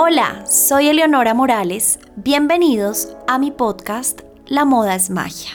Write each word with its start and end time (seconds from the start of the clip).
Hola, 0.00 0.46
soy 0.46 0.90
Eleonora 0.90 1.34
Morales. 1.34 1.98
Bienvenidos 2.14 3.16
a 3.26 3.36
mi 3.36 3.50
podcast 3.50 4.20
La 4.46 4.64
moda 4.64 4.94
es 4.94 5.10
magia. 5.10 5.50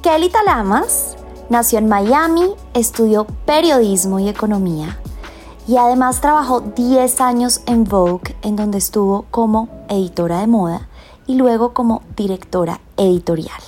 Kelly 0.00 0.28
Talamas 0.28 1.16
nació 1.50 1.80
en 1.80 1.88
Miami, 1.88 2.54
estudió 2.72 3.26
periodismo 3.44 4.20
y 4.20 4.28
economía 4.28 5.00
y 5.66 5.76
además 5.76 6.20
trabajó 6.20 6.60
10 6.60 7.20
años 7.20 7.62
en 7.66 7.82
Vogue, 7.82 8.36
en 8.42 8.54
donde 8.54 8.78
estuvo 8.78 9.24
como 9.32 9.68
editora 9.88 10.38
de 10.38 10.46
moda 10.46 10.88
y 11.26 11.34
luego 11.34 11.74
como 11.74 12.02
directora 12.14 12.80
editorial. 12.96 13.60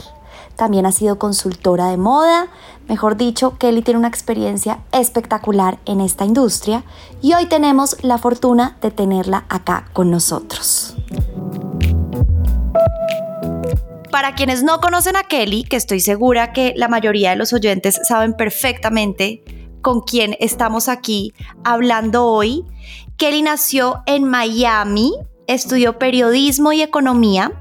También 0.56 0.86
ha 0.86 0.92
sido 0.92 1.18
consultora 1.18 1.86
de 1.86 1.96
moda, 1.96 2.46
mejor 2.88 3.16
dicho, 3.16 3.56
Kelly 3.58 3.82
tiene 3.82 3.98
una 3.98 4.08
experiencia 4.08 4.80
espectacular 4.92 5.78
en 5.86 6.00
esta 6.00 6.24
industria 6.24 6.84
y 7.22 7.34
hoy 7.34 7.46
tenemos 7.46 7.96
la 8.02 8.18
fortuna 8.18 8.76
de 8.80 8.90
tenerla 8.90 9.44
acá 9.48 9.86
con 9.92 10.10
nosotros. 10.10 10.96
Para 14.10 14.34
quienes 14.34 14.62
no 14.62 14.80
conocen 14.80 15.16
a 15.16 15.24
Kelly, 15.24 15.64
que 15.64 15.76
estoy 15.76 16.00
segura 16.00 16.52
que 16.52 16.72
la 16.76 16.88
mayoría 16.88 17.30
de 17.30 17.36
los 17.36 17.52
oyentes 17.52 18.00
saben 18.04 18.34
perfectamente 18.34 19.42
con 19.82 20.00
quién 20.00 20.36
estamos 20.38 20.88
aquí 20.88 21.34
hablando 21.64 22.24
hoy, 22.24 22.64
Kelly 23.16 23.42
nació 23.42 24.02
en 24.06 24.24
Miami, 24.24 25.12
estudió 25.46 25.98
periodismo 25.98 26.72
y 26.72 26.82
economía. 26.82 27.52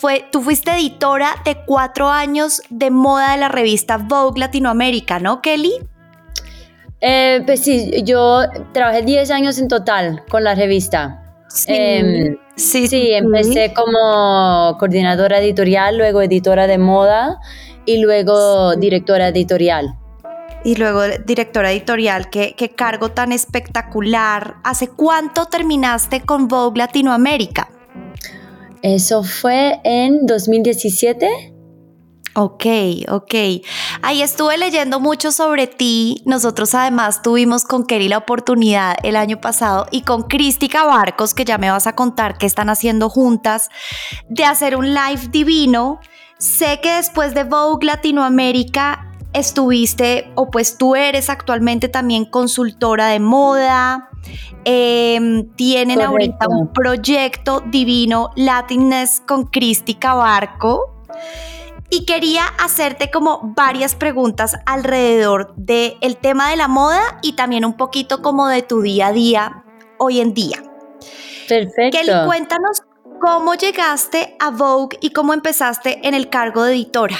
Fue, 0.00 0.24
tú 0.32 0.40
fuiste 0.40 0.70
editora 0.70 1.34
de 1.44 1.58
cuatro 1.66 2.08
años 2.08 2.62
de 2.70 2.90
moda 2.90 3.32
de 3.32 3.36
la 3.36 3.48
revista 3.50 3.98
Vogue 3.98 4.40
Latinoamérica, 4.40 5.18
¿no, 5.18 5.42
Kelly? 5.42 5.74
Eh, 7.02 7.42
pues 7.44 7.60
sí, 7.60 8.02
yo 8.02 8.44
trabajé 8.72 9.02
10 9.02 9.30
años 9.30 9.58
en 9.58 9.68
total 9.68 10.24
con 10.30 10.42
la 10.42 10.54
revista. 10.54 11.22
Em, 11.66 12.38
sí, 12.56 12.88
sí, 12.88 13.12
empecé 13.12 13.74
como 13.74 14.74
coordinadora 14.78 15.38
editorial, 15.38 15.98
luego 15.98 16.22
editora 16.22 16.66
de 16.66 16.78
moda 16.78 17.38
y 17.84 18.00
luego 18.00 18.76
directora 18.76 19.28
editorial. 19.28 19.98
Y 20.64 20.76
luego 20.76 21.02
directora 21.26 21.72
editorial, 21.72 22.30
¿qué, 22.30 22.54
qué 22.56 22.70
cargo 22.70 23.10
tan 23.10 23.32
espectacular. 23.32 24.56
¿Hace 24.64 24.88
cuánto 24.88 25.44
terminaste 25.44 26.22
con 26.22 26.48
Vogue 26.48 26.78
Latinoamérica? 26.78 27.68
Eso 28.82 29.22
fue 29.22 29.80
en 29.84 30.26
2017. 30.26 31.54
Ok, 32.34 32.64
ok. 33.08 33.34
Ahí 34.02 34.22
estuve 34.22 34.56
leyendo 34.56 35.00
mucho 35.00 35.32
sobre 35.32 35.66
ti. 35.66 36.22
Nosotros 36.26 36.74
además 36.74 37.22
tuvimos 37.22 37.64
con 37.64 37.84
Kerry 37.84 38.08
la 38.08 38.18
oportunidad 38.18 38.96
el 39.02 39.16
año 39.16 39.40
pasado 39.40 39.86
y 39.90 40.02
con 40.02 40.22
Cristica 40.22 40.84
Barcos, 40.84 41.34
que 41.34 41.44
ya 41.44 41.58
me 41.58 41.70
vas 41.70 41.88
a 41.88 41.96
contar 41.96 42.38
qué 42.38 42.46
están 42.46 42.70
haciendo 42.70 43.10
juntas, 43.10 43.68
de 44.28 44.44
hacer 44.44 44.76
un 44.76 44.94
live 44.94 45.28
divino. 45.30 45.98
Sé 46.38 46.80
que 46.80 46.94
después 46.94 47.34
de 47.34 47.44
Vogue 47.44 47.84
Latinoamérica 47.84 49.10
estuviste, 49.32 50.30
o 50.36 50.50
pues 50.50 50.78
tú 50.78 50.94
eres 50.94 51.30
actualmente 51.30 51.88
también 51.88 52.24
consultora 52.24 53.08
de 53.08 53.20
moda. 53.20 54.09
Em, 54.64 55.48
tienen 55.56 56.00
ahorita 56.00 56.48
un 56.48 56.72
proyecto 56.72 57.62
divino 57.66 58.30
Latiness 58.36 59.22
con 59.26 59.46
Cristica 59.46 60.14
Barco 60.14 61.02
y 61.88 62.04
quería 62.04 62.44
hacerte 62.58 63.10
como 63.10 63.52
varias 63.56 63.94
preguntas 63.94 64.56
alrededor 64.66 65.54
del 65.56 65.96
el 66.00 66.16
tema 66.16 66.50
de 66.50 66.56
la 66.56 66.68
moda 66.68 67.18
y 67.22 67.32
también 67.32 67.64
un 67.64 67.76
poquito 67.76 68.22
como 68.22 68.48
de 68.48 68.62
tu 68.62 68.82
día 68.82 69.08
a 69.08 69.12
día 69.12 69.64
hoy 69.98 70.20
en 70.20 70.34
día. 70.34 70.62
Perfecto. 71.48 71.98
Kelly, 71.98 72.12
cuéntanos 72.26 72.82
cómo 73.20 73.54
llegaste 73.54 74.36
a 74.38 74.50
Vogue 74.50 74.98
y 75.00 75.10
cómo 75.10 75.34
empezaste 75.34 76.06
en 76.06 76.14
el 76.14 76.30
cargo 76.30 76.62
de 76.64 76.74
editora. 76.74 77.16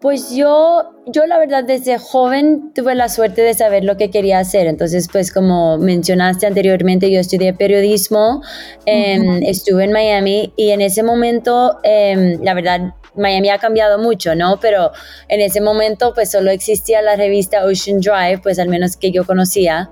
Pues 0.00 0.30
yo, 0.34 0.92
yo 1.06 1.24
la 1.26 1.38
verdad 1.38 1.64
desde 1.64 1.98
joven 1.98 2.72
tuve 2.74 2.94
la 2.94 3.08
suerte 3.08 3.40
de 3.40 3.54
saber 3.54 3.82
lo 3.82 3.96
que 3.96 4.10
quería 4.10 4.38
hacer. 4.38 4.66
Entonces, 4.66 5.08
pues 5.10 5.32
como 5.32 5.78
mencionaste 5.78 6.46
anteriormente, 6.46 7.10
yo 7.10 7.18
estudié 7.18 7.54
periodismo, 7.54 8.42
em, 8.84 9.42
estuve 9.42 9.84
en 9.84 9.92
Miami 9.92 10.52
y 10.56 10.70
en 10.70 10.82
ese 10.82 11.02
momento, 11.02 11.78
em, 11.82 12.42
la 12.42 12.52
verdad, 12.52 12.92
Miami 13.14 13.48
ha 13.48 13.58
cambiado 13.58 13.98
mucho, 13.98 14.34
¿no? 14.34 14.60
Pero 14.60 14.92
en 15.28 15.40
ese 15.40 15.62
momento 15.62 16.12
pues 16.14 16.30
solo 16.30 16.50
existía 16.50 17.00
la 17.00 17.16
revista 17.16 17.64
Ocean 17.64 18.00
Drive, 18.00 18.40
pues 18.42 18.58
al 18.58 18.68
menos 18.68 18.98
que 18.98 19.10
yo 19.10 19.24
conocía. 19.24 19.88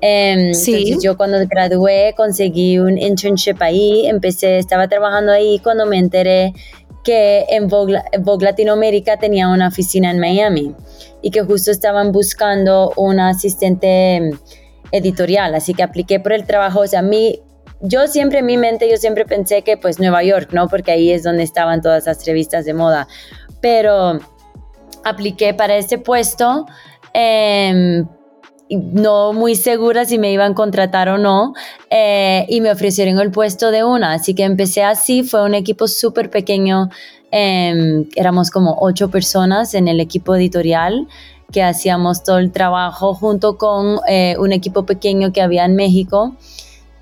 Em, 0.00 0.52
sí. 0.52 0.74
Entonces 0.74 1.02
yo 1.02 1.16
cuando 1.16 1.38
gradué 1.48 2.12
conseguí 2.16 2.78
un 2.78 2.98
internship 2.98 3.56
ahí, 3.60 4.06
empecé, 4.06 4.58
estaba 4.58 4.88
trabajando 4.88 5.32
ahí 5.32 5.60
cuando 5.62 5.86
me 5.86 5.98
enteré 5.98 6.52
que 7.04 7.44
en 7.48 7.68
Vogue, 7.68 8.00
Latinoamérica 8.40 9.18
tenía 9.18 9.48
una 9.48 9.68
oficina 9.68 10.10
en 10.10 10.18
Miami 10.18 10.74
y 11.22 11.30
que 11.30 11.42
justo 11.42 11.70
estaban 11.70 12.10
buscando 12.10 12.92
un 12.96 13.20
asistente 13.20 14.30
editorial, 14.90 15.54
así 15.54 15.74
que 15.74 15.82
apliqué 15.82 16.18
por 16.20 16.32
el 16.32 16.44
trabajo, 16.44 16.80
o 16.80 16.86
sea, 16.86 17.02
mí 17.02 17.40
yo 17.80 18.06
siempre 18.06 18.38
en 18.38 18.46
mi 18.46 18.56
mente, 18.56 18.90
yo 18.90 18.96
siempre 18.96 19.26
pensé 19.26 19.62
que 19.62 19.76
pues 19.76 19.98
Nueva 19.98 20.22
York, 20.22 20.50
¿no? 20.52 20.68
Porque 20.68 20.92
ahí 20.92 21.10
es 21.10 21.22
donde 21.22 21.42
estaban 21.42 21.82
todas 21.82 22.06
las 22.06 22.24
revistas 22.24 22.64
de 22.64 22.72
moda. 22.72 23.06
Pero 23.60 24.18
apliqué 25.04 25.52
para 25.52 25.76
este 25.76 25.98
puesto, 25.98 26.66
em, 27.12 28.08
no 28.70 29.32
muy 29.32 29.56
segura 29.56 30.04
si 30.04 30.18
me 30.18 30.32
iban 30.32 30.52
a 30.52 30.54
contratar 30.54 31.08
o 31.08 31.18
no, 31.18 31.52
eh, 31.90 32.46
y 32.48 32.60
me 32.60 32.70
ofrecieron 32.70 33.18
el 33.18 33.30
puesto 33.30 33.70
de 33.70 33.84
una. 33.84 34.14
Así 34.14 34.34
que 34.34 34.44
empecé 34.44 34.82
así, 34.82 35.22
fue 35.22 35.44
un 35.44 35.54
equipo 35.54 35.88
súper 35.88 36.30
pequeño, 36.30 36.88
em, 37.30 38.06
éramos 38.16 38.50
como 38.50 38.76
ocho 38.80 39.10
personas 39.10 39.74
en 39.74 39.88
el 39.88 40.00
equipo 40.00 40.34
editorial 40.34 41.06
que 41.52 41.62
hacíamos 41.62 42.24
todo 42.24 42.38
el 42.38 42.50
trabajo 42.52 43.14
junto 43.14 43.58
con 43.58 44.00
eh, 44.08 44.36
un 44.38 44.52
equipo 44.52 44.86
pequeño 44.86 45.32
que 45.32 45.42
había 45.42 45.64
en 45.64 45.76
México. 45.76 46.34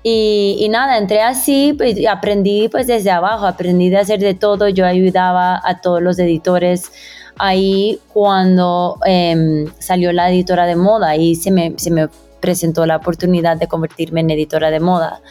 Y, 0.05 0.67
nada, 0.69 0.97
entré 0.97 1.21
así, 1.21 1.73
pues, 1.77 1.95
aprendí 2.07 2.67
pues 2.67 2.87
desde 2.87 3.09
abajo, 3.09 3.45
aprendí 3.45 3.89
de 3.89 3.97
hacer 3.97 4.19
de 4.19 4.33
todo, 4.33 4.67
yo 4.67 4.85
ayudaba 4.85 5.61
a 5.63 5.79
todos 5.79 6.01
los 6.01 6.19
editores 6.19 6.91
ahí 7.37 7.99
cuando 8.13 8.97
em, 9.05 9.65
salió 9.79 10.11
la 10.11 10.29
editora 10.29 10.65
de 10.65 10.75
moda 10.75 11.15
y 11.15 11.35
se 11.35 11.51
me, 11.51 11.73
se 11.77 11.91
me 11.91 12.09
presentó 12.39 12.85
la 12.85 12.97
oportunidad 12.97 13.57
de 13.57 13.67
convertirme 13.67 14.21
en 14.21 14.29
editora 14.31 14.69
de 14.69 14.79
moda. 14.79 15.21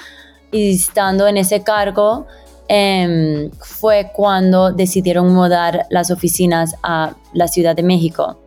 Y 0.51 0.75
estando 0.75 1.27
en 1.29 1.37
ese 1.37 1.63
cargo 1.63 2.27
em, 2.69 3.51
fue 3.61 4.11
cuando 4.15 4.73
decidieron 4.73 5.33
mudar 5.33 5.87
las 5.91 6.11
oficinas 6.11 6.75
a 6.83 7.15
la 7.35 7.49
Ciudad 7.49 7.77
de 7.77 7.83
México. 7.83 8.43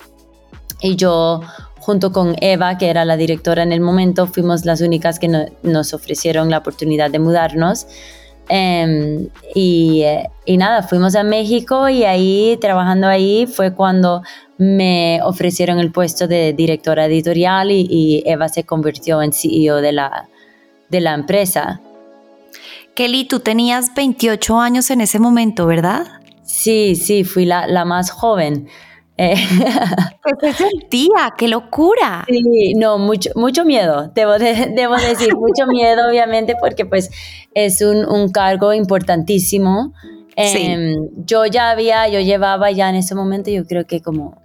Y 0.81 0.95
yo 0.95 1.41
junto 1.85 2.11
con 2.11 2.35
Eva, 2.41 2.79
que 2.79 2.89
era 2.89 3.05
la 3.05 3.15
directora 3.15 3.61
en 3.61 3.71
el 3.71 3.79
momento, 3.79 4.25
fuimos 4.25 4.65
las 4.65 4.81
únicas 4.81 5.19
que 5.19 5.27
nos 5.61 5.93
ofrecieron 5.93 6.49
la 6.49 6.57
oportunidad 6.57 7.11
de 7.11 7.19
mudarnos. 7.19 7.85
Eh, 8.49 9.29
y, 9.55 10.57
nada, 10.57 10.83
fuimos 10.83 11.15
a 11.15 11.23
México 11.23 11.89
y 11.89 12.03
ahí, 12.03 12.57
trabajando 12.61 13.07
ahí, 13.07 13.47
fue 13.47 13.73
cuando 13.73 14.21
me 14.57 15.19
ofrecieron 15.23 15.79
el 15.79 15.91
puesto 15.91 16.27
de 16.27 16.53
directora 16.53 17.05
editorial 17.05 17.71
y, 17.71 18.23
Eva 18.25 18.49
se 18.49 18.63
convirtió 18.63 19.21
en 19.21 19.33
CEO 19.33 19.77
de 19.77 19.91
la, 19.91 20.27
de 20.89 21.01
la 21.01 21.13
empresa. 21.13 21.81
Kelly, 22.93 23.25
tú 23.25 23.39
tenías 23.39 23.93
28 23.93 24.59
años 24.59 24.89
en 24.89 25.01
ese 25.01 25.19
momento, 25.19 25.65
¿verdad? 25.65 26.07
Sí, 26.43 26.95
sí, 26.95 27.23
fui 27.23 27.45
la, 27.45 27.67
la 27.67 27.83
más 27.83 28.11
joven. 28.11 28.67
Eh, 29.17 29.35
¿Qué 30.41 30.53
sentía? 30.53 31.33
¡Qué 31.37 31.47
locura! 31.47 32.25
Sí, 32.27 32.73
no, 32.75 32.97
mucho, 32.97 33.29
mucho 33.35 33.63
miedo, 33.63 34.11
debo, 34.13 34.33
debo 34.37 34.95
decir, 34.95 35.35
mucho 35.35 35.67
miedo, 35.67 36.07
obviamente, 36.09 36.55
porque 36.59 36.85
pues 36.85 37.09
es 37.53 37.81
un, 37.81 38.05
un 38.05 38.31
cargo 38.31 38.73
importantísimo. 38.73 39.93
Em, 40.35 41.09
yo 41.25 41.45
ya 41.45 41.69
había, 41.69 42.09
yo 42.09 42.19
llevaba 42.19 42.69
ya 42.71 42.89
en 42.89 42.95
ese 42.95 43.15
momento, 43.15 43.49
yo 43.49 43.65
creo 43.65 43.87
que 43.87 44.01
como 44.01 44.41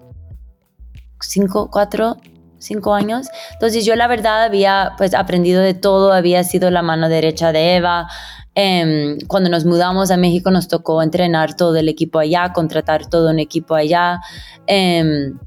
cinco, 1.21 1.69
cuatro, 1.71 2.17
cinco 2.59 2.95
años. 2.95 3.29
Entonces 3.55 3.85
yo 3.85 3.97
la 3.97 4.07
verdad 4.07 4.45
había 4.45 4.93
pues 4.97 5.15
aprendido 5.15 5.63
de 5.63 5.75
todo, 5.75 6.13
había 6.13 6.45
sido 6.45 6.71
la 6.71 6.83
mano 6.83 7.09
derecha 7.09 7.51
de 7.51 7.77
Eva, 7.77 8.09
Em, 8.55 9.19
cuando 9.29 9.49
nos 9.49 9.65
mudamos 9.65 10.11
a 10.11 10.17
México 10.17 10.51
nos 10.51 10.67
tocó 10.67 11.03
entrenar 11.03 11.55
todo 11.55 11.77
el 11.77 11.89
equipo 11.89 12.19
allá, 12.19 12.53
contratar 12.53 13.07
todo 13.07 13.31
un 13.31 13.39
equipo 13.39 13.75
allá. 13.75 14.21
Em, 14.67 15.39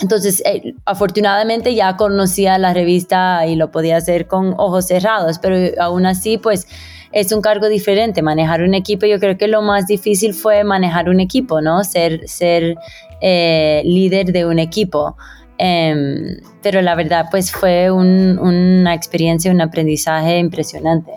entonces, 0.00 0.42
eh, 0.44 0.74
afortunadamente 0.84 1.74
ya 1.74 1.96
conocía 1.96 2.58
la 2.58 2.74
revista 2.74 3.46
y 3.46 3.56
lo 3.56 3.70
podía 3.70 3.96
hacer 3.96 4.26
con 4.26 4.54
ojos 4.58 4.86
cerrados, 4.86 5.38
pero 5.38 5.56
aún 5.80 6.06
así, 6.06 6.38
pues 6.38 6.66
es 7.12 7.32
un 7.32 7.40
cargo 7.40 7.68
diferente, 7.68 8.20
manejar 8.22 8.62
un 8.62 8.74
equipo. 8.74 9.06
Yo 9.06 9.18
creo 9.18 9.38
que 9.38 9.48
lo 9.48 9.62
más 9.62 9.86
difícil 9.86 10.34
fue 10.34 10.64
manejar 10.64 11.08
un 11.08 11.20
equipo, 11.20 11.60
¿no? 11.62 11.82
Ser, 11.84 12.28
ser 12.28 12.76
eh, 13.22 13.82
líder 13.84 14.32
de 14.32 14.44
un 14.44 14.58
equipo. 14.58 15.16
Em, 15.58 16.38
pero 16.62 16.82
la 16.82 16.94
verdad, 16.94 17.26
pues 17.30 17.50
fue 17.50 17.90
una 17.90 18.94
experiencia, 18.94 19.50
un 19.50 19.62
aprendizaje 19.62 20.38
impresionante. 20.38 21.12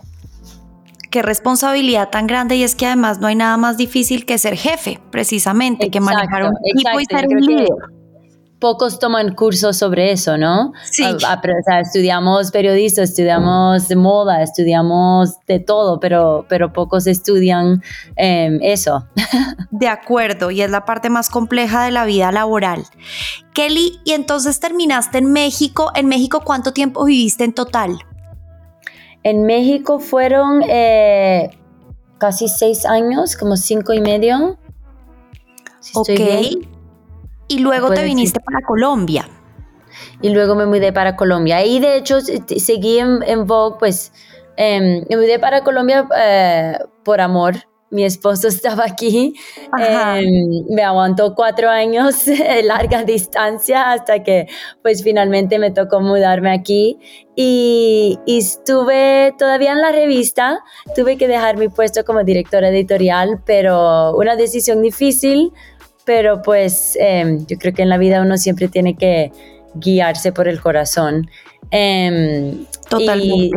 Qué 1.10 1.22
responsabilidad 1.22 2.10
tan 2.10 2.28
grande 2.28 2.56
y 2.56 2.64
es 2.64 2.76
que 2.76 2.86
además 2.86 3.20
no 3.20 3.28
hay 3.28 3.36
nada 3.36 3.58
más 3.58 3.78
difícil 3.78 4.26
que 4.26 4.38
ser 4.38 4.56
jefe, 4.56 5.00
precisamente, 5.12 5.90
que 5.90 6.00
manejar 6.00 6.44
un 6.46 6.58
equipo 6.64 7.00
y 7.00 7.06
ser 7.06 7.28
un 7.28 7.42
líder 7.42 8.00
pocos 8.60 9.00
toman 9.00 9.34
cursos 9.34 9.78
sobre 9.78 10.12
eso, 10.12 10.38
¿no? 10.38 10.74
Sí. 10.92 11.04
estudiamos 11.82 12.52
periodismo, 12.52 13.04
estudiamos 13.04 13.96
moda, 13.96 14.44
estudiamos 14.44 15.40
de 15.48 15.60
todo, 15.60 16.00
pero, 16.00 16.46
pero 16.50 16.74
pocos 16.74 17.08
estudian 17.08 17.82
em, 18.16 18.60
eso. 18.62 19.08
De 19.72 19.88
acuerdo, 19.88 20.52
y 20.52 20.62
es 20.62 20.70
la 20.70 20.86
parte 20.86 21.10
más 21.10 21.30
compleja 21.30 21.84
de 21.84 21.92
la 21.92 22.06
vida 22.06 22.32
laboral. 22.32 22.84
Kelly, 23.54 24.00
y 24.04 24.12
entonces 24.12 24.60
terminaste 24.60 25.20
en 25.20 25.32
México. 25.32 25.92
¿En 25.96 26.08
México 26.08 26.42
cuánto 26.44 26.74
tiempo 26.74 27.06
viviste 27.06 27.44
en 27.44 27.54
total? 27.54 28.00
En 29.24 29.46
México 29.46 30.00
fueron 30.00 30.64
eh, 30.68 31.50
casi 32.18 32.48
seis 32.48 32.86
años, 32.86 33.36
como 33.36 33.58
cinco 33.58 33.94
y 33.94 34.02
medio. 34.02 34.58
ok 35.94 36.10
y 37.50 37.60
luego 37.60 37.90
te 37.90 38.04
viniste 38.04 38.40
para 38.40 38.62
Colombia. 38.62 39.28
Y 40.22 40.30
luego 40.30 40.56
me 40.56 40.66
mudé 40.66 40.94
para 40.94 41.16
Colombia. 41.16 41.66
Y 41.66 41.80
de 41.80 41.98
hecho 41.98 42.22
seguí 42.22 43.00
en, 43.00 43.48
Vogue, 43.48 43.78
pues 43.80 44.14
em, 44.56 45.04
me 45.10 45.18
mudé 45.18 45.40
para 45.40 45.64
Colombia 45.64 46.08
eh, 46.16 46.78
por 47.04 47.20
amor. 47.20 47.56
Mi 47.92 48.04
esposo 48.04 48.48
estaba 48.48 48.86
aquí, 48.86 49.34
em, 49.80 50.66
me 50.70 50.84
aguantó 50.84 51.34
cuatro 51.36 51.70
años 51.70 52.26
de 52.26 52.64
larga 52.64 53.04
distancia 53.04 53.92
hasta 53.92 54.24
que 54.24 54.48
pues 54.82 55.04
finalmente 55.04 55.58
me 55.60 55.72
tocó 55.72 56.00
mudarme 56.00 56.52
aquí 56.54 57.00
y, 57.36 58.20
y, 58.26 58.38
estuve 58.38 59.34
todavía 59.38 59.72
en 59.72 59.82
la 59.82 59.92
revista, 59.92 60.60
tuve 60.96 61.18
que 61.18 61.28
dejar 61.28 61.58
mi 61.58 61.70
puesto 61.70 62.04
como 62.04 62.24
directora 62.24 62.70
editorial, 62.70 63.42
pero 63.46 64.16
una 64.16 64.36
decisión 64.36 64.82
difícil 64.82 65.52
pero 66.10 66.42
pues 66.42 66.98
em, 67.00 67.46
yo 67.46 67.56
creo 67.60 67.72
que 67.72 67.84
en 67.84 67.90
la 67.90 68.00
vida 68.00 68.24
uno 68.24 68.36
siempre 68.36 68.68
tiene 68.68 68.98
que 68.98 69.32
guiarse 69.76 70.32
por 70.32 70.48
el 70.48 70.60
corazón. 70.60 71.30
Em, 71.70 72.66
Totalmente. 72.90 73.26
Y, 73.28 73.52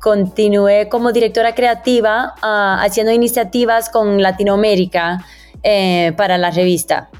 continué 0.00 0.88
como 0.88 1.12
directora 1.12 1.54
creativa 1.54 2.34
ah, 2.42 2.80
haciendo 2.82 3.12
iniciativas 3.12 3.90
con 3.90 4.22
Latinoamérica 4.22 5.24
eh, 5.62 6.12
para 6.16 6.38
la 6.38 6.50
revista. 6.50 7.10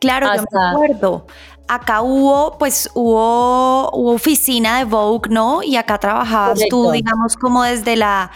Claro, 0.00 0.26
yo 0.34 0.42
me 0.50 0.68
acuerdo. 0.68 1.26
Acá 1.68 2.02
hubo, 2.02 2.58
pues 2.58 2.90
hubo, 2.94 3.88
oficina 3.90 4.78
de 4.78 4.84
Vogue, 4.84 5.30
¿no? 5.30 5.62
Y 5.62 5.76
acá 5.76 5.98
trabajabas 5.98 6.58
tú, 6.68 6.90
digamos, 6.90 7.36
como 7.36 7.62
desde 7.62 7.96
la 7.96 8.32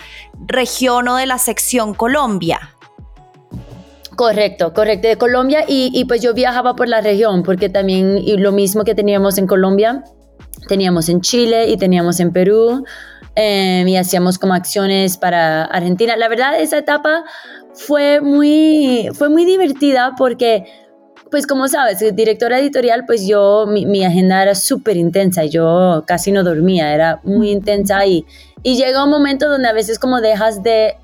región 0.46 1.08
o 1.08 1.16
de 1.16 1.26
la 1.26 1.38
sección 1.38 1.92
Colombia. 1.92 2.76
Correcto, 4.14 4.72
correcto, 4.72 5.08
de 5.08 5.18
Colombia 5.18 5.64
y, 5.68 6.04
pues 6.06 6.22
yo 6.22 6.32
viajaba 6.32 6.74
por 6.74 6.88
la 6.88 7.02
región 7.02 7.42
porque 7.42 7.68
también 7.68 8.16
y 8.16 8.38
lo 8.38 8.50
mismo 8.50 8.84
que 8.84 8.94
teníamos 8.94 9.36
en 9.36 9.46
Colombia, 9.46 10.04
teníamos 10.68 11.08
en 11.08 11.20
Chile 11.20 11.68
y 11.68 11.76
teníamos 11.76 12.20
en 12.20 12.32
Perú 12.32 12.84
em, 13.34 13.86
y 13.88 13.96
hacíamos 13.96 14.38
como 14.38 14.54
acciones 14.54 15.16
para 15.16 15.64
Argentina. 15.64 16.16
La 16.16 16.28
verdad, 16.28 16.60
esa 16.60 16.78
etapa 16.78 17.24
fue 17.74 18.20
muy, 18.20 19.08
fue 19.14 19.28
muy 19.28 19.44
divertida 19.44 20.14
porque, 20.16 20.64
pues 21.30 21.46
como 21.46 21.68
sabes, 21.68 21.98
directora 22.14 22.58
editorial, 22.58 23.04
pues 23.06 23.26
yo, 23.26 23.66
mi, 23.66 24.04
agenda 24.04 24.42
era 24.42 24.54
súper 24.54 24.96
intensa, 24.96 25.44
yo 25.44 26.04
casi 26.06 26.32
no 26.32 26.42
dormía, 26.42 26.94
era 26.94 27.20
muy 27.24 27.50
intensa 27.50 28.06
y, 28.06 28.24
y 28.62 28.76
llega 28.76 29.04
un 29.04 29.10
momento 29.10 29.48
donde 29.48 29.68
a 29.68 29.72
veces 29.72 29.98
como 29.98 30.20
dejas 30.20 30.62
de 30.62 30.96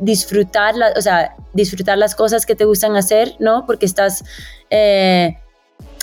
disfrutar, 0.00 0.74
o 0.96 1.00
sea, 1.00 1.36
disfrutar 1.52 1.98
las 1.98 2.14
cosas 2.14 2.46
que 2.46 2.54
te 2.54 2.64
gustan 2.64 2.96
hacer, 2.96 3.34
¿no? 3.38 3.66
Porque 3.66 3.86
estás 3.86 4.24
eh, 4.70 5.36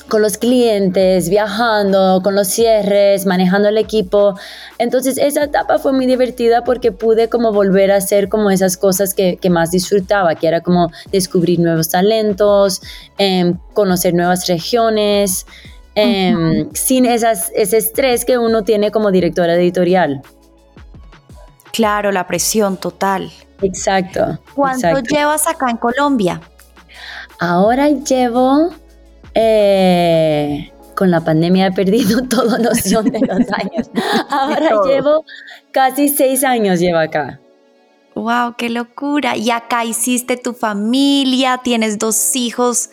con 0.07 0.21
los 0.21 0.38
clientes, 0.38 1.29
viajando, 1.29 2.21
con 2.23 2.35
los 2.35 2.47
cierres, 2.47 3.25
manejando 3.25 3.69
el 3.69 3.77
equipo. 3.77 4.38
Entonces 4.77 5.17
esa 5.17 5.45
etapa 5.45 5.79
fue 5.79 5.94
muy 5.94 6.05
divertida 6.05 6.63
porque 6.63 6.91
pude 6.91 7.29
como 7.29 7.51
volver 7.51 7.91
a 7.91 7.97
hacer 7.97 8.29
como 8.29 8.51
esas 8.51 8.77
cosas 8.77 9.13
que, 9.13 9.39
más 9.50 9.71
disfrutaba, 9.71 10.35
que 10.35 10.47
era 10.47 10.61
como 10.61 10.91
descubrir 11.11 11.59
nuevos 11.59 11.89
talentos, 11.89 12.81
em, 13.17 13.57
conocer 13.73 14.13
nuevas 14.13 14.47
regiones, 14.47 15.45
em, 15.95 16.69
sin 16.73 17.05
esas, 17.05 17.51
ese 17.55 17.77
estrés 17.77 18.25
que 18.25 18.38
uno 18.38 18.63
tiene 18.63 18.91
como 18.91 19.11
directora 19.11 19.55
editorial. 19.55 20.21
Claro, 21.71 22.11
la 22.11 22.27
presión 22.27 22.77
total. 22.77 23.31
Exacto. 23.61 24.39
¿Cuánto 24.53 25.00
llevas 25.00 25.47
acá 25.47 25.69
en 25.69 25.77
Colombia? 25.77 26.41
Ahora 27.39 27.89
llevo, 27.89 28.69
eh, 29.33 30.71
con 30.95 31.12
la 31.12 31.21
pandemia 31.21 31.68
he 31.68 31.71
perdido 31.71 32.21
toda 32.30 32.57
noción 32.59 33.06
de 33.06 33.19
los 33.19 33.51
años. 33.51 33.89
Ahora 34.30 34.81
llevo 34.85 35.25
casi 35.71 36.09
seis 36.09 36.44
años 36.44 36.80
llevo 36.80 37.00
acá. 37.00 37.39
Wow, 38.15 38.56
qué 38.57 38.69
locura. 38.69 39.35
Y 39.35 39.50
acá 39.50 39.85
hiciste 39.85 40.38
tu 40.38 40.53
familia, 40.53 41.59
tienes 41.63 41.97
dos 41.97 42.35
hijos 42.35 42.91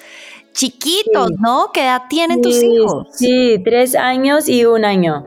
chiquitos, 0.52 1.31
¿no? 1.38 1.70
¿Qué 1.72 1.82
edad 1.82 2.02
tienen 2.08 2.40
tus 2.40 2.62
hijos? 2.62 3.06
Sí, 3.12 3.60
tres 3.64 3.94
años 3.94 4.48
y 4.48 4.64
un 4.64 4.84
año. 4.84 5.26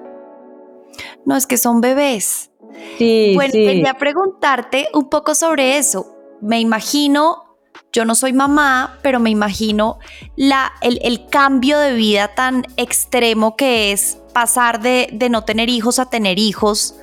No, 1.25 1.35
es 1.35 1.47
que 1.47 1.57
son 1.57 1.79
bebés. 1.79 2.49
Sí, 2.97 3.31
bueno, 3.35 3.51
quería 3.51 3.93
preguntarte 3.95 4.87
un 4.93 5.09
poco 5.09 5.35
sobre 5.35 5.77
eso. 5.77 6.07
Me 6.41 6.59
imagino, 6.59 7.52
yo 7.93 8.05
no 8.05 8.15
soy 8.15 8.33
mamá, 8.33 8.97
pero 9.03 9.19
me 9.19 9.29
imagino 9.29 9.99
la, 10.35 10.73
el, 10.81 11.27
cambio 11.29 11.77
de 11.77 11.93
vida 11.93 12.29
tan 12.29 12.65
extremo 12.75 13.55
que 13.55 13.91
es 13.91 14.17
pasar 14.33 14.81
de, 14.81 15.15
no 15.29 15.43
tener 15.43 15.69
hijos 15.69 15.99
a 15.99 16.09
tener 16.09 16.39
hijos. 16.39 16.95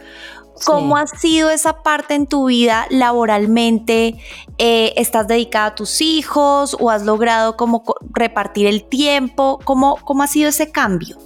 ¿Cómo 0.67 0.99
ha 0.99 1.07
sido 1.07 1.49
esa 1.49 1.83
parte 1.83 2.15
en 2.15 2.27
tu 2.27 2.49
vida 2.49 2.87
laboralmente? 2.91 4.17
Eh, 4.59 4.93
¿Estás 4.97 5.27
dedicada 5.27 5.67
a 5.67 5.75
tus 5.75 6.03
hijos 6.03 6.77
o 6.79 6.91
has 6.91 7.05
logrado 7.05 7.57
como 7.57 7.83
repartir 8.13 8.67
el 8.67 8.85
tiempo? 8.85 9.59
¿Cómo, 9.65 9.97
cómo 10.05 10.23
ha 10.23 10.27
sido 10.27 10.51
ese 10.51 10.71
cambio? 10.71 11.17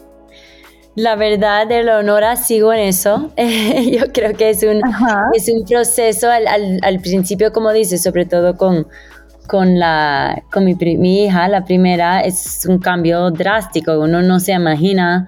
La 0.94 1.16
verdad, 1.16 1.66
de 1.66 1.90
honor 1.90 2.22
sigo 2.36 2.72
en 2.72 2.80
eso. 2.80 3.32
Yo 3.36 4.12
creo 4.12 4.34
que 4.34 4.50
es 4.50 4.62
un, 4.62 4.80
es 5.32 5.48
un 5.48 5.64
proceso 5.64 6.30
al, 6.30 6.46
al, 6.82 7.00
principio, 7.00 7.52
como 7.52 7.72
dices, 7.72 8.02
sobre 8.02 8.26
todo 8.26 8.56
con, 8.56 8.86
con, 9.46 9.78
la, 9.78 10.42
con 10.52 10.64
mi, 10.64 10.74
mi, 10.74 11.24
hija, 11.24 11.48
la 11.48 11.64
primera, 11.64 12.20
es 12.20 12.66
un 12.66 12.78
cambio 12.78 13.30
drástico. 13.30 13.98
Uno 13.98 14.22
no 14.22 14.40
se 14.40 14.52
imagina 14.52 15.26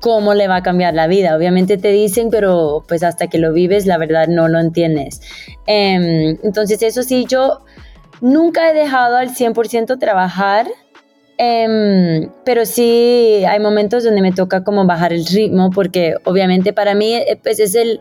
cómo 0.00 0.34
le 0.34 0.48
va 0.48 0.56
a 0.56 0.62
cambiar 0.62 0.94
la 0.94 1.06
vida. 1.06 1.36
Obviamente 1.36 1.78
te 1.78 1.88
dicen, 1.88 2.28
pero 2.30 2.84
pues 2.86 3.02
hasta 3.02 3.28
que 3.28 3.38
lo 3.38 3.52
vives, 3.52 3.86
la 3.86 3.98
verdad 3.98 4.28
no 4.28 4.48
lo 4.48 4.58
entiendes. 4.58 5.20
Em, 5.66 6.38
entonces, 6.42 6.82
eso 6.82 7.02
sí, 7.02 7.26
yo 7.28 7.64
nunca 8.20 8.70
he 8.70 8.74
dejado 8.74 9.16
al 9.16 9.30
100% 9.30 9.98
trabajar 9.98 10.66
Em, 11.38 12.30
pero 12.44 12.64
sí 12.64 13.44
hay 13.46 13.60
momentos 13.60 14.04
donde 14.04 14.22
me 14.22 14.32
toca 14.32 14.64
como 14.64 14.86
bajar 14.86 15.12
el 15.12 15.26
ritmo 15.26 15.70
porque 15.70 16.14
obviamente 16.24 16.72
para 16.72 16.94
mí 16.94 17.14
eh, 17.14 17.38
pues 17.42 17.60
es 17.60 17.74
el, 17.74 18.00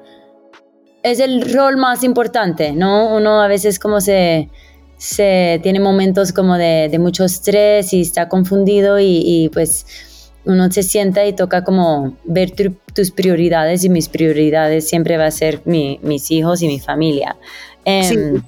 es 1.04 1.20
el 1.20 1.54
rol 1.54 1.76
más 1.76 2.04
importante, 2.04 2.72
¿no? 2.72 3.14
Uno 3.14 3.42
a 3.42 3.48
veces 3.50 3.78
como 3.78 4.00
se, 4.00 4.50
se 4.98 5.60
tiene 5.64 5.80
momentos 5.80 6.32
como 6.32 6.58
de, 6.58 6.90
de 6.90 7.00
mucho 7.00 7.26
estrés 7.26 7.94
y 7.94 8.02
está 8.02 8.30
confundido 8.30 9.00
y, 9.00 9.50
pues 9.54 10.32
uno 10.46 10.72
se 10.72 10.84
sienta 10.84 11.26
y 11.26 11.34
toca 11.34 11.64
como 11.64 12.16
ver 12.24 12.52
tus 12.94 13.10
prioridades 13.10 13.84
y 13.84 13.90
mis 13.90 14.10
prioridades 14.10 14.88
siempre 14.88 15.18
va 15.18 15.26
a 15.26 15.32
ser 15.32 15.62
mis 15.66 16.30
hijos 16.30 16.62
y 16.62 16.68
mi 16.68 16.80
familia. 16.80 17.36
Em, 17.84 18.44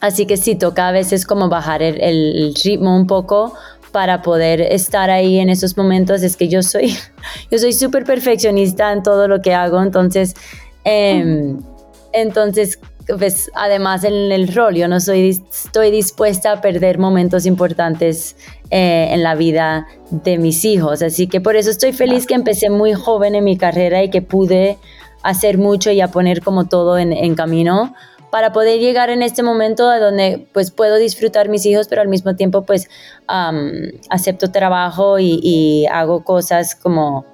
así 0.00 0.26
que 0.26 0.36
sí, 0.36 0.56
toca 0.56 0.88
a 0.88 0.92
veces 0.92 1.24
como 1.24 1.48
bajar 1.48 1.82
el, 1.82 2.00
el 2.02 2.54
ritmo 2.62 2.94
un 2.94 3.06
poco 3.06 3.54
para 3.92 4.20
poder 4.20 4.60
estar 4.60 5.08
ahí 5.08 5.38
en 5.38 5.48
esos 5.48 5.78
momentos. 5.78 6.22
Es 6.22 6.36
que 6.36 6.48
yo 6.48 6.62
soy 6.62 6.94
yo 7.50 7.58
soy 7.58 7.72
súper 7.72 8.04
perfeccionista 8.04 8.92
en 8.92 9.02
todo 9.02 9.26
lo 9.26 9.40
que 9.40 9.54
hago 9.54 9.82
entonces 9.82 10.34
em, 10.84 11.58
entonces 12.12 12.78
pues 13.18 13.50
además 13.54 14.04
en 14.04 14.32
el 14.32 14.52
rol 14.52 14.74
yo 14.74 14.88
no 14.88 14.98
soy 15.00 15.28
estoy 15.28 15.90
dispuesta 15.90 16.52
a 16.52 16.60
perder 16.60 16.98
momentos 16.98 17.46
importantes 17.46 18.36
eh, 18.70 19.08
en 19.10 19.22
la 19.22 19.34
vida 19.34 19.86
de 20.10 20.38
mis 20.38 20.64
hijos. 20.64 21.02
Así 21.02 21.26
que 21.26 21.40
por 21.40 21.56
eso 21.56 21.70
estoy 21.70 21.92
feliz 21.92 22.26
que 22.26 22.34
empecé 22.34 22.70
muy 22.70 22.94
joven 22.94 23.34
en 23.34 23.44
mi 23.44 23.56
carrera 23.56 24.02
y 24.02 24.10
que 24.10 24.22
pude 24.22 24.78
hacer 25.22 25.58
mucho 25.58 25.90
y 25.90 26.00
a 26.00 26.08
poner 26.08 26.42
como 26.42 26.66
todo 26.66 26.98
en, 26.98 27.12
en 27.12 27.34
camino 27.34 27.94
para 28.36 28.52
poder 28.52 28.80
llegar 28.80 29.08
en 29.08 29.22
este 29.22 29.42
momento 29.42 29.88
a 29.88 29.98
donde 29.98 30.46
pues 30.52 30.70
puedo 30.70 30.96
disfrutar 30.96 31.48
mis 31.48 31.64
hijos, 31.64 31.88
pero 31.88 32.02
al 32.02 32.08
mismo 32.08 32.36
tiempo 32.36 32.66
pues 32.66 32.90
acepto 33.26 34.50
trabajo 34.50 35.18
y, 35.18 35.86
hago 35.90 36.22
cosas 36.22 36.74
como 36.74 37.24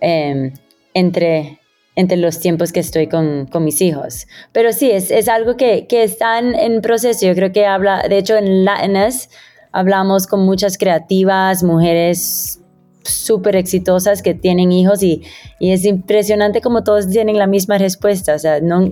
em, 0.00 0.52
entre, 0.92 1.59
entre 1.96 2.16
los 2.16 2.40
tiempos 2.40 2.72
que 2.72 2.80
estoy 2.80 3.08
con, 3.08 3.46
con 3.46 3.64
mis 3.64 3.80
hijos. 3.80 4.26
Pero 4.52 4.72
sí, 4.72 4.90
es, 4.90 5.10
es 5.10 5.28
algo 5.28 5.56
que, 5.56 5.86
que 5.86 6.02
está 6.02 6.38
en, 6.38 6.80
proceso. 6.80 7.26
Yo 7.26 7.34
creo 7.34 7.52
que 7.52 7.66
habla, 7.66 8.02
de 8.08 8.18
hecho 8.18 8.36
en 8.36 8.64
Latinas 8.64 9.28
hablamos 9.72 10.26
con 10.26 10.40
muchas 10.40 10.78
creativas, 10.78 11.62
mujeres 11.62 12.60
súper 13.02 13.56
exitosas 13.56 14.22
que 14.22 14.34
tienen 14.34 14.72
hijos 14.72 15.02
y, 15.02 15.22
y, 15.58 15.72
es 15.72 15.84
impresionante 15.84 16.60
como 16.60 16.84
todos 16.84 17.08
tienen 17.08 17.38
la 17.38 17.46
misma 17.46 17.78
respuesta. 17.78 18.34
O 18.34 18.38
sea, 18.38 18.60
no, 18.60 18.90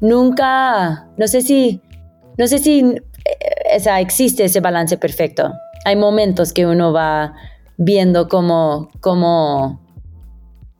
nunca, 0.00 1.08
no 1.16 1.28
sé 1.28 1.42
si, 1.42 1.80
no 2.38 2.46
sé 2.46 2.58
si 2.58 2.80
eh, 3.24 3.76
o 3.76 3.80
sea, 3.80 4.00
existe 4.00 4.44
ese 4.44 4.60
balance 4.60 4.96
perfecto. 4.96 5.52
Hay 5.84 5.96
momentos 5.96 6.52
que 6.52 6.66
uno 6.66 6.92
va 6.92 7.34
viendo 7.76 8.28
cómo, 8.28 8.88
cómo 9.00 9.81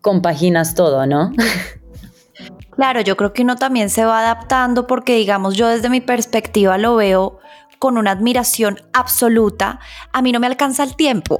compaginas 0.02 0.74
todo, 0.74 1.06
¿no? 1.06 1.32
Claro, 2.72 3.00
yo 3.00 3.16
creo 3.16 3.32
que 3.32 3.42
uno 3.42 3.56
también 3.56 3.90
se 3.90 4.04
va 4.04 4.20
adaptando 4.20 4.86
porque, 4.86 5.16
digamos, 5.16 5.54
yo 5.54 5.68
desde 5.68 5.88
mi 5.88 6.00
perspectiva 6.00 6.78
lo 6.78 6.96
veo 6.96 7.38
con 7.78 7.98
una 7.98 8.12
admiración 8.12 8.80
absoluta. 8.92 9.80
A 10.12 10.22
mí 10.22 10.32
no 10.32 10.38
me 10.40 10.46
alcanza 10.46 10.84
el 10.84 10.94
tiempo. 10.94 11.38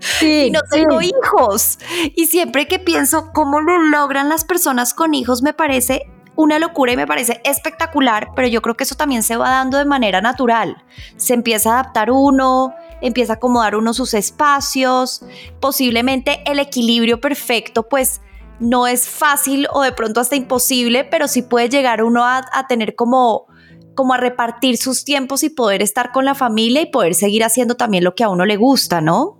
Sí, 0.00 0.44
y 0.46 0.50
no 0.50 0.60
tengo 0.70 1.00
hijos. 1.00 1.78
Y 2.16 2.26
siempre 2.26 2.66
que 2.66 2.78
pienso 2.78 3.32
cómo 3.32 3.60
lo 3.60 3.78
logran 3.78 4.28
las 4.28 4.44
personas 4.44 4.92
con 4.92 5.14
hijos, 5.14 5.42
me 5.42 5.52
parece 5.52 6.10
una 6.36 6.58
locura 6.58 6.92
y 6.92 6.96
me 6.96 7.06
parece 7.06 7.40
espectacular, 7.44 8.30
pero 8.34 8.48
yo 8.48 8.60
creo 8.62 8.76
que 8.76 8.84
eso 8.84 8.96
también 8.96 9.22
se 9.22 9.36
va 9.36 9.50
dando 9.50 9.78
de 9.78 9.84
manera 9.84 10.20
natural. 10.20 10.82
Se 11.16 11.34
empieza 11.34 11.70
a 11.70 11.80
adaptar 11.80 12.10
uno, 12.10 12.74
empieza 13.00 13.34
a 13.34 13.36
acomodar 13.36 13.76
uno 13.76 13.94
sus 13.94 14.14
espacios, 14.14 15.24
posiblemente 15.60 16.42
el 16.46 16.58
equilibrio 16.58 17.20
perfecto, 17.20 17.88
pues 17.88 18.20
no 18.60 18.86
es 18.86 19.08
fácil 19.08 19.66
o 19.72 19.82
de 19.82 19.92
pronto 19.92 20.20
hasta 20.20 20.36
imposible, 20.36 21.04
pero 21.04 21.28
sí 21.28 21.42
puede 21.42 21.68
llegar 21.68 22.02
uno 22.02 22.24
a, 22.24 22.42
tener 22.68 22.94
como 22.94 23.46
como 23.94 24.14
a 24.14 24.16
repartir 24.16 24.76
sus 24.76 25.04
tiempos 25.04 25.44
y 25.44 25.50
poder 25.50 25.80
estar 25.80 26.10
con 26.10 26.24
la 26.24 26.34
familia 26.34 26.82
y 26.82 26.86
poder 26.86 27.14
seguir 27.14 27.44
haciendo 27.44 27.76
también 27.76 28.02
lo 28.02 28.16
que 28.16 28.24
a 28.24 28.28
uno 28.28 28.44
le 28.44 28.56
gusta, 28.56 29.00
¿no? 29.00 29.38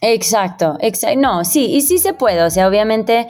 Exacto, 0.00 0.76
exacto. 0.80 1.20
No, 1.20 1.44
sí, 1.44 1.66
y 1.66 1.80
sí 1.82 1.98
se 1.98 2.14
puede. 2.14 2.42
O 2.42 2.50
sea, 2.50 2.68
obviamente 2.68 3.28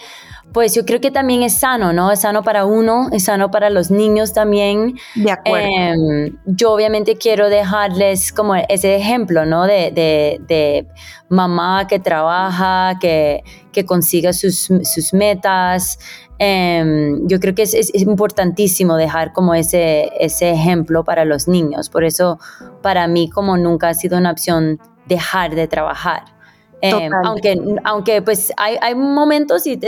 pues 0.52 0.74
yo 0.74 0.84
creo 0.84 1.00
que 1.00 1.10
también 1.10 1.42
es 1.42 1.54
sano, 1.54 1.92
¿no? 1.92 2.10
Es 2.10 2.20
sano 2.20 2.42
para 2.42 2.64
uno, 2.64 3.08
es 3.12 3.24
sano 3.24 3.50
para 3.50 3.70
los 3.70 3.90
niños 3.90 4.32
también. 4.32 4.98
De 5.14 5.30
acuerdo. 5.30 5.68
Em, 5.68 6.38
yo 6.46 6.72
obviamente 6.72 7.16
quiero 7.16 7.48
dejarles 7.48 8.32
como 8.32 8.54
ese 8.54 8.96
ejemplo, 8.96 9.44
¿no? 9.44 9.64
De, 9.66 9.90
de, 9.92 10.86
mamá 11.30 11.86
que 11.86 11.98
trabaja, 11.98 12.98
que, 12.98 13.44
que 13.72 13.84
consiga 13.84 14.32
sus, 14.32 14.70
sus 14.82 15.12
metas. 15.12 15.98
Em, 16.38 17.26
yo 17.28 17.38
creo 17.40 17.54
que 17.54 17.62
es, 17.62 17.74
es, 17.74 17.94
importantísimo 17.94 18.96
dejar 18.96 19.32
como 19.34 19.54
ese, 19.54 20.10
ese 20.18 20.50
ejemplo 20.50 21.04
para 21.04 21.26
los 21.26 21.48
niños. 21.48 21.90
Por 21.90 22.04
eso 22.04 22.38
para 22.80 23.06
mí 23.08 23.28
como 23.28 23.58
nunca 23.58 23.90
ha 23.90 23.94
sido 23.94 24.16
una 24.16 24.30
opción 24.30 24.78
dejar 25.06 25.54
de 25.54 25.68
trabajar. 25.68 26.37
Eh, 26.80 27.10
aunque, 27.24 27.60
aunque 27.82 28.22
pues 28.22 28.52
hay, 28.56 28.76
hay 28.80 28.94
momentos 28.94 29.66
y 29.66 29.78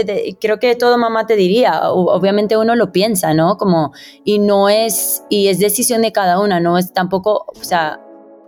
creo 0.41 0.59
que 0.59 0.75
todo 0.75 0.99
mamá 0.99 1.27
te 1.27 1.37
diría, 1.37 1.89
obviamente 1.91 2.57
uno 2.57 2.75
lo 2.75 2.91
piensa, 2.91 3.33
¿no? 3.33 3.57
Como, 3.57 3.93
y 4.25 4.41
no 4.41 4.69
es, 4.69 5.23
y 5.29 5.49
es 5.49 5.61
decisión 5.61 6.03
de 6.03 6.11
cada 6.11 6.41
una, 6.41 6.59
no 6.59 6.79
es 6.79 6.93
tampoco, 6.93 7.47
o 7.47 7.65
sea, 7.65 8.01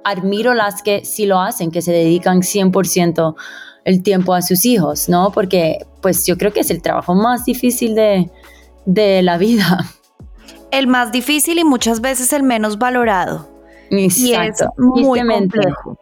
admiro 0.04 0.54
las 0.54 0.82
que 0.82 1.04
sí 1.04 1.26
lo 1.26 1.38
hacen, 1.38 1.70
que 1.70 1.82
se 1.82 1.92
dedican 1.92 2.40
100% 2.40 3.34
el 3.84 4.02
tiempo 4.02 4.34
a 4.34 4.42
sus 4.42 4.64
hijos, 4.64 5.08
¿no? 5.08 5.30
Porque 5.32 5.86
pues 6.00 6.26
yo 6.26 6.36
creo 6.36 6.52
que 6.52 6.60
es 6.60 6.70
el 6.70 6.82
trabajo 6.82 7.14
más 7.14 7.44
difícil 7.44 7.94
de, 7.94 8.30
de 8.86 9.22
la 9.22 9.38
vida. 9.38 9.84
El 10.70 10.86
más 10.86 11.12
difícil 11.12 11.58
y 11.58 11.64
muchas 11.64 12.00
veces 12.00 12.32
el 12.32 12.42
menos 12.42 12.78
valorado. 12.78 13.48
Exacto. 13.90 14.72
Y 14.96 15.00
es 15.00 15.06
muy 15.06 15.20
complejo. 15.20 15.98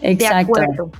Exacto. 0.00 0.60
De 0.60 0.64
acuerdo. 0.64 0.90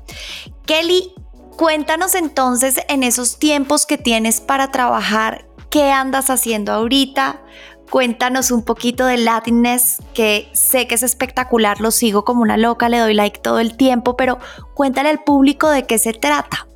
Kelly, 0.73 1.12
cuéntanos 1.59 2.14
entonces 2.14 2.81
en 2.88 3.02
esos 3.02 3.38
tiempos 3.38 3.85
que 3.85 3.99
tienes 3.99 4.41
para 4.41 4.71
trabajar, 4.71 5.45
¿qué 5.69 5.91
andas 5.91 6.31
haciendo 6.31 6.73
ahorita? 6.73 7.43
Cuéntanos 7.91 8.50
un 8.50 8.64
poquito 8.64 9.05
de 9.05 9.19
Latiness, 9.19 9.99
que 10.14 10.49
sé 10.55 10.87
que 10.88 10.95
es 10.95 11.02
espectacular, 11.02 11.83
lo 11.83 11.91
sigo 11.91 12.25
como 12.25 12.41
una 12.41 12.57
loca, 12.57 12.88
le 12.88 13.00
doy 13.00 13.12
like 13.12 13.41
todo 13.41 13.59
el 13.59 13.76
tiempo, 13.76 14.17
pero 14.17 14.38
cuéntale 14.73 15.11
al 15.11 15.23
público 15.23 15.69
de 15.69 15.83
qué 15.83 15.99
se 15.99 16.14
trata. 16.14 16.67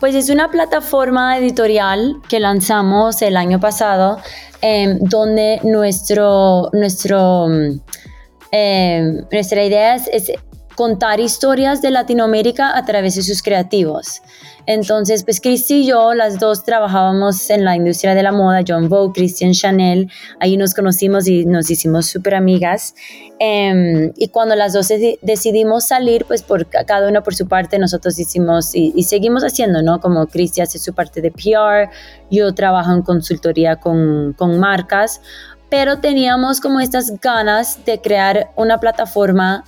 Pues 0.00 0.16
es 0.16 0.28
una 0.28 0.50
plataforma 0.50 1.38
editorial 1.38 2.16
que 2.28 2.40
lanzamos 2.40 3.22
el 3.22 3.36
año 3.36 3.60
pasado, 3.60 4.18
em, 4.62 4.98
donde 4.98 5.60
nuestro, 5.62 6.70
nuestro, 6.72 7.46
em, 8.50 9.24
nuestra 9.30 9.64
idea 9.64 9.94
es 9.94 10.32
contar 10.80 11.20
historias 11.20 11.82
de 11.82 11.90
Latinoamérica 11.90 12.74
a 12.74 12.86
través 12.86 13.14
de 13.14 13.22
sus 13.22 13.42
creativos. 13.42 14.22
Entonces, 14.64 15.24
pues 15.24 15.38
Cristi 15.38 15.82
y 15.82 15.86
yo, 15.86 16.14
las 16.14 16.40
dos 16.40 16.64
trabajábamos 16.64 17.50
en 17.50 17.66
la 17.66 17.76
industria 17.76 18.14
de 18.14 18.22
la 18.22 18.32
moda, 18.32 18.62
John 18.66 18.88
Vogue, 18.88 19.12
Christian 19.12 19.52
Chanel, 19.52 20.10
ahí 20.40 20.56
nos 20.56 20.72
conocimos 20.72 21.28
y 21.28 21.44
nos 21.44 21.70
hicimos 21.70 22.06
súper 22.06 22.34
amigas. 22.34 22.94
Em, 23.38 24.10
y 24.16 24.28
cuando 24.28 24.56
las 24.56 24.72
dos 24.72 24.88
decidimos 25.20 25.86
salir, 25.86 26.24
pues 26.24 26.42
por 26.42 26.66
cada 26.66 27.06
una 27.06 27.22
por 27.22 27.34
su 27.34 27.46
parte, 27.46 27.78
nosotros 27.78 28.18
hicimos 28.18 28.74
y, 28.74 29.02
seguimos 29.02 29.44
haciendo, 29.44 29.82
¿no? 29.82 30.00
Como 30.00 30.28
Cristi 30.28 30.62
hace 30.62 30.78
su 30.78 30.94
parte 30.94 31.20
de 31.20 31.30
PR, 31.30 31.90
yo 32.30 32.54
trabajo 32.54 32.90
en 32.92 33.02
consultoría 33.02 33.76
con, 33.76 34.32
con 34.32 34.58
marcas, 34.58 35.20
pero 35.68 35.98
teníamos 35.98 36.58
como 36.58 36.80
estas 36.80 37.20
ganas 37.20 37.84
de 37.84 38.00
crear 38.00 38.50
una 38.56 38.80
plataforma 38.80 39.66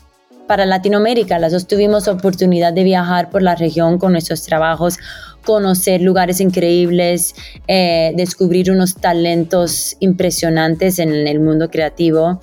para 0.53 0.67
Latinoamérica. 0.67 1.39
Las 1.39 1.53
dos 1.53 1.67
tuvimos 1.67 2.09
oportunidad 2.09 2.75
de 2.75 2.85
viajar 2.85 3.31
por 3.31 3.41
la 3.41 3.55
región 3.55 3.99
con 3.99 4.13
nuestros 4.13 4.43
trabajos, 4.43 4.99
conocer 5.47 6.03
lugares 6.03 6.43
increíbles, 6.43 7.35
eh, 7.69 8.13
descubrir 8.17 8.71
unos 8.71 8.97
talentos 8.97 9.97
impresionantes 10.01 10.99
en 10.99 11.27
el 11.27 11.41
mundo 11.41 11.71
creativo. 11.71 12.43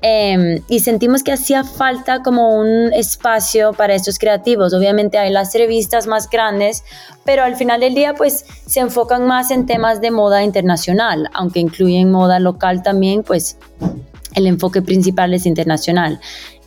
Em, 0.00 0.62
y 0.66 0.80
sentimos 0.80 1.22
que 1.22 1.32
hacía 1.32 1.62
falta 1.62 2.22
como 2.22 2.58
un 2.58 2.90
espacio 2.94 3.74
para 3.74 3.94
estos 3.94 4.18
creativos. 4.18 4.72
Obviamente 4.72 5.18
hay 5.18 5.30
las 5.30 5.52
revistas 5.52 6.06
más 6.06 6.30
grandes, 6.30 6.84
pero 7.22 7.42
al 7.42 7.56
final 7.56 7.80
del 7.80 7.92
día 7.92 8.14
pues 8.14 8.46
se 8.66 8.80
enfocan 8.80 9.26
más 9.26 9.50
en 9.50 9.66
temas 9.66 10.00
de 10.00 10.10
moda 10.10 10.42
internacional, 10.42 11.28
aunque 11.34 11.60
incluyen 11.60 12.10
moda 12.10 12.40
local 12.40 12.82
también, 12.82 13.22
pues 13.22 13.58
el 14.34 14.46
enfoque 14.46 14.82
principal 14.82 15.34
es 15.34 15.46
internacional. 15.46 16.18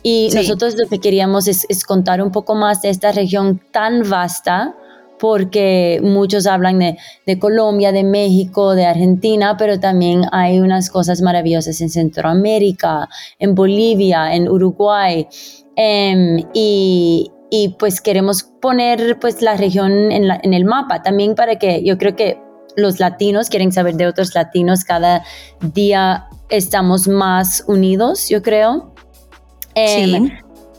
Y 0.08 0.28
nosotros 0.32 0.76
lo 0.76 0.86
que 0.86 1.00
queríamos 1.00 1.48
es, 1.48 1.84
contar 1.84 2.22
un 2.22 2.30
poco 2.30 2.54
más 2.54 2.80
de 2.80 2.90
esta 2.90 3.10
región 3.10 3.60
tan 3.72 4.08
vasta, 4.08 4.76
porque 5.18 5.98
muchos 6.00 6.46
hablan 6.46 6.78
de, 6.78 6.96
de, 7.26 7.40
Colombia, 7.40 7.90
de 7.90 8.04
México, 8.04 8.76
de 8.76 8.86
Argentina, 8.86 9.56
pero 9.56 9.80
también 9.80 10.22
hay 10.30 10.60
unas 10.60 10.90
cosas 10.90 11.22
maravillosas 11.22 11.80
en 11.80 11.90
Centroamérica, 11.90 13.08
en 13.40 13.56
Bolivia, 13.56 14.32
en 14.32 14.48
Uruguay. 14.48 15.26
Em, 15.74 16.38
y, 16.54 17.32
y, 17.50 17.70
pues 17.70 18.00
queremos 18.00 18.44
poner 18.62 19.18
pues 19.18 19.42
la 19.42 19.56
región 19.56 20.12
en, 20.12 20.30
en 20.30 20.54
el 20.54 20.64
mapa 20.66 21.02
también 21.02 21.34
para 21.34 21.56
que 21.56 21.82
yo 21.82 21.98
creo 21.98 22.14
que 22.14 22.38
los 22.76 23.00
latinos 23.00 23.48
quieren 23.48 23.72
saber 23.72 23.96
de 23.96 24.06
otros 24.06 24.36
latinos 24.36 24.84
cada 24.84 25.24
día 25.60 26.28
estamos 26.48 27.08
más 27.08 27.64
unidos 27.66 28.28
yo 28.28 28.42
creo 28.42 28.94
sí. 29.76 30.32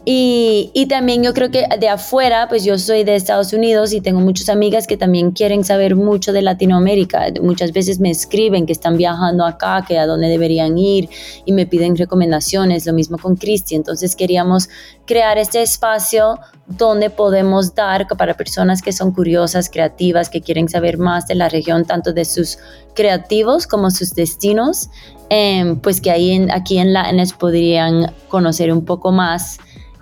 Y, 0.10 0.72
y, 0.74 0.86
también 0.86 1.22
yo 1.22 1.34
creo 1.34 1.52
que 1.52 1.66
de 1.82 1.90
afuera, 1.90 2.48
pues 2.48 2.64
yo 2.64 2.78
soy 2.78 3.04
de 3.04 3.18
Estados 3.18 3.52
Unidos 3.52 3.92
y 3.92 4.00
tengo 4.00 4.22
muchas 4.22 4.48
amigas 4.48 4.88
que 4.88 4.96
también 4.96 5.32
quieren 5.32 5.66
saber 5.66 5.98
mucho 5.98 6.32
de 6.32 6.42
Latinoamérica. 6.42 7.26
Muchas 7.42 7.74
veces 7.74 8.00
me 8.00 8.10
escriben 8.10 8.66
que 8.66 8.72
están 8.72 8.96
viajando 8.96 9.46
acá, 9.46 9.84
que 9.86 10.00
a 10.00 10.06
dónde 10.06 10.30
deberían 10.30 10.78
ir 10.78 11.10
y 11.44 11.52
me 11.52 11.66
piden 11.66 11.98
recomendaciones. 11.98 12.86
Lo 12.86 12.94
mismo 12.94 13.18
con 13.18 13.36
Cristi. 13.36 13.76
Entonces 13.76 14.16
queríamos 14.16 14.70
crear 15.06 15.38
este 15.38 15.62
espacio 15.62 16.40
donde 16.68 17.10
podemos 17.10 17.76
dar 17.76 18.08
para 18.08 18.38
personas 18.38 18.82
que 18.82 18.94
son 18.94 19.12
curiosas, 19.12 19.70
creativas, 19.70 20.30
que 20.30 20.40
quieren 20.40 20.70
saber 20.70 20.98
más 20.98 21.28
de 21.28 21.36
la 21.36 21.50
región, 21.50 21.84
tanto 21.84 22.14
de 22.14 22.24
sus 22.24 22.60
creativos 22.94 23.68
como 23.68 23.92
sus 23.92 24.16
destinos, 24.16 24.90
em, 25.28 25.78
pues 25.82 26.00
que 26.00 26.12
ahí 26.12 26.48
aquí 26.50 26.78
en 26.78 26.94
Latinx 26.94 27.34
podrían 27.34 28.14
conocer 28.30 28.72
un 28.72 28.86
poco 28.86 29.12
más 29.12 29.58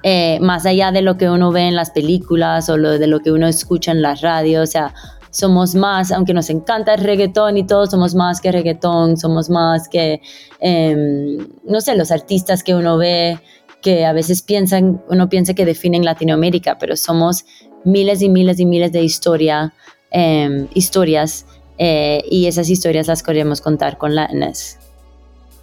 eh, 0.08 0.38
más 0.40 0.68
allá 0.68 0.92
de 0.92 1.02
lo 1.02 1.18
que 1.18 1.32
uno 1.32 1.52
ve 1.52 1.62
en 1.62 1.76
las 1.76 1.90
películas 1.90 2.70
o 2.70 2.78
lo, 2.78 3.00
de 3.00 3.08
lo 3.08 3.22
que 3.22 3.32
uno 3.32 3.48
escucha 3.48 3.92
en 3.92 4.04
las 4.04 4.22
radios, 4.22 4.70
o 4.70 4.72
sea, 4.72 4.94
somos 5.32 5.74
más, 5.74 6.12
aunque 6.12 6.32
nos 6.32 6.52
encanta 6.52 6.94
el 6.94 7.02
reggaetón 7.02 7.58
y 7.58 7.66
todo, 7.66 7.88
somos 7.88 8.14
más 8.14 8.40
que 8.40 8.52
reggaetón, 8.52 9.18
somos 9.18 9.50
más 9.50 9.90
que, 9.90 10.22
em, 10.60 11.48
no 11.64 11.82
sé, 11.82 11.96
los 11.96 12.12
artistas 12.12 12.64
que 12.64 12.76
uno 12.76 13.00
ve 13.00 13.40
que 13.82 14.06
a 14.06 14.14
veces 14.14 14.44
piensan, 14.44 15.02
uno 15.10 15.28
piensa 15.28 15.56
que 15.56 15.66
definen 15.66 16.06
Latinoamérica, 16.06 16.78
pero 16.78 16.96
somos 16.96 17.44
miles 17.84 18.22
y 18.22 18.30
miles 18.30 18.60
y 18.60 18.68
miles 18.68 18.92
de 18.92 19.02
historia, 19.02 19.74
em, 20.12 20.68
historias 20.76 21.48
eh, 21.80 22.24
y 22.30 22.46
esas 22.46 22.70
historias 22.70 23.08
las 23.08 23.24
queremos 23.24 23.60
contar 23.60 23.98
con 23.98 24.14
Latinx. 24.14 24.78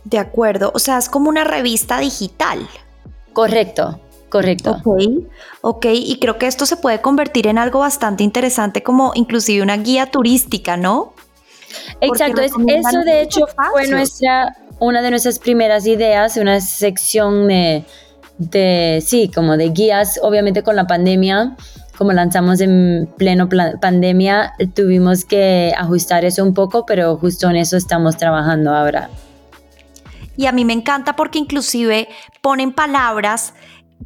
De 0.02 0.18
acuerdo, 0.18 0.72
o 0.74 0.80
sea, 0.80 0.98
es 0.98 1.08
como 1.08 1.28
una 1.28 1.44
revista 1.44 2.00
digital. 2.00 2.58
Correcto, 3.32 4.00
correcto. 4.32 4.80
Ok, 4.82 5.02
ok, 5.60 5.86
y 5.92 6.18
creo 6.18 6.38
que 6.38 6.46
esto 6.46 6.64
se 6.64 6.76
puede 6.76 7.02
convertir 7.02 7.46
en 7.46 7.58
algo 7.58 7.80
bastante 7.80 8.24
interesante 8.24 8.82
como 8.82 9.12
inclusive 9.14 9.62
una 9.62 9.76
guía 9.76 10.06
turística, 10.06 10.78
¿no? 10.78 11.12
Exacto, 12.00 12.40
eso 12.40 12.58
de 13.04 13.22
hecho 13.22 13.46
fue 13.72 13.86
nuestra, 13.88 14.56
una 14.78 15.02
de 15.02 15.10
nuestras 15.10 15.38
primeras 15.38 15.86
ideas, 15.86 16.36
una 16.38 16.60
sección 16.60 17.48
de, 17.48 17.84
de, 18.38 19.02
sí, 19.06 19.30
como 19.34 19.56
de 19.56 19.68
guías, 19.68 20.18
obviamente 20.22 20.62
con 20.62 20.76
la 20.76 20.86
pandemia 20.86 21.56
como 21.98 22.12
lanzamos 22.12 22.60
en 22.60 23.08
pleno 23.16 23.48
pandemia, 23.80 24.54
tuvimos 24.74 25.24
que 25.24 25.72
ajustar 25.78 26.24
eso 26.24 26.42
un 26.42 26.52
poco, 26.52 26.84
pero 26.84 27.16
justo 27.16 27.48
en 27.48 27.56
eso 27.56 27.76
estamos 27.76 28.16
trabajando 28.16 28.74
ahora. 28.74 29.08
Y 30.36 30.46
a 30.46 30.52
mí 30.52 30.64
me 30.64 30.72
encanta 30.72 31.14
porque 31.14 31.38
inclusive 31.38 32.08
ponen 32.40 32.72
palabras 32.72 33.54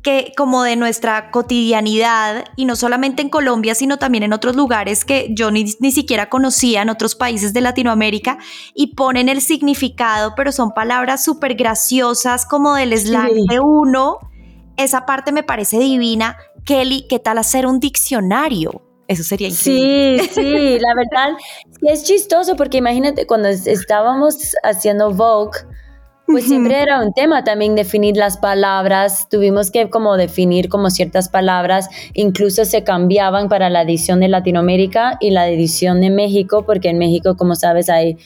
que 0.02 0.32
como 0.36 0.62
de 0.62 0.76
nuestra 0.76 1.30
cotidianidad 1.30 2.44
y 2.56 2.64
no 2.64 2.76
solamente 2.76 3.22
en 3.22 3.28
Colombia, 3.28 3.74
sino 3.74 3.98
también 3.98 4.24
en 4.24 4.32
otros 4.32 4.56
lugares 4.56 5.04
que 5.04 5.28
yo 5.30 5.50
ni, 5.50 5.64
ni, 5.80 5.92
siquiera 5.92 6.28
conocía, 6.28 6.82
en 6.82 6.88
otros 6.88 7.14
países 7.14 7.52
de 7.52 7.60
Latinoamérica, 7.60 8.38
y 8.74 8.94
ponen 8.94 9.28
el 9.28 9.40
significado, 9.40 10.34
pero 10.36 10.52
son 10.52 10.72
palabras 10.72 11.24
súper 11.24 11.54
graciosas 11.54 12.46
como 12.46 12.74
del 12.74 12.96
slang 12.98 13.46
de 13.48 13.60
uno. 13.60 14.18
Esa 14.76 15.06
parte 15.06 15.32
me 15.32 15.42
parece 15.42 15.78
divina 15.78 16.36
Kelly, 16.66 17.06
¿qué 17.08 17.18
tal 17.18 17.38
hacer 17.38 17.64
un 17.64 17.80
diccionario? 17.80 18.82
Eso 19.08 19.22
sería 19.22 19.48
increíble. 19.48 20.24
Sí, 20.24 20.30
sí, 20.34 20.78
la 20.80 20.94
verdad 20.94 21.38
es 21.82 22.02
chistoso 22.02 22.56
porque 22.56 22.78
imagínate 22.78 23.26
cuando 23.26 23.48
estábamos 23.48 24.54
haciendo 24.64 25.12
Vogue, 25.12 25.60
pues 26.26 26.44
siempre 26.46 26.80
era 26.80 27.00
un 27.00 27.12
tema 27.12 27.44
también 27.44 27.74
definir 27.74 28.16
las 28.16 28.36
palabras, 28.36 29.28
tuvimos 29.28 29.70
que 29.70 29.88
como 29.90 30.16
definir 30.16 30.68
como 30.68 30.90
ciertas 30.90 31.28
palabras, 31.28 31.88
incluso 32.14 32.64
se 32.64 32.84
cambiaban 32.84 33.48
para 33.48 33.70
la 33.70 33.82
edición 33.82 34.20
de 34.20 34.28
Latinoamérica 34.28 35.16
y 35.20 35.30
la 35.30 35.48
edición 35.48 36.00
de 36.00 36.10
México, 36.10 36.64
porque 36.66 36.88
en 36.88 36.98
México, 36.98 37.36
como 37.36 37.54
sabes, 37.54 37.88
hay, 37.88 38.18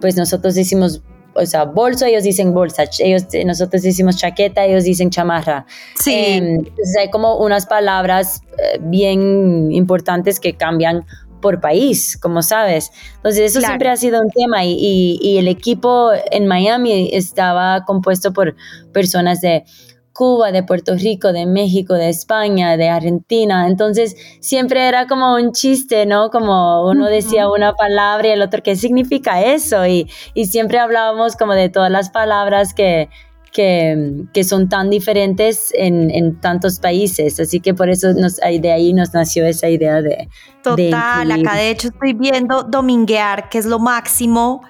pues 0.00 0.16
nosotros 0.16 0.56
hicimos 0.56 1.02
o 1.34 1.46
sea, 1.46 1.64
bolso, 1.64 2.06
ellos 2.06 2.24
dicen 2.24 2.52
bolsa, 2.52 2.84
ellos, 2.98 3.26
nosotros 3.46 3.82
decimos 3.82 4.16
chaqueta, 4.16 4.64
ellos 4.64 4.84
dicen 4.84 5.10
chamarra. 5.10 5.64
Sí. 5.98 6.12
Em, 6.12 6.56
entonces 6.56 6.96
hay 6.98 7.08
como 7.10 7.38
unas 7.38 7.66
palabras 7.66 8.42
eh, 8.58 8.78
bien 8.80 9.70
importantes 9.70 10.40
que 10.40 10.54
cambian 10.54 11.04
por 11.40 11.60
país, 11.60 12.18
como 12.20 12.42
sabes. 12.42 12.92
Entonces 13.16 13.50
eso 13.50 13.60
siempre 13.60 13.88
ha 13.88 13.96
sido 13.96 14.20
un 14.20 14.30
tema 14.30 14.64
y, 14.64 15.18
y, 15.20 15.38
el 15.38 15.48
equipo 15.48 16.10
en 16.30 16.46
Miami 16.46 17.10
estaba 17.12 17.84
compuesto 17.84 18.32
por 18.32 18.54
personas 18.92 19.40
de 19.40 19.64
Cuba, 20.12 20.52
de 20.52 20.62
Puerto 20.62 20.94
Rico, 20.96 21.32
de 21.32 21.46
México, 21.46 21.94
de 21.94 22.10
España, 22.10 22.76
de 22.76 22.88
Argentina. 22.88 23.66
Entonces 23.66 24.16
siempre 24.40 24.86
era 24.86 25.06
como 25.06 25.34
un 25.34 25.52
chiste, 25.52 26.04
¿no? 26.04 26.30
Como 26.30 26.86
uno 26.88 27.06
decía 27.06 27.48
una 27.48 27.74
palabra 27.74 28.28
y 28.28 28.32
el 28.32 28.42
otro, 28.42 28.62
¿qué 28.62 28.76
significa 28.76 29.42
eso? 29.42 29.86
Y, 29.86 30.10
y 30.34 30.46
siempre 30.46 30.78
hablábamos 30.78 31.36
como 31.36 31.54
de 31.54 31.68
todas 31.68 31.90
las 31.90 32.10
palabras 32.10 32.74
que, 32.74 33.08
que, 33.52 34.24
que, 34.32 34.44
son 34.44 34.68
tan 34.68 34.90
diferentes 34.90 35.72
en, 35.74 36.10
en, 36.10 36.40
tantos 36.40 36.78
países. 36.78 37.40
Así 37.40 37.60
que 37.60 37.74
por 37.74 37.90
eso 37.90 38.12
nos, 38.14 38.36
de 38.36 38.72
ahí 38.72 38.92
nos 38.92 39.12
nació 39.12 39.46
esa 39.46 39.68
idea 39.68 40.02
de... 40.02 40.28
Total, 40.62 41.30
acá 41.30 41.54
de 41.56 41.70
hecho 41.70 41.88
estoy 41.88 42.12
viendo 42.12 42.62
dominguear, 42.62 43.48
que 43.48 43.58
es 43.58 43.66
lo 43.66 43.78
máximo 43.78 44.62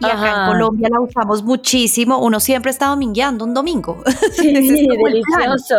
y 0.00 0.06
acá 0.06 0.28
en 0.28 0.52
Colombia 0.52 0.88
la 0.90 1.00
usamos 1.00 1.42
muchísimo. 1.42 2.18
Uno 2.18 2.38
siempre 2.40 2.70
está 2.70 2.86
domingueando 2.86 3.44
un 3.44 3.54
domingo. 3.54 4.02
Sí, 4.38 4.52
delicioso. 4.52 5.78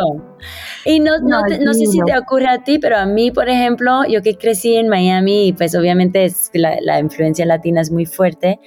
Y 0.85 0.99
no, 0.99 1.17
no, 1.19 1.41
no, 1.41 1.73
sé 1.73 1.85
si 1.85 1.99
te 2.05 2.17
ocurre 2.17 2.47
a 2.47 2.63
ti, 2.63 2.79
pero 2.79 2.97
a 2.97 3.05
mí, 3.05 3.31
por 3.31 3.47
ejemplo, 3.47 4.03
yo 4.07 4.21
que 4.21 4.37
crecí 4.37 4.75
en 4.75 4.89
Miami, 4.89 5.53
pues 5.53 5.75
obviamente 5.75 6.25
es, 6.25 6.49
la, 6.53 6.77
la 6.81 6.99
influencia 6.99 7.45
latina 7.45 7.81
es 7.81 7.91
muy 7.91 8.05
fuerte. 8.05 8.59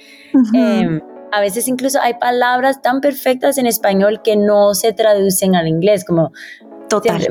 Em, 0.53 0.99
a 1.33 1.41
veces 1.41 1.67
incluso 1.67 1.99
hay 1.99 2.13
palabras 2.15 2.81
tan 2.81 3.01
perfectas 3.01 3.57
en 3.57 3.65
español 3.65 4.21
que 4.23 4.35
no 4.35 4.73
se 4.75 4.93
traducen 4.93 5.55
al 5.55 5.67
inglés, 5.67 6.05
como 6.05 6.31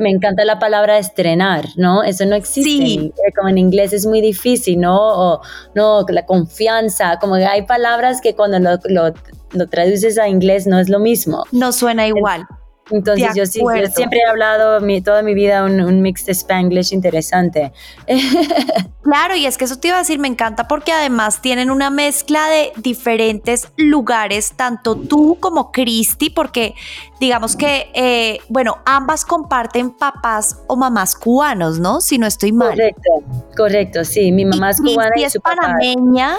me 0.01 0.09
encanta 0.09 0.43
la 0.43 0.59
palabra 0.59 0.97
estrenar, 0.97 1.65
¿no? 1.77 2.03
Eso 2.03 2.25
no 2.25 2.35
existe. 2.35 2.69
Sí. 2.69 3.13
Como 3.33 3.47
en 3.47 3.57
inglés 3.57 3.93
es 3.93 4.05
muy 4.05 4.19
difícil, 4.19 4.81
¿no? 4.81 4.97
O 4.97 5.41
no, 5.73 6.05
la 6.09 6.25
confianza, 6.25 7.17
como 7.19 7.35
que 7.35 7.45
hay 7.45 7.61
palabras 7.61 8.19
que 8.19 8.35
cuando 8.35 8.59
lo, 8.59 8.77
lo, 8.89 9.13
lo 9.53 9.69
traduces 9.69 10.17
a 10.17 10.27
inglés 10.27 10.67
no 10.67 10.79
es 10.79 10.89
lo 10.89 10.99
mismo. 10.99 11.45
No 11.53 11.71
suena 11.71 12.05
igual. 12.05 12.41
Entonces 12.41 12.62
yo, 12.91 13.45
sí, 13.45 13.61
siempre 13.93 14.19
he 14.19 14.29
hablado 14.29 14.81
mi, 14.81 15.01
toda 15.01 15.21
mi 15.21 15.33
vida 15.33 15.63
un, 15.63 15.79
un 15.81 16.01
mix 16.01 16.25
de 16.25 16.33
spanglish 16.33 16.93
interesante. 16.93 17.71
claro, 19.03 19.35
y 19.35 19.45
es 19.45 19.57
que 19.57 19.65
eso 19.65 19.77
te 19.77 19.87
iba 19.87 19.97
a 19.97 19.99
decir, 19.99 20.19
me 20.19 20.27
encanta 20.27 20.67
porque 20.67 20.91
además 20.91 21.41
tienen 21.41 21.71
una 21.71 21.89
mezcla 21.89 22.47
de 22.49 22.73
diferentes 22.77 23.71
lugares, 23.77 24.53
tanto 24.55 24.95
tú 24.95 25.37
como 25.39 25.71
Christy, 25.71 26.29
porque 26.29 26.75
digamos 27.19 27.55
que, 27.55 27.89
eh, 27.93 28.39
bueno, 28.49 28.79
ambas 28.85 29.23
comparten 29.25 29.91
papás 29.91 30.59
o 30.67 30.75
mamás 30.75 31.15
cubanos, 31.15 31.79
¿no? 31.79 32.01
Si 32.01 32.17
no 32.17 32.27
estoy 32.27 32.51
mal. 32.51 32.69
Correcto, 32.69 33.11
correcto, 33.55 34.03
sí, 34.03 34.31
mi 34.31 34.45
mamá 34.45 34.71
es 34.71 34.81
cubana 34.81 35.11
y, 35.15 35.23
es 35.23 35.37
panameña. 35.41 36.35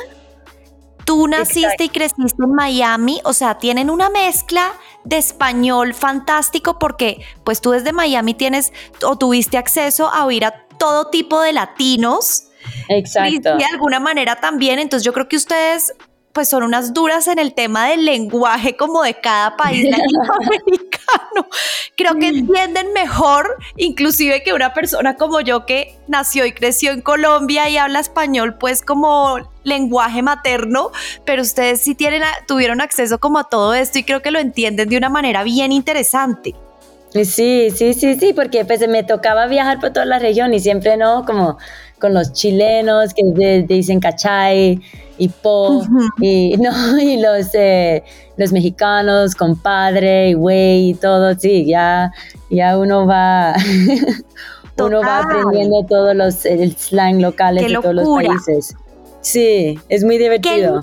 Tú 1.04 1.28
naciste 1.28 1.84
y 1.84 1.88
creciste 1.88 2.42
en 2.42 2.54
Miami, 2.54 3.20
o 3.24 3.32
sea, 3.32 3.58
tienen 3.58 3.90
una 3.90 4.08
mezcla 4.10 4.72
de 5.04 5.18
español 5.18 5.94
fantástico 5.94 6.78
porque 6.78 7.24
pues 7.44 7.60
tú 7.60 7.72
desde 7.72 7.92
Miami 7.92 8.34
tienes 8.34 8.72
o 9.02 9.16
tuviste 9.16 9.58
acceso 9.58 10.08
a 10.08 10.24
oír 10.24 10.44
a 10.44 10.66
todo 10.78 11.10
tipo 11.10 11.40
de 11.40 11.52
latinos. 11.52 12.44
Exacto. 12.88 13.34
Y 13.34 13.38
de 13.38 13.64
alguna 13.70 14.00
manera 14.00 14.36
también, 14.36 14.78
entonces 14.78 15.04
yo 15.04 15.12
creo 15.12 15.28
que 15.28 15.36
ustedes 15.36 15.94
pues 16.34 16.48
son 16.48 16.64
unas 16.64 16.92
duras 16.92 17.28
en 17.28 17.38
el 17.38 17.54
tema 17.54 17.86
del 17.86 18.04
lenguaje 18.04 18.76
como 18.76 19.04
de 19.04 19.14
cada 19.14 19.56
país 19.56 19.84
latinoamericano. 19.88 21.48
Creo 21.96 22.16
que 22.16 22.26
entienden 22.26 22.92
mejor, 22.92 23.56
inclusive 23.76 24.42
que 24.42 24.52
una 24.52 24.74
persona 24.74 25.16
como 25.16 25.40
yo 25.40 25.64
que 25.64 25.96
nació 26.08 26.44
y 26.44 26.52
creció 26.52 26.90
en 26.90 27.02
Colombia 27.02 27.68
y 27.68 27.76
habla 27.76 28.00
español, 28.00 28.58
pues 28.58 28.82
como 28.82 29.38
lenguaje 29.64 30.22
materno, 30.22 30.90
pero 31.24 31.42
ustedes 31.42 31.80
sí 31.80 31.94
tienen, 31.94 32.22
tuvieron 32.46 32.80
acceso 32.80 33.18
como 33.18 33.38
a 33.38 33.44
todo 33.44 33.74
esto 33.74 33.98
y 33.98 34.04
creo 34.04 34.22
que 34.22 34.30
lo 34.30 34.38
entienden 34.38 34.88
de 34.88 34.96
una 34.96 35.08
manera 35.08 35.42
bien 35.42 35.72
interesante. 35.72 36.54
Sí, 37.12 37.68
sí, 37.70 37.94
sí, 37.94 38.16
sí, 38.16 38.32
porque 38.32 38.64
pues 38.64 38.86
me 38.88 39.04
tocaba 39.04 39.46
viajar 39.46 39.78
por 39.78 39.90
toda 39.90 40.04
la 40.04 40.18
región 40.18 40.52
y 40.52 40.58
siempre, 40.58 40.96
¿no? 40.96 41.24
Como 41.24 41.58
con 42.00 42.12
los 42.12 42.32
chilenos 42.32 43.14
que 43.14 43.64
dicen 43.68 44.00
cachay 44.00 44.80
y 45.16 45.28
po, 45.28 45.84
y, 46.20 46.56
¿no? 46.56 46.72
y 47.00 47.20
los, 47.20 47.54
eh, 47.54 48.02
los 48.36 48.50
mexicanos, 48.50 49.36
compadre 49.36 50.30
y 50.30 50.34
güey 50.34 50.90
y 50.90 50.94
todo, 50.94 51.34
sí, 51.38 51.64
ya, 51.66 52.12
ya 52.50 52.76
uno 52.78 53.06
va... 53.06 53.54
uno 54.76 55.00
va 55.02 55.20
aprendiendo 55.20 55.86
todos 55.88 56.16
los 56.16 56.44
el 56.44 56.76
slang 56.76 57.22
locales 57.22 57.64
de 57.64 57.74
todos 57.74 57.94
los 57.94 58.08
países. 58.08 58.74
Sí, 59.24 59.80
es 59.88 60.04
muy 60.04 60.18
divertido. 60.18 60.82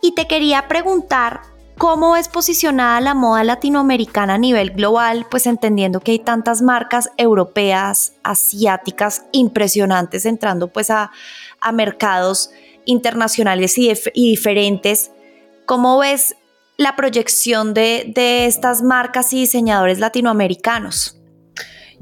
Y 0.00 0.14
te 0.14 0.26
quería 0.26 0.66
preguntar, 0.68 1.42
¿Cómo 1.80 2.14
es 2.14 2.28
posicionada 2.28 3.00
la 3.00 3.14
moda 3.14 3.42
latinoamericana 3.42 4.34
a 4.34 4.38
nivel 4.38 4.72
global? 4.72 5.24
Pues 5.30 5.46
entendiendo 5.46 6.00
que 6.00 6.12
hay 6.12 6.18
tantas 6.18 6.60
marcas 6.60 7.08
europeas, 7.16 8.12
asiáticas, 8.22 9.24
impresionantes 9.32 10.26
entrando 10.26 10.68
pues 10.68 10.90
a, 10.90 11.10
mercados 11.72 12.50
internacionales 12.84 13.78
y, 13.78 13.94
diferentes. 14.12 15.10
¿Cómo 15.64 15.96
ves 15.96 16.36
la 16.76 16.96
proyección 16.96 17.72
de, 17.72 18.12
estas 18.44 18.82
marcas 18.82 19.32
y 19.32 19.40
diseñadores 19.40 20.00
latinoamericanos? 20.00 21.19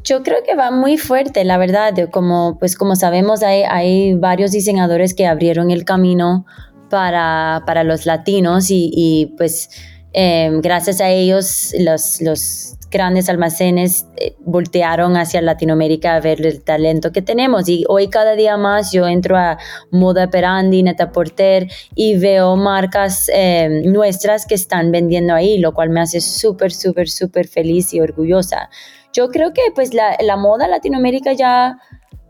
Yo 0.09 0.23
creo 0.23 0.43
que 0.43 0.55
va 0.55 0.71
muy 0.71 0.97
fuerte, 0.97 1.45
la 1.45 1.59
verdad. 1.59 1.93
Como, 2.11 2.57
pues 2.59 2.77
como 2.77 2.97
sabemos, 2.97 3.43
hay, 3.43 4.15
varios 4.15 4.53
diseñadores 4.53 5.13
que 5.13 5.27
abrieron 5.27 5.71
el 5.71 5.85
camino 5.85 6.47
para, 6.89 7.63
para 7.67 7.85
los 7.85 8.07
latinos 8.07 8.69
y, 8.71 9.35
pues 9.37 9.69
em, 10.15 10.63
gracias 10.63 11.03
a 11.03 11.11
ellos 11.11 11.75
los, 11.79 12.23
los 12.23 12.79
grandes 12.91 13.29
almacenes 13.29 14.07
eh, 14.17 14.35
voltearon 14.41 15.19
hacia 15.19 15.43
Latinoamérica 15.43 16.15
a 16.15 16.21
ver 16.21 16.45
el 16.47 16.63
talento 16.63 17.13
que 17.13 17.21
tenemos. 17.21 17.69
Y 17.69 17.85
hoy 17.87 18.09
cada 18.09 18.33
día 18.33 18.57
más 18.57 18.93
yo 18.93 19.07
entro 19.07 19.37
a 19.37 19.59
Moda 19.91 20.31
Perandi, 20.31 20.83
Neta 20.83 21.13
Porter 21.13 21.69
y 21.95 22.17
veo 22.17 22.57
marcas 22.57 23.31
em, 23.31 23.93
nuestras 23.93 24.47
que 24.47 24.55
están 24.55 24.91
vendiendo 24.91 25.35
ahí, 25.35 25.59
lo 25.59 25.75
cual 25.75 25.91
me 25.91 26.01
hace 26.01 26.23
súper, 26.23 26.73
súper, 26.73 27.11
súper 27.11 27.47
feliz 27.47 27.93
y 27.93 28.01
orgullosa. 28.01 28.71
Yo 29.13 29.29
creo 29.31 29.53
que 29.53 29.63
pues 29.75 29.95
la, 29.95 30.17
la 30.21 30.37
moda 30.37 30.69
Latinoamérica 30.69 31.33
ya, 31.33 31.79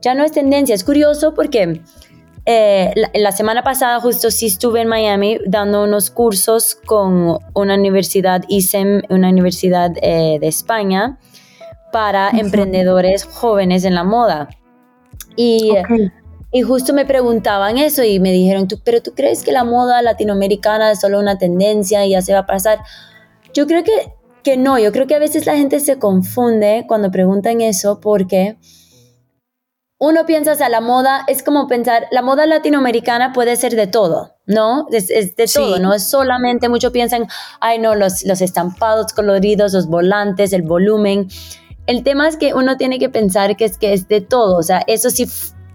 ya 0.01 0.15
no 0.15 0.25
es 0.25 0.33
tendencia. 0.33 0.75
Es 0.75 0.85
curioso 0.85 1.35
porque 1.35 1.83
eh, 2.51 2.95
la, 3.13 3.33
semana 3.33 3.63
pasada 3.63 4.01
justo 4.01 4.31
sí 4.31 4.47
estuve 4.47 4.81
en 4.81 4.89
Miami 4.89 5.39
dando 5.47 5.85
unos 5.85 6.11
cursos 6.11 6.77
con 6.87 7.39
una 7.53 7.75
universidad 7.75 8.43
ISEM, 8.49 9.03
una 9.11 9.29
universidad 9.29 9.91
eh, 10.01 10.39
de 10.41 10.49
España, 10.49 11.19
para 11.93 12.31
emprendedores 12.31 13.25
jóvenes 13.25 13.85
en 13.85 13.95
la 13.95 14.03
moda. 14.03 14.49
Y, 15.37 15.73
y 16.51 16.63
justo 16.63 16.95
me 16.95 17.05
preguntaban 17.05 17.77
eso 17.77 18.03
y 18.03 18.19
me 18.19 18.33
dijeron, 18.33 18.67
pero 18.83 19.03
tú 19.03 19.13
crees 19.15 19.45
que 19.45 19.53
la 19.53 19.65
moda 19.65 20.01
latinoamericana 20.01 20.93
es 20.93 21.01
solo 21.01 21.21
una 21.21 21.37
tendencia 21.37 22.07
y 22.07 22.13
ya 22.13 22.23
se 22.23 22.33
va 22.33 22.41
a 22.41 22.47
pasar? 22.47 22.79
Yo 23.53 23.67
creo 23.67 23.85
que, 23.85 24.15
que 24.49 24.57
no, 24.57 24.79
yo 24.79 24.93
creo 24.93 25.07
que 25.07 25.15
a 25.15 25.19
veces 25.19 25.45
la 25.45 25.57
gente 25.57 25.79
se 25.79 25.99
confunde 25.99 26.87
cuando 26.89 27.11
preguntan 27.11 27.61
eso 27.61 28.01
porque 28.01 28.57
uno 29.99 30.25
piensa, 30.25 30.53
o 30.53 30.55
sea, 30.55 30.71
la 30.71 30.81
moda 30.81 31.25
es 31.27 31.43
como 31.43 31.69
pensar, 31.69 32.07
la 32.13 32.23
moda 32.23 32.47
latinoamericana 32.47 33.35
puede 33.35 33.57
ser 33.57 33.77
de 33.77 33.89
todo, 33.89 34.37
¿no? 34.47 34.87
Es, 34.91 35.09
de 35.09 35.47
todo, 35.53 35.79
no 35.79 35.93
es 35.93 36.09
solamente, 36.09 36.71
muchos 36.71 36.93
piensan, 36.93 37.27
ay, 37.61 37.79
no, 37.79 37.95
los, 37.95 38.25
los 38.25 38.41
estampados 38.41 39.13
coloridos, 39.13 39.75
los 39.75 39.87
volantes, 39.87 40.55
el 40.55 40.63
volumen. 40.63 41.29
El 41.87 42.03
tema 42.03 42.27
es 42.27 42.39
que 42.39 42.55
uno 42.55 42.79
tiene 42.79 42.99
que 42.99 43.11
pensar 43.11 43.55
que 43.55 43.67
es 43.67 43.77
que 43.77 43.93
es 43.93 44.09
de 44.09 44.23
todo, 44.23 44.57
o 44.57 44.63
sea, 44.63 44.83
eso 44.87 45.11
sí 45.11 45.27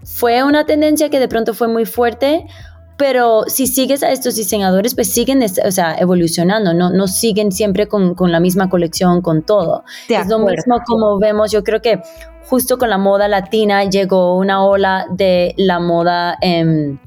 fue 0.02 0.42
una 0.42 0.66
tendencia 0.66 1.10
que 1.10 1.20
de 1.20 1.28
pronto 1.28 1.54
fue 1.54 1.68
muy 1.68 1.84
fuerte, 1.84 2.48
pero 2.96 3.44
si 3.48 3.66
sigues 3.66 4.02
a 4.02 4.10
estos 4.12 4.36
diseñadores, 4.36 4.94
pues 4.94 5.12
siguen 5.12 5.42
o 5.42 5.70
sea, 5.70 5.96
evolucionando, 5.98 6.72
no, 6.74 6.90
no 6.90 7.08
siguen 7.08 7.50
siempre 7.50 7.88
con, 7.88 8.14
con 8.14 8.30
la 8.30 8.40
misma 8.40 8.68
colección, 8.68 9.20
con 9.20 9.42
todo. 9.42 9.84
es 10.08 10.28
lo 10.28 10.38
mismo 10.38 10.80
como 10.86 11.18
vemos, 11.18 11.50
yo 11.50 11.64
creo 11.64 11.82
que 11.82 12.00
justo 12.46 12.78
con 12.78 12.90
la 12.90 12.98
moda 12.98 13.26
latina 13.26 13.84
llegó 13.84 14.36
una 14.36 14.64
ola 14.64 15.06
de 15.10 15.54
la 15.56 15.80
moda 15.80 16.38
em, 16.40 16.98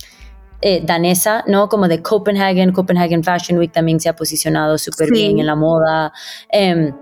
eh, 0.62 0.82
danesa, 0.84 1.44
¿no? 1.48 1.70
Como 1.70 1.88
de 1.88 2.02
Copenhagen, 2.02 2.74
Copenhagen 2.74 3.24
Fashion 3.24 3.60
Week 3.60 3.72
también 3.72 4.00
se 4.00 4.10
ha 4.10 4.16
posicionado 4.16 4.78
súper 4.78 5.12
bien 5.12 5.40
en 5.40 5.46
la 5.46 5.56
moda. 5.56 6.12
Em, 6.50 6.94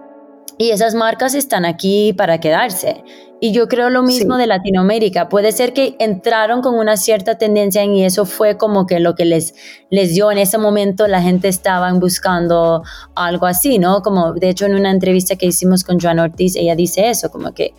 y 0.57 0.71
esas 0.71 0.93
marcas 0.95 1.33
están 1.35 1.65
aquí 1.65 2.13
para 2.13 2.39
quedarse. 2.39 3.03
Y 3.41 3.51
yo 3.51 3.67
creo 3.67 3.89
lo 3.89 4.01
mismo 4.01 4.37
de 4.37 4.47
Latinoamérica. 4.47 5.27
Puede 5.27 5.51
ser 5.51 5.73
que 5.73 5.95
entraron 5.99 6.61
con 6.61 6.75
una 6.75 6.95
cierta 6.95 7.37
tendencia 7.37 7.83
y 7.83 8.03
eso 8.03 8.25
fue 8.25 8.57
como 8.57 8.87
que 8.87 8.99
lo 8.99 9.13
que 9.13 9.25
les, 9.25 9.53
les 9.89 10.13
dio 10.13 10.31
en 10.31 10.37
ese 10.37 10.57
momento, 10.57 11.07
la 11.07 11.21
gente 11.21 11.49
estaba 11.49 11.91
buscando 11.93 12.83
algo 13.13 13.45
así, 13.45 13.77
¿no? 13.77 14.01
Como 14.01 14.33
de 14.33 14.49
hecho 14.49 14.65
en 14.65 14.75
una 14.75 14.89
entrevista 14.89 15.35
que 15.35 15.47
hicimos 15.47 15.83
con 15.83 15.99
Joan 15.99 16.19
Ortiz, 16.19 16.55
ella 16.55 16.75
dice 16.75 17.09
eso, 17.09 17.29
como 17.29 17.53
que 17.53 17.73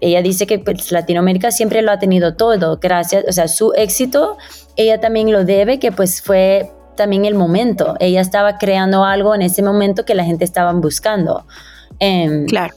ella 0.00 0.22
dice 0.22 0.46
que 0.46 0.58
pues, 0.58 0.90
Latinoamérica 0.90 1.50
siempre 1.50 1.82
lo 1.82 1.92
ha 1.92 1.98
tenido 1.98 2.34
todo, 2.34 2.78
gracias, 2.80 3.24
o 3.28 3.32
sea, 3.32 3.48
su 3.48 3.72
éxito, 3.74 4.38
ella 4.76 4.98
también 4.98 5.30
lo 5.30 5.44
debe, 5.44 5.78
que 5.78 5.92
pues 5.92 6.22
fue 6.22 6.70
también 6.96 7.24
el 7.24 7.34
momento. 7.34 7.96
Ella 8.00 8.20
estaba 8.20 8.58
creando 8.58 9.04
algo 9.04 9.34
en 9.34 9.42
ese 9.42 9.62
momento 9.62 10.04
que 10.04 10.14
la 10.14 10.24
gente 10.24 10.44
estaba 10.44 10.72
buscando. 10.72 11.46
Em, 11.98 12.46
claro. 12.46 12.74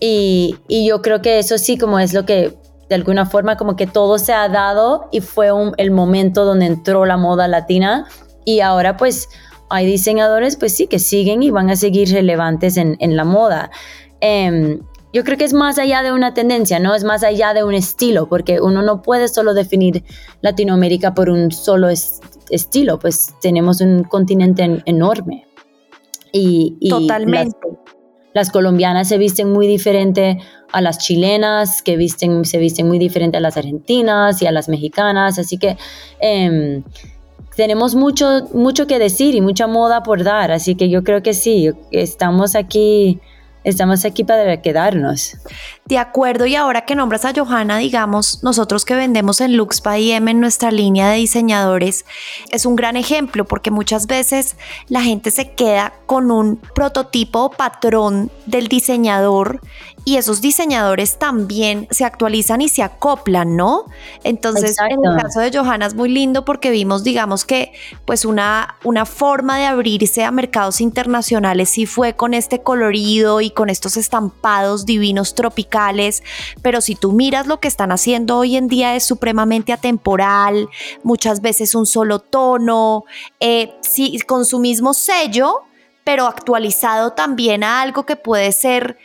Y, 0.00 0.56
y, 0.68 0.86
yo 0.86 1.00
creo 1.00 1.22
que 1.22 1.38
eso 1.38 1.56
sí, 1.56 1.78
como 1.78 1.98
es 1.98 2.12
lo 2.12 2.26
que 2.26 2.56
de 2.88 2.94
alguna 2.94 3.26
forma 3.26 3.56
como 3.56 3.76
que 3.76 3.86
todo 3.86 4.18
se 4.18 4.32
ha 4.32 4.48
dado 4.48 5.08
y 5.10 5.20
fue 5.20 5.52
un, 5.52 5.72
el 5.76 5.90
momento 5.90 6.44
donde 6.44 6.66
entró 6.66 7.04
la 7.06 7.16
moda 7.16 7.48
latina 7.48 8.06
y 8.44 8.60
ahora 8.60 8.96
pues 8.96 9.28
hay 9.70 9.86
diseñadores 9.86 10.56
pues 10.56 10.76
sí 10.76 10.86
que 10.86 10.98
siguen 10.98 11.42
y 11.42 11.50
van 11.50 11.70
a 11.70 11.76
seguir 11.76 12.10
relevantes 12.12 12.76
en, 12.76 12.96
en 13.00 13.16
la 13.16 13.24
moda. 13.24 13.70
Eh, 14.20 14.78
yo 15.16 15.24
creo 15.24 15.38
que 15.38 15.44
es 15.44 15.54
más 15.54 15.78
allá 15.78 16.02
de 16.02 16.12
una 16.12 16.34
tendencia, 16.34 16.78
¿no? 16.78 16.94
Es 16.94 17.02
más 17.02 17.22
allá 17.22 17.54
de 17.54 17.64
un 17.64 17.72
estilo, 17.72 18.28
porque 18.28 18.60
uno 18.60 18.82
no 18.82 19.00
puede 19.00 19.28
solo 19.28 19.54
definir 19.54 20.04
Latinoamérica 20.42 21.14
por 21.14 21.30
un 21.30 21.50
solo 21.52 21.88
estilo, 22.50 22.98
pues 22.98 23.34
tenemos 23.40 23.80
un 23.80 24.04
continente 24.04 24.82
enorme. 24.84 25.46
Y, 26.32 26.90
Totalmente. 26.90 27.56
Las, 27.66 27.95
colombianas 28.50 29.08
se 29.08 29.18
visten 29.18 29.52
muy 29.52 29.66
diferente 29.66 30.38
a 30.72 30.80
las 30.80 30.98
chilenas, 30.98 31.82
que 31.82 31.96
visten, 31.96 32.44
se 32.44 32.58
visten 32.58 32.86
muy 32.86 32.98
diferente 32.98 33.36
a 33.36 33.40
las 33.40 33.56
argentinas 33.56 34.42
y 34.42 34.46
a 34.46 34.52
las 34.52 34.68
mexicanas, 34.68 35.38
así 35.38 35.58
que... 35.58 35.76
Em, 36.20 36.82
tenemos 37.56 37.94
mucho, 37.94 38.46
mucho 38.52 38.86
que 38.86 38.98
decir 38.98 39.34
y 39.34 39.40
mucha 39.40 39.66
moda 39.66 40.02
por 40.02 40.24
dar, 40.24 40.52
así 40.52 40.74
que 40.74 40.90
yo 40.90 41.02
creo 41.02 41.22
que 41.22 41.32
sí, 41.32 41.70
estamos 41.90 42.54
aquí 42.54 43.18
estamos 43.66 44.04
aquí 44.04 44.22
para 44.22 44.62
quedarnos. 44.62 45.36
De 45.86 45.98
acuerdo, 45.98 46.46
y 46.46 46.54
ahora 46.54 46.84
que 46.84 46.94
nombras 46.94 47.24
a 47.24 47.32
Johanna, 47.34 47.78
digamos, 47.78 48.42
nosotros 48.44 48.84
que 48.84 48.94
vendemos 48.94 49.40
en 49.40 49.56
Lux 49.56 49.82
by 49.82 50.12
M 50.12 50.30
en 50.30 50.40
nuestra 50.40 50.70
línea 50.70 51.10
de 51.10 51.16
diseñadores, 51.16 52.04
es 52.50 52.64
un 52.64 52.76
gran 52.76 52.96
ejemplo 52.96 53.44
porque 53.44 53.72
muchas 53.72 54.06
veces 54.06 54.56
la 54.88 55.02
gente 55.02 55.32
se 55.32 55.50
queda 55.52 55.92
con 56.06 56.30
un 56.30 56.56
prototipo 56.56 57.40
o 57.40 57.50
patrón 57.50 58.30
del 58.46 58.68
diseñador 58.68 59.60
y 60.08 60.18
esos 60.18 60.40
diseñadores 60.40 61.18
también 61.18 61.88
se 61.90 62.04
actualizan 62.04 62.60
y 62.60 62.68
se 62.68 62.84
acoplan, 62.84 63.56
¿no? 63.56 63.86
Entonces, 64.22 64.76
en 64.88 65.00
el 65.04 65.20
caso 65.20 65.40
de 65.40 65.50
Johanna 65.50 65.84
es 65.84 65.94
muy 65.94 66.08
lindo 66.08 66.44
porque 66.44 66.70
vimos, 66.70 67.02
digamos 67.02 67.44
que, 67.44 67.72
pues 68.04 68.24
una, 68.24 68.76
una 68.84 69.04
forma 69.04 69.58
de 69.58 69.64
abrirse 69.64 70.22
a 70.22 70.30
mercados 70.30 70.80
internacionales 70.80 71.70
sí 71.70 71.86
fue 71.86 72.14
con 72.14 72.34
este 72.34 72.62
colorido 72.62 73.40
y 73.40 73.50
con 73.50 73.68
estos 73.68 73.96
estampados 73.96 74.86
divinos 74.86 75.34
tropicales, 75.34 76.22
pero 76.62 76.80
si 76.80 76.94
tú 76.94 77.10
miras 77.10 77.48
lo 77.48 77.58
que 77.58 77.66
están 77.66 77.90
haciendo 77.90 78.38
hoy 78.38 78.56
en 78.56 78.68
día 78.68 78.94
es 78.94 79.04
supremamente 79.04 79.72
atemporal, 79.72 80.68
muchas 81.02 81.40
veces 81.40 81.74
un 81.74 81.84
solo 81.84 82.20
tono, 82.20 83.06
eh, 83.40 83.74
sí, 83.80 84.20
con 84.20 84.44
su 84.44 84.60
mismo 84.60 84.94
sello, 84.94 85.64
pero 86.06 86.28
actualizado 86.28 87.14
también 87.14 87.64
a 87.64 87.82
algo 87.82 88.06
que 88.06 88.14
puede 88.14 88.52
ser 88.52 88.96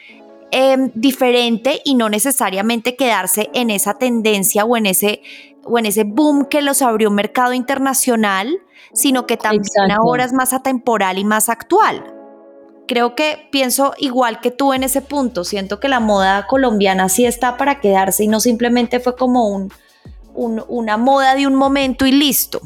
Em, 0.54 0.92
diferente 0.96 1.82
y 1.86 1.96
no 1.96 2.10
necesariamente 2.10 2.98
quedarse 2.98 3.50
en 3.54 3.70
esa 3.70 3.94
tendencia 3.94 4.66
o 4.66 4.76
en 4.76 4.86
ese, 4.86 5.22
o 5.64 5.80
en 5.80 5.86
ese 5.86 6.04
boom 6.04 6.46
que 6.46 6.62
los 6.62 6.82
abrió 6.82 7.08
un 7.08 7.16
mercado 7.16 7.54
internacional, 7.54 8.58
sino 8.92 9.26
que 9.26 9.38
también 9.38 9.92
ahora 9.92 10.26
es 10.26 10.34
más 10.34 10.52
atemporal 10.52 11.18
y 11.18 11.24
más 11.24 11.48
actual. 11.48 12.04
Creo 12.86 13.16
que 13.16 13.48
pienso 13.50 13.94
igual 13.98 14.42
que 14.42 14.52
tú 14.52 14.74
en 14.74 14.84
ese 14.84 15.02
punto. 15.02 15.46
Siento 15.46 15.80
que 15.80 15.88
la 15.88 16.02
moda 16.02 16.46
colombiana 16.48 17.08
sí 17.08 17.26
está 17.26 17.56
para 17.56 17.80
quedarse 17.80 18.26
y 18.26 18.28
no 18.28 18.42
simplemente 18.42 19.00
fue 19.00 19.16
como 19.16 19.48
un, 19.48 19.72
una 20.34 20.98
moda 20.98 21.34
de 21.36 21.48
un 21.48 21.56
momento 21.56 22.06
y 22.06 22.12
listo. 22.12 22.60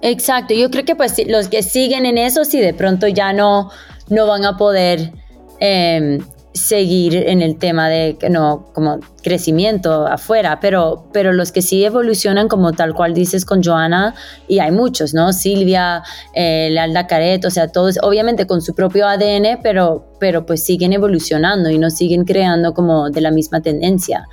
Exacto, 0.00 0.54
yo 0.54 0.70
creo 0.70 0.86
que 0.86 0.96
pues 0.96 1.14
los 1.26 1.48
que 1.48 1.62
siguen 1.62 2.06
en 2.06 2.16
eso 2.16 2.46
sí 2.46 2.58
de 2.58 2.72
pronto 2.72 3.06
ya 3.06 3.34
no, 3.34 3.70
no 4.08 4.26
van 4.26 4.46
a 4.46 4.56
poder 4.56 5.12
eh, 5.60 6.18
seguir 6.54 7.14
en 7.16 7.40
el 7.40 7.56
tema 7.56 7.88
de 7.88 8.16
no 8.28 8.66
como 8.74 9.00
crecimiento 9.22 10.06
afuera, 10.06 10.60
pero, 10.60 11.06
pero 11.12 11.32
los 11.32 11.50
que 11.50 11.62
sí 11.62 11.84
evolucionan 11.84 12.48
como 12.48 12.72
tal 12.72 12.94
cual 12.94 13.14
dices 13.14 13.44
con 13.44 13.62
Joana, 13.62 14.14
y 14.48 14.58
hay 14.58 14.70
muchos, 14.70 15.14
¿no? 15.14 15.32
Silvia, 15.32 16.02
eh, 16.34 16.68
Lealda 16.70 17.06
Caret, 17.06 17.44
o 17.44 17.50
sea, 17.50 17.68
todos 17.68 17.98
obviamente 18.02 18.46
con 18.46 18.60
su 18.60 18.74
propio 18.74 19.06
ADN, 19.06 19.60
pero, 19.62 20.04
pero 20.20 20.44
pues 20.44 20.64
siguen 20.64 20.92
evolucionando 20.92 21.70
y 21.70 21.78
no 21.78 21.90
siguen 21.90 22.24
creando 22.24 22.74
como 22.74 23.08
de 23.10 23.20
la 23.20 23.30
misma 23.30 23.60
tendencia. 23.60 24.26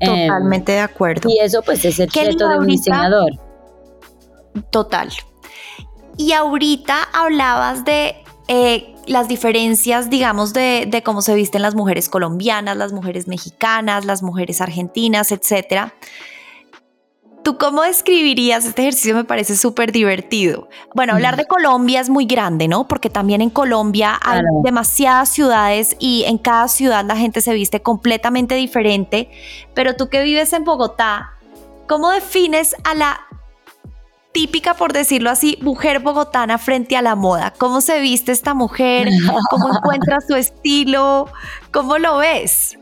Em, 0.00 0.28
Totalmente 0.28 0.72
de 0.72 0.80
acuerdo. 0.80 1.28
Y 1.28 1.38
eso 1.40 1.62
pues 1.62 1.84
es 1.84 1.98
el 1.98 2.10
reto 2.10 2.48
de 2.48 2.58
un 2.58 2.66
diseñador. 2.66 3.30
Total. 4.70 5.08
Y 6.16 6.32
ahorita 6.32 7.08
hablabas 7.12 7.84
de 7.84 8.16
eh, 8.48 8.94
las 9.06 9.28
diferencias, 9.28 10.10
digamos, 10.10 10.52
de, 10.52 11.02
cómo 11.04 11.22
se 11.22 11.34
visten 11.34 11.62
las 11.62 11.74
mujeres 11.74 12.08
colombianas, 12.08 12.76
las 12.76 12.92
mujeres 12.92 13.28
mexicanas, 13.28 14.04
las 14.04 14.22
mujeres 14.22 14.60
argentinas, 14.60 15.32
etc. 15.32 15.92
¿Tú 17.42 17.58
cómo 17.58 17.82
describirías 17.82 18.64
este 18.64 18.82
ejercicio? 18.82 19.14
Me 19.14 19.24
parece 19.24 19.56
súper 19.56 19.92
divertido. 19.92 20.68
Bueno, 20.94 21.14
hablar 21.14 21.36
de 21.36 21.46
Colombia 21.46 22.00
es 22.00 22.08
muy 22.08 22.26
grande, 22.26 22.66
¿no? 22.66 22.88
Porque 22.88 23.10
también 23.10 23.40
en 23.40 23.50
Colombia 23.50 24.18
hay 24.20 24.40
demasiadas 24.64 25.28
ciudades 25.28 25.96
y 26.00 26.24
en 26.26 26.38
cada 26.38 26.66
ciudad 26.68 27.04
la 27.04 27.16
gente 27.16 27.40
se 27.40 27.52
viste 27.52 27.82
completamente 27.82 28.56
diferente. 28.56 29.30
Pero 29.74 29.94
tú 29.94 30.08
que 30.08 30.22
vives 30.22 30.52
en 30.52 30.64
Bogotá, 30.64 31.34
¿cómo 31.86 32.10
defines 32.10 32.74
a 32.82 32.94
la 32.94 33.20
típica, 34.36 34.74
por 34.74 34.92
decirlo 34.92 35.30
así, 35.30 35.56
mujer 35.62 36.00
bogotana 36.00 36.58
frente 36.58 36.94
a 36.94 37.00
la 37.00 37.14
moda. 37.14 37.54
¿Cómo 37.56 37.80
se 37.80 38.00
viste 38.00 38.32
esta 38.32 38.52
mujer? 38.52 39.08
¿Cómo 39.48 39.74
encuentra 39.74 40.18
su 40.20 40.34
estilo? 40.34 41.30
¿Cómo 41.72 41.96
lo 41.96 42.18
ves? 42.18 42.76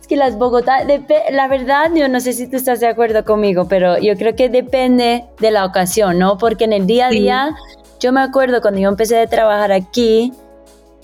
Es 0.00 0.06
que 0.06 0.14
las 0.14 0.38
Bogotá, 0.38 0.84
la 1.32 1.48
verdad, 1.48 1.90
yo 1.92 2.08
no 2.08 2.20
sé 2.20 2.32
si 2.34 2.46
tú 2.46 2.56
estás 2.56 2.78
de 2.78 2.86
acuerdo 2.86 3.24
conmigo, 3.24 3.66
pero 3.66 3.98
yo 3.98 4.14
creo 4.16 4.36
que 4.36 4.48
depende 4.48 5.24
de 5.40 5.50
la 5.50 5.64
ocasión, 5.64 6.20
¿no? 6.20 6.38
Porque 6.38 6.64
en 6.64 6.72
el 6.72 6.86
día 6.86 7.08
a 7.08 7.10
día, 7.10 7.56
yo 7.98 8.12
me 8.12 8.20
acuerdo 8.20 8.60
cuando 8.60 8.78
yo 8.78 8.88
empecé 8.88 9.18
a 9.18 9.26
trabajar 9.26 9.72
aquí, 9.72 10.32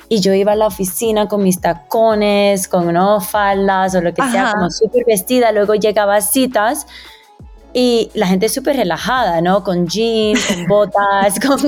y 0.09 0.21
yo 0.21 0.33
iba 0.33 0.53
a 0.53 0.57
la 0.57 0.69
oficina 0.69 1.27
con 1.27 1.43
mis 1.43 1.61
tacones, 1.61 2.69
con 2.69 2.93
no 2.93 3.21
faldas 3.21 3.97
o 3.97 4.01
lo 4.01 4.15
que 4.15 4.23
sea, 4.31 4.53
como 4.53 4.71
súper 4.71 5.05
vestida, 5.07 5.51
luego 5.51 5.75
llegaba 5.75 6.15
a 6.15 6.21
citas 6.21 6.87
y 7.73 8.11
la 8.15 8.27
gente 8.27 8.47
es 8.47 8.55
súper 8.55 8.77
relajada, 8.77 9.41
¿no? 9.41 9.63
Con 9.63 9.87
jeans, 9.87 10.45
con 10.47 10.67
botas, 10.67 11.39
con, 11.47 11.59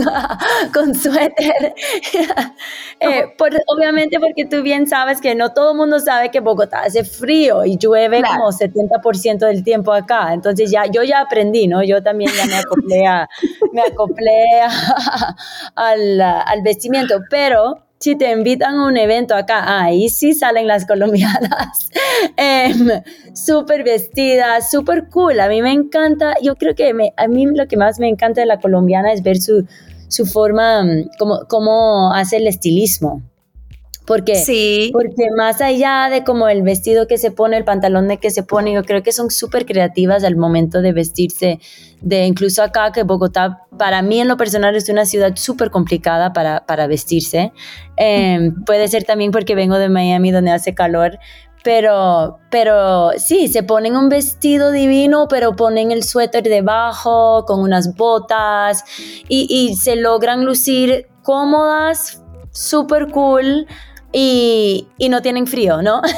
con 0.73 0.95
suéter. 0.95 1.75
eh, 3.01 3.35
obviamente 3.67 4.19
porque 4.19 4.45
tú 4.45 4.63
bien 4.63 4.87
sabes 4.87 5.21
que 5.21 5.35
no 5.35 5.53
todo 5.53 5.73
el 5.73 5.77
mundo 5.77 6.01
sabe 6.01 6.31
que 6.31 6.41
Bogotá 6.41 6.83
hace 6.83 7.05
frío 7.05 7.65
y 7.65 7.77
llueve 7.79 8.23
como 8.23 8.51
70% 8.51 9.39
del 9.39 9.63
tiempo 9.63 9.93
acá. 9.93 10.33
Entonces 10.33 10.71
ya, 10.71 10.87
yo 10.87 11.03
ya 11.03 11.21
aprendí, 11.21 11.69
¿no? 11.69 11.83
Yo 11.83 12.03
también 12.03 12.31
ya 12.37 12.47
me 12.47 12.57
acoplé, 12.57 13.05
me 13.73 13.83
acoplé 13.83 14.43
al, 15.75 16.21
al 16.21 16.63
vestimiento, 16.63 17.21
pero 17.31 17.87
si 18.03 18.17
te 18.17 18.33
invitan 18.33 18.75
a 18.75 18.87
un 18.87 18.97
evento 18.97 19.33
acá, 19.37 19.81
ahí 19.81 20.09
sí 20.09 20.35
salen 20.35 20.67
las 20.67 20.87
colombianas, 20.89 21.91
em, 22.37 22.89
súper 23.33 23.85
vestidas, 23.85 24.71
súper 24.73 25.09
cool. 25.09 25.39
A 25.39 25.49
mí 25.49 25.63
me 25.63 25.71
encanta, 25.71 26.35
yo 26.43 26.57
creo 26.57 26.75
que 26.75 26.93
a 27.17 27.29
mí 27.29 27.47
lo 27.47 27.69
que 27.69 27.77
más 27.77 28.01
me 28.01 28.09
encanta 28.09 28.41
de 28.41 28.47
la 28.49 28.59
colombiana 28.59 29.13
es 29.13 29.23
ver 29.23 29.37
su, 29.37 29.67
su 30.09 30.27
forma, 30.27 30.83
mm, 30.83 31.11
cómo 31.49 32.13
hace 32.13 32.39
el 32.39 32.49
estilismo. 32.49 33.23
Porque, 34.07 34.35
sí. 34.35 34.91
porque 34.93 35.31
más 35.37 35.61
allá 35.61 36.09
de 36.11 36.25
como 36.25 36.49
el 36.49 36.63
vestido 36.63 37.07
que 37.07 37.19
se 37.19 37.31
pone, 37.31 37.57
el 37.57 37.65
pantalón 37.65 38.09
de 38.09 38.19
que 38.19 38.31
se 38.31 38.43
pone, 38.43 38.73
yo 38.73 38.83
creo 38.83 39.03
que 39.03 39.13
son 39.13 39.31
súper 39.31 39.65
creativas 39.65 40.25
al 40.25 40.37
momento 40.37 40.83
de 40.83 40.93
vestirse. 40.93 41.61
De 42.01 42.27
incluso 42.27 42.65
acá, 42.65 42.91
que 42.91 43.05
Bogotá, 43.05 43.61
para 43.79 44.03
mí 44.03 44.21
en 44.21 44.27
lo 44.27 44.37
personal 44.37 44.75
es 44.75 44.89
una 44.89 45.07
ciudad 45.07 45.37
súper 45.37 45.71
complicada 45.71 46.33
para, 46.33 46.67
para 46.67 46.89
vestirse. 46.89 47.53
Em, 47.97 48.65
puede 48.65 48.89
ser 48.89 49.05
también 49.05 49.31
porque 49.31 49.55
vengo 49.55 49.79
de 49.79 49.89
Miami 49.89 50.33
donde 50.33 50.51
hace 50.51 50.75
calor, 50.75 51.19
pero, 51.63 52.39
pero 52.51 53.11
sí, 53.19 53.47
se 53.47 53.63
ponen 53.63 53.97
un 53.97 54.09
vestido 54.09 54.73
divino, 54.73 55.29
pero 55.29 55.55
ponen 55.55 55.93
el 55.93 56.03
suéter 56.03 56.43
debajo 56.43 57.45
con 57.47 57.61
unas 57.61 57.95
botas 57.95 58.85
y, 59.29 59.47
y 59.49 59.77
se 59.77 59.95
logran 59.95 60.45
lucir 60.45 61.07
cómodas, 61.23 62.21
súper 62.51 63.13
cool 63.13 63.69
y, 64.13 64.89
y, 64.99 65.09
no 65.09 65.23
tienen 65.23 65.47
frío, 65.47 65.83
¿no? 65.83 66.03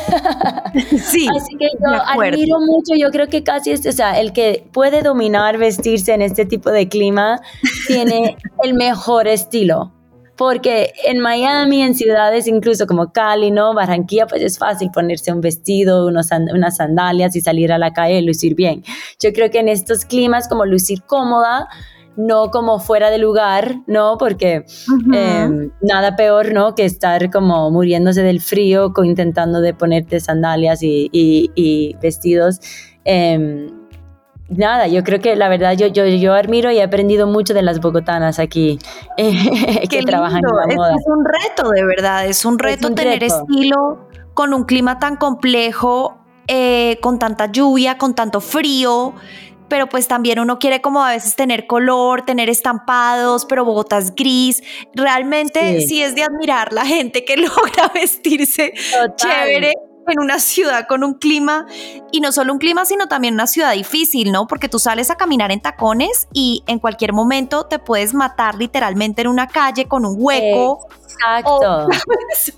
Sí. 0.98 1.28
Así 1.36 1.56
que 1.56 1.68
yo 1.80 1.88
admiro 1.88 2.58
mucho, 2.58 2.94
yo 2.96 3.10
creo 3.10 3.28
que 3.28 3.44
casi 3.44 3.70
es, 3.70 3.86
o 3.86 3.92
sea, 3.92 4.18
el 4.18 4.32
que 4.32 4.66
puede 4.72 5.02
dominar 5.02 5.56
vestirse 5.56 6.12
en 6.12 6.20
este 6.20 6.46
tipo 6.46 6.70
de 6.70 6.88
clima 6.88 7.40
tiene 7.86 8.36
el 8.64 8.74
mejor 8.74 9.28
estilo. 9.28 9.92
Porque 10.36 10.92
en 11.06 11.20
Miami, 11.20 11.82
en 11.82 11.94
ciudades 11.94 12.48
incluso 12.48 12.88
como 12.88 13.12
Cali, 13.12 13.52
¿no? 13.52 13.72
Barranquilla, 13.72 14.26
pues 14.26 14.42
es 14.42 14.58
fácil 14.58 14.90
ponerse 14.90 15.32
un 15.32 15.40
vestido, 15.40 16.08
unos, 16.08 16.30
unas 16.32 16.76
sandalias 16.76 17.36
y 17.36 17.40
salir 17.40 17.72
a 17.72 17.78
la 17.78 17.92
calle 17.92 18.18
y 18.18 18.26
lucir 18.26 18.56
bien. 18.56 18.82
Yo 19.22 19.32
creo 19.32 19.48
que 19.50 19.60
en 19.60 19.68
estos 19.68 20.04
climas, 20.04 20.48
como 20.48 20.66
lucir 20.66 21.04
cómoda, 21.04 21.68
no 22.16 22.50
como 22.50 22.78
fuera 22.78 23.10
de 23.10 23.18
lugar, 23.18 23.76
¿no? 23.86 24.16
Porque 24.18 24.64
em, 25.12 25.70
nada 25.80 26.16
peor, 26.16 26.52
¿no? 26.52 26.74
Que 26.74 26.84
estar 26.84 27.30
como 27.30 27.70
muriéndose 27.70 28.22
del 28.22 28.40
frío, 28.40 28.92
intentando 29.02 29.60
de 29.60 29.74
ponerte 29.74 30.20
sandalias 30.20 30.80
y, 30.82 31.96
vestidos. 32.00 32.60
Em, 33.04 33.68
nada, 34.48 34.86
yo 34.86 35.02
creo 35.02 35.20
que 35.20 35.36
la 35.36 35.48
verdad 35.48 35.76
yo, 35.76 35.88
yo, 35.88 36.06
yo 36.06 36.34
admiro 36.34 36.70
y 36.70 36.78
he 36.78 36.82
aprendido 36.82 37.26
mucho 37.26 37.54
de 37.54 37.62
las 37.62 37.80
bogotanas 37.80 38.38
aquí 38.38 38.78
que 39.16 40.02
trabajan 40.02 40.40
en 40.44 40.70
la 40.70 40.76
moda. 40.76 40.94
Es, 40.94 41.06
un 41.06 41.24
reto, 41.24 41.70
de 41.70 41.84
verdad, 41.84 42.26
es 42.26 42.44
un 42.44 42.58
reto 42.58 42.90
tener 42.94 43.24
estilo 43.24 44.08
con 44.34 44.52
un 44.52 44.64
clima 44.64 44.98
tan 44.98 45.16
complejo, 45.16 46.18
eh, 46.46 46.98
con 47.00 47.18
tanta 47.18 47.50
lluvia, 47.50 47.98
con 47.98 48.14
tanto 48.14 48.40
frío 48.40 49.14
pero 49.68 49.88
pues 49.88 50.08
también 50.08 50.38
uno 50.38 50.58
quiere 50.58 50.80
como 50.80 51.02
a 51.02 51.12
veces 51.12 51.36
tener 51.36 51.66
color, 51.66 52.22
tener 52.22 52.48
estampados, 52.48 53.44
pero 53.46 53.64
Bogotá 53.64 53.98
es 53.98 54.14
gris. 54.14 54.62
Realmente 54.94 55.80
sí, 55.80 56.02
es 56.02 56.14
de 56.14 56.22
admirar 56.22 56.72
la 56.72 56.84
gente 56.86 57.24
que 57.24 57.36
logra 57.36 57.90
vestirse 57.94 58.72
chévere 59.16 59.72
en 60.06 60.20
una 60.20 60.38
ciudad 60.38 60.86
con 60.86 61.02
un 61.02 61.14
clima, 61.14 61.66
y 62.12 62.20
no 62.20 62.30
solo 62.30 62.52
un 62.52 62.58
clima, 62.58 62.84
sino 62.84 63.08
también 63.08 63.34
una 63.34 63.46
ciudad 63.46 63.72
difícil, 63.72 64.32
¿no? 64.32 64.46
Porque 64.46 64.68
tú 64.68 64.78
sales 64.78 65.10
a 65.10 65.16
caminar 65.16 65.50
en 65.50 65.60
tacones 65.60 66.28
y 66.32 66.62
en 66.66 66.78
cualquier 66.78 67.14
momento 67.14 67.64
te 67.64 67.78
puedes 67.78 68.12
matar 68.12 68.54
literalmente 68.56 69.22
en 69.22 69.28
una 69.28 69.48
calle 69.48 69.86
con 69.86 70.04
un 70.04 70.16
hueco. 70.18 70.86
Exacto. 71.04 71.88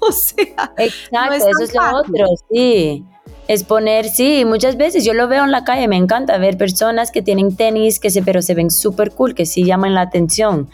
O, 0.01 0.13
sea, 0.13 0.73
Exacto, 0.79 1.35
eso 1.35 1.63
es 1.63 1.75
lo 1.75 1.99
otro, 1.99 2.27
sí 2.51 3.05
exponer, 3.49 4.09
sí, 4.09 4.45
muchas 4.45 4.77
veces 4.77 5.05
yo 5.05 5.15
lo 5.15 5.29
veo 5.29 5.45
en 5.45 5.51
la 5.51 5.65
calle, 5.65 5.89
me 5.89 5.97
encanta 5.97 6.39
ver 6.39 6.57
personas 6.57 7.11
que 7.11 7.23
tienen 7.23 7.57
tenis, 7.57 8.01
que 8.01 8.11
se, 8.11 8.23
pero 8.23 8.43
se 8.43 8.55
ven 8.55 8.71
súper 8.71 9.13
cool, 9.13 9.35
que 9.35 9.47
sí 9.47 9.65
llaman 9.65 9.95
la 9.95 10.03
atención. 10.03 10.69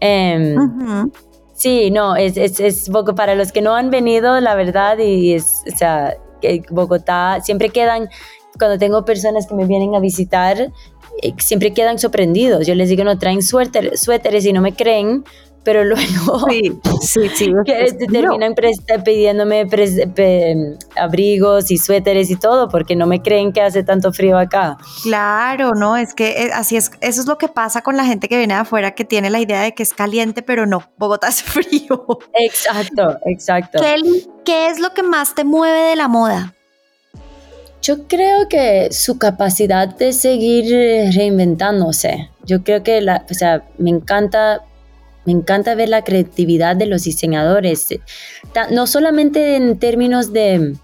Em, 0.00 1.10
sí, 1.54 1.90
no, 1.90 2.16
es, 2.16 2.36
es, 2.36 2.60
es, 2.60 2.90
para 3.16 3.34
los 3.34 3.52
que 3.52 3.62
no 3.62 3.74
han 3.74 3.90
venido, 3.90 4.40
la 4.40 4.54
verdad, 4.54 4.98
y 4.98 5.34
es, 5.34 5.62
o 5.72 5.76
sea, 5.76 6.16
Bogotá, 6.70 7.40
siempre 7.42 7.70
quedan, 7.70 8.08
cuando 8.58 8.78
tengo 8.78 9.04
personas 9.04 9.46
que 9.46 9.54
me 9.54 9.66
vienen 9.66 9.94
a 9.94 10.00
visitar, 10.00 10.72
eh, 11.22 11.34
siempre 11.38 11.72
quedan 11.72 11.98
sorprendidos. 11.98 12.66
Yo 12.66 12.74
les 12.74 12.88
digo, 12.88 13.04
no, 13.04 13.18
traen 13.18 13.42
suéter, 13.42 13.96
suéteres 13.96 14.44
y 14.46 14.52
no 14.52 14.60
me 14.60 14.74
creen, 14.74 15.24
pero 15.66 15.82
luego 15.82 16.48
sí, 16.48 16.80
sí, 17.00 17.28
sí, 17.34 17.52
que 17.66 17.92
terminan 18.08 18.54
pidiéndome 19.04 19.66
abrigos 20.94 21.72
y 21.72 21.76
suéteres 21.76 22.30
y 22.30 22.36
todo 22.36 22.68
porque 22.68 22.94
no 22.94 23.08
me 23.08 23.20
creen 23.20 23.52
que 23.52 23.60
hace 23.60 23.82
tanto 23.82 24.12
frío 24.12 24.38
acá. 24.38 24.78
Claro, 25.02 25.74
no, 25.74 25.96
es 25.96 26.14
que 26.14 26.44
eh, 26.44 26.50
así 26.54 26.76
es, 26.76 26.92
eso 27.00 27.20
es 27.20 27.26
lo 27.26 27.36
que 27.36 27.48
pasa 27.48 27.82
con 27.82 27.96
la 27.96 28.04
gente 28.04 28.28
que 28.28 28.38
viene 28.38 28.54
de 28.54 28.60
afuera 28.60 28.92
que 28.92 29.04
tiene 29.04 29.28
la 29.28 29.40
idea 29.40 29.60
de 29.62 29.74
que 29.74 29.82
es 29.82 29.92
caliente, 29.92 30.40
pero 30.40 30.66
no, 30.66 30.88
Bogotá 30.98 31.26
es 31.26 31.42
frío. 31.42 32.06
Exacto, 32.32 33.18
exacto. 33.24 33.80
Kelly, 33.80 34.24
¿qué 34.44 34.68
es 34.68 34.78
lo 34.78 34.94
que 34.94 35.02
más 35.02 35.34
te 35.34 35.42
mueve 35.42 35.80
de 35.80 35.96
la 35.96 36.06
moda? 36.06 36.54
Yo 37.82 38.06
creo 38.06 38.48
que 38.48 38.92
su 38.92 39.18
capacidad 39.18 39.88
de 39.88 40.12
seguir 40.12 41.12
reinventándose. 41.12 42.30
Yo 42.44 42.62
creo 42.62 42.84
que 42.84 43.00
la, 43.00 43.24
o 43.28 43.34
sea, 43.34 43.64
me 43.78 43.90
encanta 43.90 44.62
me 45.26 45.32
encanta 45.32 45.74
ver 45.74 45.88
la 45.88 46.02
creatividad 46.02 46.76
de 46.76 46.86
los 46.86 47.02
diseñadores, 47.02 47.88
no 48.70 48.86
solamente 48.86 49.56
en 49.56 49.78
términos 49.78 50.32
de, 50.32 50.76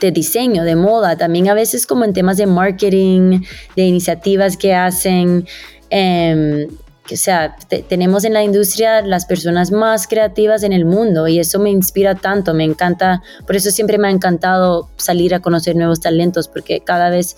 diseño, 0.00 0.64
de 0.64 0.76
moda, 0.76 1.16
también 1.16 1.48
a 1.48 1.54
veces 1.54 1.86
como 1.86 2.04
en 2.04 2.14
temas 2.14 2.38
de 2.38 2.46
marketing, 2.46 3.42
de 3.76 3.82
iniciativas 3.82 4.56
que 4.56 4.74
hacen. 4.74 5.46
Eh, 5.90 6.68
o 7.10 7.16
sea, 7.16 7.56
tenemos 7.88 8.24
en 8.24 8.34
la 8.34 8.42
industria 8.42 9.00
las 9.00 9.24
personas 9.24 9.70
más 9.70 10.06
creativas 10.06 10.62
en 10.62 10.74
el 10.74 10.84
mundo 10.84 11.26
y 11.26 11.38
eso 11.38 11.58
me 11.58 11.70
inspira 11.70 12.14
tanto, 12.14 12.52
me 12.52 12.64
encanta, 12.64 13.22
por 13.46 13.56
eso 13.56 13.70
siempre 13.70 13.96
me 13.96 14.08
ha 14.08 14.10
encantado 14.10 14.90
salir 14.98 15.34
a 15.34 15.40
conocer 15.40 15.74
nuevos 15.74 16.00
talentos, 16.00 16.48
porque 16.48 16.80
cada 16.80 17.08
vez 17.08 17.36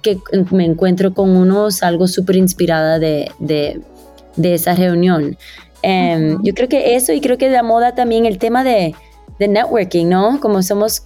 que 0.00 0.18
me 0.50 0.64
encuentro 0.64 1.12
con 1.12 1.36
uno 1.36 1.70
salgo 1.70 2.08
súper 2.08 2.36
inspirada 2.36 2.98
de 2.98 3.30
esa 4.42 4.74
reunión. 4.74 5.36
Em, 5.82 6.38
yo 6.42 6.52
creo 6.54 6.68
que 6.68 6.94
eso 6.94 7.12
y 7.12 7.20
creo 7.20 7.38
que 7.38 7.48
de 7.48 7.54
la 7.54 7.62
moda 7.62 7.94
también 7.94 8.26
el 8.26 8.38
tema 8.38 8.64
de, 8.64 8.94
de 9.38 9.48
networking, 9.48 10.06
¿no? 10.06 10.40
Como 10.40 10.62
somos 10.62 11.02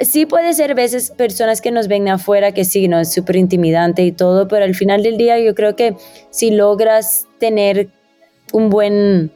sí 0.00 0.26
puede 0.26 0.52
ser 0.54 0.72
a 0.72 0.74
veces 0.74 1.10
personas 1.10 1.60
que 1.60 1.70
nos 1.70 1.88
ven 1.88 2.08
afuera 2.08 2.52
que 2.52 2.64
sí, 2.64 2.88
¿no? 2.88 2.98
Es 2.98 3.12
súper 3.12 3.36
intimidante 3.36 4.02
y 4.02 4.12
todo, 4.12 4.48
pero 4.48 4.64
al 4.64 4.74
final 4.74 5.02
del 5.02 5.16
día 5.16 5.38
yo 5.38 5.54
creo 5.54 5.76
que 5.76 5.96
si 6.30 6.50
logras 6.50 7.26
tener 7.38 7.88
un 8.52 8.70
buen 8.70 9.30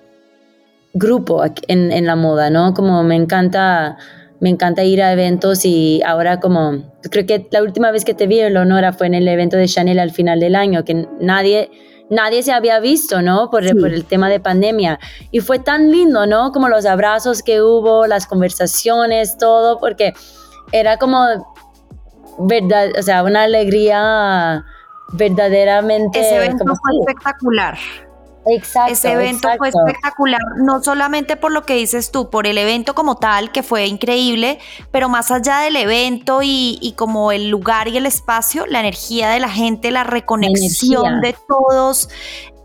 grupo 0.94 1.44
en, 1.68 1.92
en 1.92 2.06
la 2.06 2.16
moda, 2.16 2.50
¿no? 2.50 2.74
Como 2.74 3.02
me 3.04 3.14
encanta, 3.14 3.98
me 4.40 4.50
encanta 4.50 4.84
ir 4.84 5.02
a 5.02 5.12
eventos 5.12 5.64
y 5.64 6.02
ahora 6.04 6.40
como, 6.40 6.82
creo 7.10 7.24
que 7.24 7.46
la 7.50 7.62
última 7.62 7.92
vez 7.92 8.04
que 8.04 8.14
te 8.14 8.26
vi, 8.26 8.36
Leonora, 8.36 8.92
fue 8.92 9.06
en 9.06 9.14
el 9.14 9.28
evento 9.28 9.56
de 9.56 9.68
Chanel 9.68 10.00
al 10.00 10.10
final 10.10 10.40
del 10.40 10.56
año, 10.56 10.84
que 10.84 11.06
nadie 11.20 11.70
nadie 12.12 12.42
se 12.42 12.52
había 12.52 12.78
visto, 12.78 13.22
¿no? 13.22 13.50
Por, 13.50 13.64
por, 13.80 13.92
el 13.92 14.04
tema 14.04 14.28
de 14.28 14.38
pandemia. 14.38 15.00
Y 15.30 15.40
fue 15.40 15.58
tan 15.58 15.90
lindo, 15.90 16.26
¿no? 16.26 16.52
Como 16.52 16.68
los 16.68 16.86
abrazos 16.86 17.42
que 17.42 17.62
hubo, 17.62 18.06
las 18.06 18.26
conversaciones, 18.26 19.38
todo, 19.38 19.80
porque 19.80 20.12
era 20.70 20.98
como, 20.98 21.26
verdad, 22.38 22.90
o 22.98 23.02
sea, 23.02 23.22
una 23.22 23.44
alegría 23.44 24.64
verdaderamente... 25.12 26.20
Ese 26.20 26.36
evento 26.36 26.64
fue 26.64 26.92
espectacular. 27.00 27.78
Exacto. 28.46 28.92
Ese 28.92 29.12
evento 29.12 29.48
fue 29.56 29.68
espectacular, 29.68 30.40
no 30.56 30.82
solamente 30.82 31.36
por 31.36 31.52
lo 31.52 31.62
que 31.64 31.74
dices 31.74 32.10
tú, 32.10 32.28
por 32.28 32.46
el 32.46 32.58
evento 32.58 32.94
como 32.94 33.16
tal, 33.16 33.52
que 33.52 33.62
fue 33.62 33.86
increíble, 33.86 34.58
pero 34.90 35.08
más 35.08 35.30
allá 35.30 35.60
del 35.60 35.76
evento 35.76 36.40
y, 36.42 36.94
como 36.96 37.30
el 37.30 37.48
lugar 37.48 37.88
y 37.88 37.96
el 37.96 38.06
espacio, 38.06 38.66
la 38.66 38.80
energía 38.80 39.30
de 39.30 39.40
la 39.40 39.48
gente, 39.48 39.90
la 39.90 40.04
reconexión 40.04 41.20
de 41.20 41.36
todos, 41.46 42.08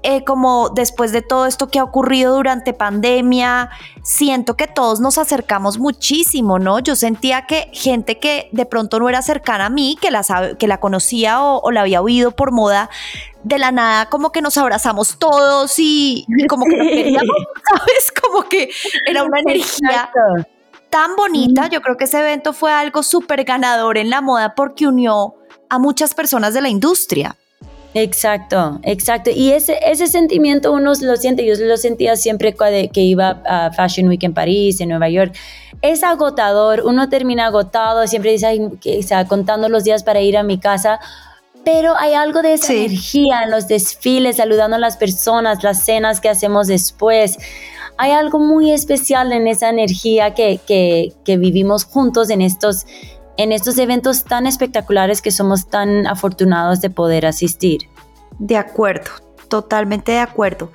eh, 0.03 0.23
como 0.23 0.69
después 0.69 1.11
de 1.11 1.21
todo 1.21 1.47
esto 1.47 1.67
que 1.67 1.79
ha 1.79 1.83
ocurrido 1.83 2.35
durante 2.35 2.71
pandemia, 2.73 3.71
siento 4.03 4.55
que 4.55 4.65
todos 4.67 5.01
nos 5.01 5.17
acercamos 5.17 5.79
muchísimo, 5.79 6.59
¿no? 6.59 6.79
Yo 6.79 6.95
sentía 6.95 7.45
que 7.45 7.69
gente 7.73 8.17
que 8.17 8.47
de 8.53 8.65
pronto 8.65 8.99
no 8.99 9.09
era 9.09 9.21
cercana 9.21 9.65
a 9.65 9.69
mí, 9.69 9.97
que 9.99 10.09
la, 10.09 10.23
que 10.57 10.67
la 10.67 10.79
conocía 10.79 11.41
o, 11.41 11.71
la 11.71 11.81
había 11.81 12.01
oído 12.01 12.31
por 12.31 12.53
moda, 12.53 12.89
de 13.47 13.57
la 13.57 13.71
nada 13.71 14.07
como 14.07 14.31
que 14.31 14.41
nos 14.41 14.57
abrazamos 14.57 15.17
todos 15.17 15.73
y, 15.77 16.25
como 16.49 16.65
que 16.65 16.77
nos 16.77 16.87
queríamos, 16.87 17.35
¿sabes? 17.69 18.11
Como 18.21 18.43
que 18.43 18.69
era 19.05 19.23
una 19.23 19.39
energía 19.39 20.09
tan 20.89 21.15
bonita. 21.15 21.67
Yo 21.69 21.81
creo 21.81 21.97
que 21.97 22.05
ese 22.05 22.19
evento 22.19 22.53
fue 22.53 22.71
algo 22.71 23.03
súper 23.03 23.43
ganador 23.43 23.97
en 23.97 24.09
la 24.09 24.21
moda 24.21 24.55
porque 24.55 24.87
unió 24.87 25.35
a 25.69 25.79
muchas 25.79 26.13
personas 26.13 26.53
de 26.53 26.61
la 26.61 26.69
industria. 26.69 27.35
Exacto, 27.93 28.79
exacto. 28.83 29.31
Y 29.33 29.51
ese, 29.51 29.79
ese 29.83 30.07
sentimiento 30.07 30.71
uno 30.71 30.93
lo 31.01 31.15
siente, 31.15 31.45
yo 31.45 31.55
lo 31.65 31.77
sentía 31.77 32.15
siempre 32.15 32.53
que 32.53 33.01
iba 33.01 33.41
a 33.45 33.71
Fashion 33.71 34.07
Week 34.07 34.23
en 34.23 34.33
París, 34.33 34.79
en 34.81 34.89
Nueva 34.89 35.09
York. 35.09 35.35
Es 35.81 36.03
agotador, 36.03 36.83
uno 36.85 37.09
termina 37.09 37.47
agotado, 37.47 38.05
siempre 38.05 38.31
dice, 38.31 38.45
Ay, 38.45 38.59
o 38.59 39.03
sea, 39.03 39.25
contando 39.25 39.69
los 39.69 39.83
días 39.83 40.03
para 40.03 40.21
ir 40.21 40.37
a 40.37 40.43
mi 40.43 40.59
casa, 40.59 40.99
pero 41.67 41.97
hay 41.97 42.13
algo 42.13 42.41
de 42.41 42.53
esa 42.53 42.71
energía 42.71 43.43
en 43.43 43.51
los 43.51 43.67
desfiles, 43.67 44.37
saludando 44.37 44.77
a 44.77 44.79
las 44.79 44.95
personas, 44.95 45.63
las 45.63 45.83
cenas 45.83 46.21
que 46.21 46.29
hacemos 46.29 46.67
después. 46.67 47.37
Hay 47.97 48.11
algo 48.11 48.39
muy 48.39 48.71
especial 48.71 49.33
en 49.33 49.47
esa 49.47 49.67
energía 49.67 50.33
que, 50.33 50.61
que, 50.65 51.11
que 51.25 51.35
vivimos 51.35 51.83
juntos 51.83 52.29
en 52.29 52.41
estos 52.41 52.85
en 53.35 53.51
estos 53.51 53.77
eventos 53.79 54.23
tan 54.23 54.47
espectaculares 54.47 55.21
que 55.21 55.29
somos 55.29 55.67
tan 55.67 56.07
afortunados 56.07 56.79
de 56.79 56.89
poder 56.89 57.25
asistir. 57.25 57.81
De 58.39 58.55
acuerdo, 58.55 59.11
totalmente 59.49 60.13
de 60.13 60.19
acuerdo. 60.19 60.71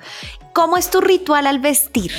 ¿Cómo 0.53 0.77
es 0.77 0.91
tu 0.91 1.01
ritual 1.01 1.47
al 1.47 1.57
vestir? 1.57 2.11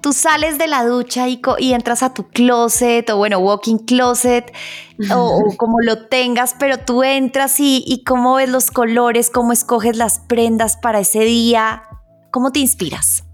Tú 0.00 0.12
sales 0.12 0.58
de 0.58 0.66
la 0.66 0.84
ducha 0.84 1.28
y, 1.28 1.40
entras 1.72 2.02
a 2.02 2.14
tu 2.14 2.28
closet 2.28 3.08
o 3.10 3.16
bueno, 3.18 3.38
walking 3.38 3.78
closet 3.78 4.52
o, 5.14 5.42
como 5.56 5.80
lo 5.80 6.06
tengas, 6.06 6.54
pero 6.58 6.78
tú 6.78 7.02
entras 7.02 7.60
y, 7.60 7.84
y 7.86 8.02
cómo 8.04 8.36
ves 8.36 8.48
los 8.48 8.70
colores, 8.70 9.30
cómo 9.30 9.52
escoges 9.52 9.96
las 9.96 10.20
prendas 10.20 10.76
para 10.76 11.00
ese 11.00 11.20
día, 11.20 11.82
cómo 12.30 12.50
te 12.50 12.60
inspiras. 12.60 13.24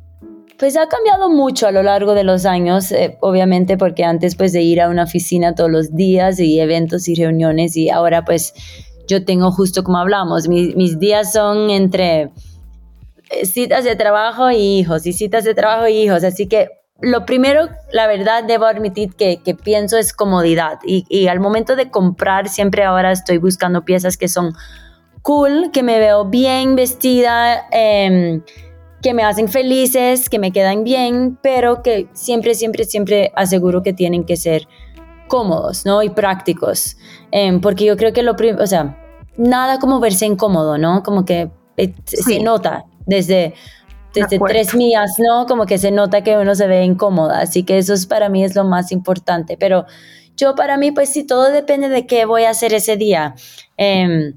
Pues 0.59 0.75
ha 0.79 0.89
cambiado 0.89 1.29
mucho 1.29 1.67
a 1.67 1.71
lo 1.71 1.83
largo 1.83 2.15
de 2.15 2.25
los 2.25 2.47
años, 2.47 2.91
eh, 2.91 3.19
obviamente 3.21 3.77
porque 3.77 4.05
antes 4.05 4.37
pues 4.37 4.55
de 4.55 4.63
ir 4.63 4.81
a 4.81 4.89
una 4.89 5.05
oficina 5.05 5.55
todos 5.55 5.71
los 5.71 5.95
días 5.95 6.41
y 6.41 6.59
eventos 6.61 7.09
y 7.09 7.15
reuniones 7.15 7.77
y 7.77 7.91
ahora 7.91 8.25
pues 8.25 8.55
yo 9.07 9.23
tengo 9.25 9.51
justo 9.51 9.85
como 9.85 9.99
hablamos, 9.99 10.49
mis, 10.49 10.99
días 10.99 11.33
son 11.33 11.69
entre 11.69 12.31
citas 13.45 13.85
de 13.85 13.97
trabajo 13.97 14.51
y 14.51 14.79
hijos 14.79 15.07
y 15.07 15.13
citas 15.13 15.45
de 15.45 15.55
trabajo 15.55 15.89
y 15.89 15.97
hijos, 15.97 16.25
así 16.25 16.47
que 16.47 16.69
lo 17.01 17.27
primero, 17.27 17.69
la 17.93 18.07
verdad, 18.07 18.45
debo 18.45 18.65
admitir 18.65 19.15
que, 19.15 19.39
pienso 19.63 19.99
es 19.99 20.13
comodidad 20.15 20.79
y, 20.85 21.29
al 21.29 21.41
momento 21.41 21.77
de 21.77 21.91
comprar 21.91 22.49
siempre 22.49 22.85
ahora 22.85 23.13
estoy 23.13 23.39
buscando 23.39 23.85
piezas 23.85 24.17
que 24.17 24.29
son 24.29 24.55
cool, 25.21 25.71
que 25.73 25.83
me 25.83 25.99
veo 25.99 26.25
bien 26.25 26.75
vestida. 26.77 27.67
Eh, 27.71 28.41
que 29.03 29.15
me 29.15 29.23
hacen 29.23 29.49
felices, 29.49 30.29
que 30.29 30.41
me 30.41 30.51
quedan 30.51 30.83
bien, 30.83 31.39
pero 31.41 31.81
que 31.81 32.09
siempre, 32.13 32.55
siempre, 32.55 32.83
siempre 32.85 33.31
aseguro 33.37 33.83
que 33.83 33.93
tienen 33.93 34.25
que 34.25 34.37
ser 34.37 34.67
cómodos, 35.29 35.87
¿no? 35.87 36.03
Y 36.03 36.11
prácticos. 36.11 36.97
Em, 37.31 37.61
porque 37.61 37.85
yo 37.85 37.97
creo 37.97 38.13
que 38.13 38.25
lo 38.25 38.35
primero, 38.35 38.65
o 38.65 38.67
sea, 38.67 38.99
nada 39.37 39.79
como 39.79 40.01
verse 40.01 40.27
incómodo, 40.27 40.77
¿no? 40.77 41.05
Como 41.05 41.25
que 41.25 41.51
eh, 41.77 41.95
se 42.05 42.41
nota 42.41 42.87
desde, 43.07 43.55
desde 44.15 44.39
tres 44.47 44.75
mías, 44.75 45.15
¿no? 45.19 45.47
Como 45.47 45.67
que 45.67 45.79
se 45.79 45.91
nota 45.91 46.23
que 46.23 46.37
uno 46.37 46.55
se 46.55 46.67
ve 46.67 46.85
incómoda. 46.85 47.41
Así 47.41 47.63
que 47.63 47.79
eso 47.79 47.95
es, 47.95 48.07
para 48.07 48.29
mí 48.29 48.45
es 48.45 48.55
lo 48.55 48.65
más 48.65 48.93
importante. 48.93 49.57
Pero 49.59 49.87
yo 50.37 50.55
para 50.55 50.77
mí, 50.77 50.93
pues 50.93 51.13
sí, 51.13 51.25
todo 51.25 51.51
depende 51.51 51.89
de 51.89 52.07
qué 52.07 52.25
voy 52.25 52.45
a 52.45 52.51
hacer 52.51 52.75
ese 52.75 52.97
día. 52.97 53.35
Eh, 53.79 54.35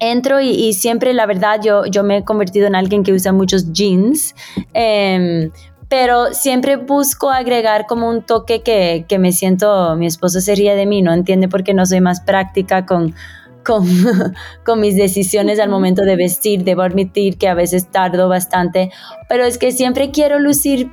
entro 0.00 0.40
y, 0.40 0.72
siempre, 0.72 1.12
la 1.14 1.26
verdad, 1.26 1.60
yo, 1.62 1.84
yo 1.86 2.04
me 2.04 2.18
he 2.18 2.24
convertido 2.24 2.66
en 2.66 2.74
alguien 2.74 3.02
que 3.02 3.12
usa 3.12 3.32
muchos 3.32 3.72
jeans. 3.72 4.34
Em, 4.72 5.50
pero 5.88 6.34
siempre 6.34 6.76
busco 6.76 7.30
agregar 7.30 7.86
como 7.86 8.08
un 8.10 8.22
toque 8.22 8.62
que, 8.62 9.06
que, 9.08 9.18
me 9.18 9.32
siento, 9.32 9.96
mi 9.96 10.06
esposo 10.06 10.40
se 10.40 10.54
ríe 10.54 10.74
de 10.74 10.84
mí, 10.84 11.00
no 11.00 11.14
entiende 11.14 11.48
por 11.48 11.64
qué 11.64 11.72
no 11.72 11.86
soy 11.86 12.02
más 12.02 12.20
práctica 12.20 12.84
con, 12.84 13.14
con, 13.64 13.86
con, 14.64 14.80
mis 14.80 14.96
decisiones 14.96 15.60
al 15.60 15.68
momento 15.68 16.02
de 16.02 16.16
vestir. 16.16 16.64
Debo 16.64 16.82
admitir 16.82 17.38
que 17.38 17.48
a 17.48 17.54
veces 17.54 17.90
tardo 17.90 18.28
bastante, 18.28 18.90
pero 19.28 19.44
es 19.44 19.58
que 19.58 19.72
siempre 19.72 20.10
quiero 20.10 20.38
lucir 20.38 20.90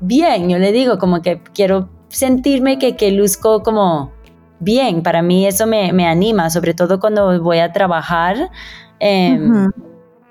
bien, 0.00 0.48
yo 0.48 0.58
le 0.58 0.72
digo, 0.72 0.98
como 0.98 1.22
que 1.22 1.42
quiero 1.54 1.90
sentirme 2.08 2.78
que, 2.78 2.96
que 2.96 3.10
luzco 3.12 3.62
como 3.62 4.12
bien. 4.58 5.02
Para 5.02 5.22
mí 5.22 5.46
eso 5.46 5.66
me, 5.66 6.06
anima, 6.06 6.50
sobre 6.50 6.74
todo 6.74 7.00
cuando 7.00 7.42
voy 7.42 7.58
a 7.58 7.72
trabajar. 7.72 8.50
Em, 8.98 9.70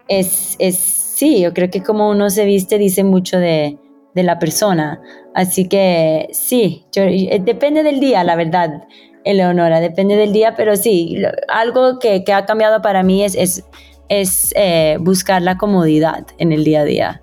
es, 0.08 0.56
es, 0.60 0.78
sí, 0.78 1.42
yo 1.42 1.54
creo 1.54 1.70
que 1.70 1.84
como 1.84 2.10
uno 2.10 2.30
se 2.30 2.46
viste 2.46 2.78
dice 2.78 3.04
mucho 3.04 3.40
de, 3.40 3.78
la 4.16 4.38
persona. 4.38 5.02
Así 5.34 5.70
que 5.70 6.28
sí, 6.34 6.86
eh, 6.94 7.40
depende 7.42 7.84
del 7.84 8.02
día, 8.02 8.22
la 8.26 8.36
verdad, 8.36 8.84
Eleonora, 9.24 9.80
depende 9.80 10.16
del 10.16 10.34
día, 10.34 10.56
pero 10.56 10.76
sí, 10.76 11.18
algo 11.48 12.00
que, 12.00 12.24
ha 12.34 12.46
cambiado 12.46 12.82
para 12.82 13.04
mí 13.04 13.24
es, 13.24 13.36
es, 13.36 13.64
es 14.08 14.54
eh, 14.56 14.98
buscar 15.00 15.42
la 15.42 15.58
comodidad 15.58 16.26
en 16.38 16.52
el 16.52 16.64
día 16.64 16.82
a 16.82 16.86
día. 16.86 17.22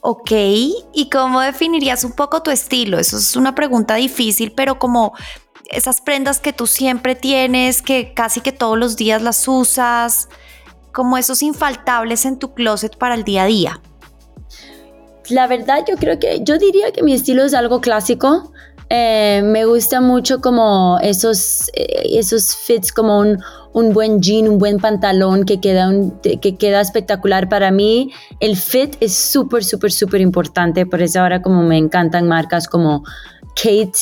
Ok, 0.00 0.32
¿y 0.32 1.08
cómo 1.12 1.40
definirías 1.40 2.02
un 2.02 2.12
poco 2.12 2.42
tu 2.42 2.50
estilo? 2.50 2.98
Eso 2.98 3.18
es 3.18 3.36
una 3.36 3.54
pregunta 3.54 3.94
difícil, 3.94 4.52
pero 4.52 4.78
como 4.78 5.12
esas 5.70 6.00
prendas 6.00 6.40
que 6.40 6.52
tú 6.52 6.66
siempre 6.66 7.14
tienes, 7.14 7.82
que 7.82 8.12
casi 8.12 8.40
que 8.40 8.52
todos 8.52 8.76
los 8.76 8.96
días 8.96 9.22
las 9.22 9.46
usas, 9.46 10.28
como 10.92 11.16
esos 11.16 11.42
infaltables 11.42 12.26
en 12.26 12.38
tu 12.38 12.54
closet 12.54 12.96
para 12.96 13.14
el 13.14 13.24
día 13.24 13.44
a 13.44 13.46
día? 13.46 13.80
La 15.28 15.46
verdad 15.46 15.84
yo 15.88 15.96
creo 15.96 16.18
que 16.18 16.40
yo 16.42 16.58
diría 16.58 16.92
que 16.92 17.02
mi 17.02 17.14
estilo 17.14 17.44
es 17.44 17.54
algo 17.54 17.80
clásico. 17.80 18.52
Eh, 18.88 19.42
me 19.44 19.64
gusta 19.64 20.00
mucho 20.00 20.40
como 20.40 20.98
esos, 21.02 21.70
eh, 21.74 22.18
esos 22.18 22.54
fits, 22.54 22.92
como 22.92 23.18
un, 23.18 23.38
un, 23.72 23.92
buen 23.92 24.20
jean, 24.20 24.48
un 24.48 24.58
buen 24.58 24.78
pantalón 24.78 25.44
que 25.44 25.60
queda, 25.60 25.90
que 26.22 26.56
queda 26.56 26.80
espectacular. 26.80 27.48
Para 27.48 27.70
mí 27.70 28.10
el 28.40 28.56
fit 28.56 28.96
es 29.00 29.14
súper, 29.14 29.64
súper, 29.64 29.92
súper 29.92 30.20
importante. 30.20 30.84
Por 30.86 31.00
eso 31.00 31.20
ahora 31.20 31.40
como 31.40 31.62
me 31.62 31.78
encantan 31.78 32.28
marcas 32.28 32.68
como 32.68 33.02
Kate, 33.54 33.92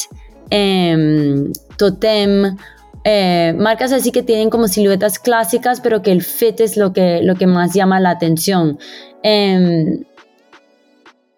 Em, 0.50 1.52
totem, 1.76 2.56
eh, 3.04 3.54
marcas 3.56 3.92
así 3.92 4.10
que 4.10 4.24
tienen 4.24 4.50
como 4.50 4.66
siluetas 4.66 5.18
clásicas, 5.20 5.80
pero 5.80 6.02
que 6.02 6.10
el 6.10 6.22
fit 6.22 6.60
es 6.60 6.76
lo 6.76 6.92
que, 6.92 7.20
lo 7.22 7.36
que 7.36 7.46
más 7.46 7.72
llama 7.72 8.00
la 8.00 8.10
atención. 8.10 8.78
Em, 9.22 10.04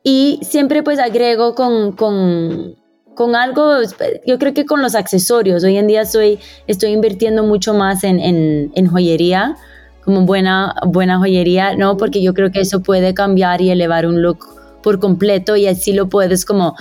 y 0.03 0.41
siempre 0.43 0.83
pues 0.83 0.99
agrego 0.99 1.55
con, 1.55 2.75
con, 3.15 3.37
algo, 3.37 3.79
yo 4.27 4.39
creo 4.39 4.55
que 4.55 4.65
con 4.65 4.83
los 4.83 4.95
accesorios. 4.95 5.65
Hoy 5.65 5.77
en 5.77 5.87
día 5.87 6.03
estoy, 6.03 6.39
estoy 6.67 6.91
invirtiendo 6.91 7.43
mucho 7.45 7.75
más 7.75 8.05
en, 8.05 8.21
en, 8.21 8.87
joyería, 8.87 9.57
como 10.05 10.23
buena, 10.23 10.75
buena 10.87 11.19
joyería, 11.19 11.77
¿no? 11.77 11.97
Porque 11.97 12.23
yo 12.23 12.35
creo 12.35 12.51
que 12.51 12.61
eso 12.61 12.83
puede 12.83 13.15
cambiar 13.15 13.61
y 13.61 13.71
elevar 13.71 14.07
un 14.07 14.23
look 14.23 14.47
por 14.83 14.99
completo 14.99 15.57
y 15.57 15.67
así 15.67 15.93
lo 15.93 16.09
puedes 16.09 16.45
como 16.45 16.75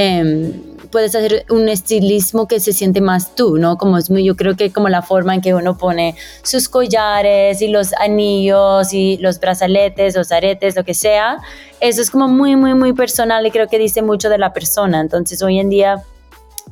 Em, 0.00 0.52
puedes 0.90 1.14
hacer 1.14 1.44
un 1.50 1.68
estilismo 1.68 2.46
que 2.48 2.60
se 2.60 2.72
siente 2.72 3.00
más 3.00 3.34
tú, 3.34 3.58
¿no? 3.58 3.76
Como 3.76 3.98
es 3.98 4.10
muy, 4.10 4.24
yo 4.24 4.36
creo 4.36 4.56
que 4.56 4.72
como 4.72 4.88
la 4.88 5.02
forma 5.02 5.34
en 5.34 5.40
que 5.40 5.54
uno 5.54 5.76
pone 5.76 6.14
sus 6.42 6.68
collares 6.68 7.62
y 7.62 7.68
los 7.68 7.92
anillos 7.94 8.92
y 8.92 9.18
los 9.18 9.40
brazaletes, 9.40 10.16
los 10.16 10.32
aretes, 10.32 10.76
lo 10.76 10.84
que 10.84 10.94
sea, 10.94 11.38
eso 11.80 12.02
es 12.02 12.10
como 12.10 12.28
muy, 12.28 12.56
muy, 12.56 12.74
muy 12.74 12.92
personal 12.92 13.46
y 13.46 13.50
creo 13.50 13.68
que 13.68 13.78
dice 13.78 14.02
mucho 14.02 14.28
de 14.28 14.38
la 14.38 14.52
persona. 14.52 15.00
Entonces 15.00 15.42
hoy 15.42 15.58
en 15.58 15.70
día 15.70 16.02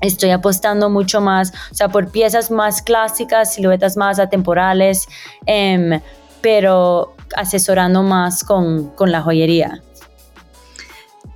estoy 0.00 0.30
apostando 0.30 0.90
mucho 0.90 1.20
más, 1.20 1.52
o 1.70 1.74
sea, 1.74 1.88
por 1.88 2.10
piezas 2.10 2.50
más 2.50 2.82
clásicas, 2.82 3.54
siluetas 3.54 3.96
más 3.96 4.18
atemporales, 4.18 5.06
em, 5.46 6.00
pero 6.40 7.14
asesorando 7.36 8.02
más 8.02 8.44
con, 8.44 8.90
con 8.90 9.10
la 9.10 9.22
joyería. 9.22 9.82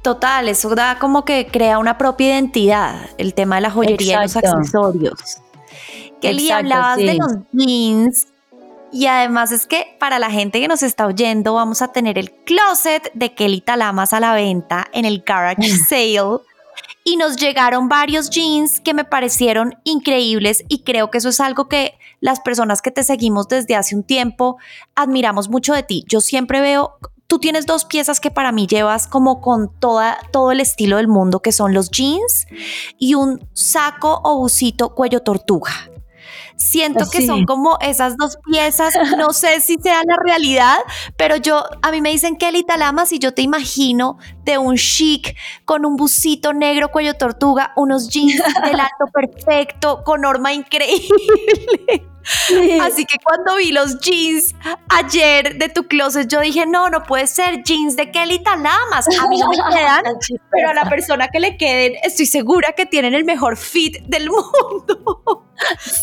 Total, 0.02 0.48
eso 0.48 0.74
da 0.74 0.98
como 0.98 1.24
que 1.24 1.46
crea 1.46 1.78
una 1.78 1.98
propia 1.98 2.28
identidad, 2.28 3.10
el 3.18 3.34
tema 3.34 3.56
de 3.56 3.62
la 3.62 3.70
joyería 3.70 4.20
y 4.20 4.22
los 4.22 4.36
accesorios. 4.36 5.38
Kelly, 6.20 6.50
hablabas 6.50 6.98
de 6.98 7.14
los 7.14 7.32
jeans 7.52 8.26
Y 8.92 9.06
además 9.06 9.52
es 9.52 9.66
que 9.66 9.96
para 9.98 10.18
la 10.18 10.30
gente 10.30 10.60
que 10.60 10.68
nos 10.68 10.82
está 10.82 11.06
oyendo, 11.06 11.54
vamos 11.54 11.82
a 11.82 11.88
tener 11.88 12.18
el 12.18 12.30
closet 12.30 13.10
de 13.14 13.34
Kelly 13.34 13.60
Talamas 13.60 14.12
a 14.12 14.20
la 14.20 14.34
venta 14.34 14.86
en 14.92 15.04
el 15.04 15.20
garage 15.20 15.68
sale. 15.88 16.40
Y 17.04 17.16
nos 17.16 17.36
llegaron 17.36 17.88
varios 17.88 18.30
jeans 18.30 18.80
que 18.80 18.94
me 18.94 19.04
parecieron 19.04 19.74
increíbles 19.84 20.64
y 20.68 20.82
creo 20.82 21.10
que 21.10 21.18
eso 21.18 21.30
es 21.30 21.40
algo 21.40 21.68
que 21.68 21.94
las 22.20 22.40
personas 22.40 22.82
que 22.82 22.90
te 22.90 23.04
seguimos 23.04 23.48
desde 23.48 23.74
hace 23.74 23.96
un 23.96 24.02
tiempo 24.02 24.58
admiramos 24.94 25.48
mucho 25.48 25.72
de 25.72 25.82
ti. 25.82 26.04
Yo 26.08 26.20
siempre 26.20 26.60
veo, 26.60 26.98
tú 27.30 27.38
tienes 27.38 27.64
dos 27.64 27.84
piezas 27.84 28.18
que 28.18 28.32
para 28.32 28.50
mí 28.50 28.66
llevas 28.66 29.06
como 29.06 29.40
con 29.40 29.72
toda, 29.78 30.18
todo 30.32 30.50
el 30.50 30.58
estilo 30.58 30.96
del 30.96 31.06
mundo, 31.06 31.38
que 31.38 31.52
son 31.52 31.72
los 31.72 31.88
jeans 31.88 32.48
y 32.98 33.14
un 33.14 33.48
saco 33.52 34.20
o 34.24 34.36
busito 34.36 34.96
cuello 34.96 35.20
tortuga. 35.20 35.70
Siento 36.56 37.08
que 37.08 37.24
son 37.24 37.44
como 37.44 37.78
esas 37.80 38.16
dos 38.16 38.36
piezas, 38.44 38.94
no 39.16 39.32
sé 39.32 39.60
si 39.60 39.76
sea 39.76 40.02
la 40.04 40.16
realidad, 40.24 40.78
pero 41.16 41.36
yo, 41.36 41.62
a 41.82 41.92
mí 41.92 42.00
me 42.00 42.10
dicen 42.10 42.36
Kelly 42.36 42.64
Talamas 42.64 43.12
y 43.12 43.20
yo 43.20 43.32
te 43.32 43.42
imagino 43.42 44.18
de 44.42 44.58
un 44.58 44.74
chic 44.74 45.36
con 45.64 45.86
un 45.86 45.94
busito 45.94 46.52
negro 46.52 46.90
cuello 46.90 47.14
tortuga, 47.14 47.72
unos 47.76 48.08
jeans 48.08 48.38
de 48.38 48.70
alto 48.72 49.06
perfecto, 49.14 50.02
con 50.04 50.22
norma 50.22 50.52
increíble. 50.52 52.09
Así 52.82 53.04
que 53.04 53.18
cuando 53.22 53.56
vi 53.56 53.72
los 53.72 53.98
jeans 54.00 54.54
ayer 54.88 55.56
de 55.56 55.68
tu 55.68 55.84
closet, 55.84 56.28
yo 56.28 56.40
dije, 56.40 56.66
no, 56.66 56.88
no 56.90 57.02
puede 57.04 57.26
ser 57.26 57.62
jeans 57.62 57.96
de 57.96 58.10
Kelly 58.10 58.42
Talamas. 58.42 59.06
A 59.18 59.28
mí 59.28 59.38
no 59.38 59.48
me 59.48 59.56
quedan, 59.76 60.02
pero 60.50 60.70
a 60.70 60.74
la 60.74 60.88
persona 60.88 61.28
que 61.28 61.40
le 61.40 61.56
queden, 61.56 61.94
estoy 62.02 62.26
segura 62.26 62.72
que 62.72 62.86
tienen 62.86 63.14
el 63.14 63.24
mejor 63.24 63.56
fit 63.56 63.98
del 64.06 64.28
mundo. 64.30 65.46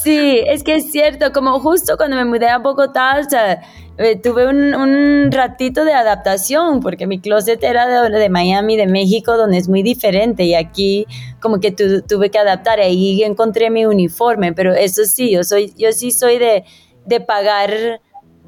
Sí, 0.04 0.44
es 0.46 0.64
que 0.64 0.76
es 0.76 0.92
cierto, 0.92 1.32
como 1.32 1.60
justo 1.60 1.98
cuando 1.98 2.16
me 2.16 2.26
mudé 2.26 2.48
a 2.48 2.60
Bogotá, 2.60 3.20
o 3.20 3.30
sea, 3.30 3.62
eh, 3.98 4.16
tuve 4.16 4.48
un, 4.48 5.32
ratito 5.32 5.84
de 5.84 5.94
adaptación 5.94 6.80
porque 6.80 7.08
mi 7.08 7.20
closet 7.20 7.64
era 7.64 8.10
de, 8.10 8.30
Miami, 8.30 8.78
de 8.78 8.88
México, 8.88 9.38
donde 9.38 9.58
es 9.58 9.68
muy 9.68 9.84
diferente 9.84 10.44
y 10.44 10.54
aquí 10.56 11.06
como 11.42 11.60
que 11.60 11.72
tuve 11.72 12.30
que 12.30 12.40
adaptar. 12.40 12.80
Ahí 12.80 13.24
encontré 13.24 13.70
mi 13.70 13.86
uniforme, 13.86 14.54
pero 14.54 14.74
eso 14.74 15.04
sí, 15.06 15.32
yo, 15.32 15.44
soy, 15.44 15.74
yo 15.78 15.92
sí 15.92 16.12
soy 16.12 16.38
de, 16.38 16.64
de 17.06 17.20
pagar 17.20 18.02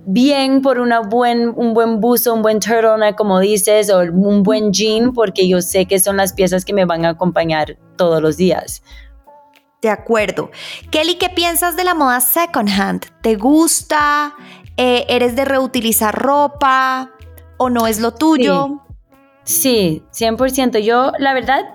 bien 0.05 0.61
por 0.61 0.79
una 0.79 1.01
buen, 1.01 1.53
un 1.55 1.73
buen 1.73 1.99
buzo, 1.99 2.33
un 2.33 2.41
buen 2.41 2.59
turtleneck, 2.59 3.15
como 3.15 3.39
dices, 3.39 3.89
o 3.89 3.99
un 3.99 4.43
buen 4.43 4.71
jean, 4.71 5.13
porque 5.13 5.47
yo 5.47 5.61
sé 5.61 5.85
que 5.85 5.99
son 5.99 6.17
las 6.17 6.33
piezas 6.33 6.65
que 6.65 6.73
me 6.73 6.85
van 6.85 7.05
a 7.05 7.09
acompañar 7.09 7.77
todos 7.97 8.21
los 8.21 8.37
días. 8.37 8.81
De 9.81 9.89
acuerdo. 9.89 10.51
Kelly, 10.91 11.15
¿qué 11.15 11.29
piensas 11.29 11.77
de 11.77 11.85
la 11.85 11.93
moda 11.93 12.19
second 12.19 12.69
hand? 12.69 13.05
¿Te 13.21 13.35
gusta? 13.35 14.35
Eh, 14.81 15.05
¿Eres 15.09 15.35
de 15.35 15.43
reutilizar 15.43 16.15
ropa 16.15 17.11
o 17.57 17.69
no 17.69 17.85
es 17.85 17.99
lo 17.99 18.13
tuyo? 18.13 18.79
Sí. 19.43 20.03
sí, 20.09 20.25
100%. 20.25 20.79
Yo, 20.79 21.11
la 21.19 21.33
verdad, 21.33 21.65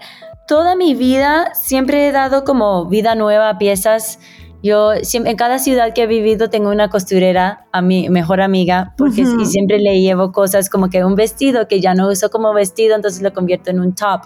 toda 0.49 0.75
mi 0.75 0.95
vida 0.95 1.55
siempre 1.55 2.09
he 2.09 2.13
dado 2.13 2.45
como 2.45 2.87
vida 2.87 3.15
nueva 3.15 3.51
a 3.51 3.59
piezas. 3.59 4.21
Yo 4.63 4.93
en 4.95 5.37
cada 5.37 5.59
ciudad 5.59 5.93
que 5.93 6.05
he 6.05 6.07
vivido 6.07 6.49
tengo 6.49 6.71
una 6.71 6.89
costurera 6.89 7.67
a 7.73 7.83
mi 7.83 8.09
mejor 8.09 8.41
amiga 8.41 8.95
porque 8.97 9.21
y 9.21 9.45
siempre 9.45 9.79
le 9.81 10.01
llevo 10.01 10.33
cosas 10.33 10.71
como 10.71 10.89
que 10.89 11.05
un 11.05 11.15
vestido 11.15 11.69
que 11.69 11.83
ya 11.83 11.93
no 11.93 12.09
uso 12.09 12.31
como 12.31 12.55
vestido, 12.55 12.97
entonces 12.97 13.21
lo 13.21 13.35
convierto 13.35 13.69
en 13.69 13.81
un 13.81 13.95
top 13.95 14.23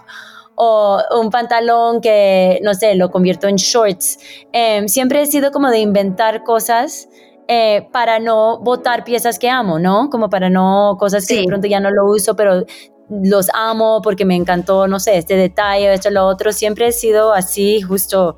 o 0.55 1.01
un 1.19 1.29
pantalón 1.29 1.99
que, 1.99 2.61
no 2.63 2.73
sé, 2.73 2.95
lo 2.95 3.11
convierto 3.11 3.49
en 3.49 3.57
shorts. 3.57 4.19
Em, 4.53 4.87
siempre 4.87 5.21
he 5.21 5.25
sido 5.25 5.51
como 5.51 5.69
de 5.69 5.79
inventar 5.79 6.43
cosas 6.45 7.09
eh, 7.51 7.89
para 7.91 8.19
no 8.19 8.59
botar 8.59 9.03
piezas 9.03 9.39
que 9.39 9.49
amo, 9.49 9.79
¿no? 9.79 10.11
Como 10.11 10.29
para 10.29 10.51
no, 10.51 10.97
cosas 10.99 11.25
que 11.25 11.37
de 11.37 11.45
pronto 11.45 11.67
ya 11.67 11.79
no 11.79 11.89
lo 11.89 12.05
uso, 12.05 12.35
pero 12.35 12.63
los 13.09 13.49
amo 13.55 14.01
porque 14.03 14.23
me 14.23 14.35
encantó, 14.35 14.87
no 14.87 14.99
sé, 14.99 15.17
este 15.17 15.35
detalle, 15.35 15.91
esto, 15.91 16.11
lo 16.11 16.27
otro. 16.27 16.53
Siempre 16.53 16.87
he 16.87 16.91
sido 16.91 17.33
así, 17.33 17.81
justo 17.81 18.37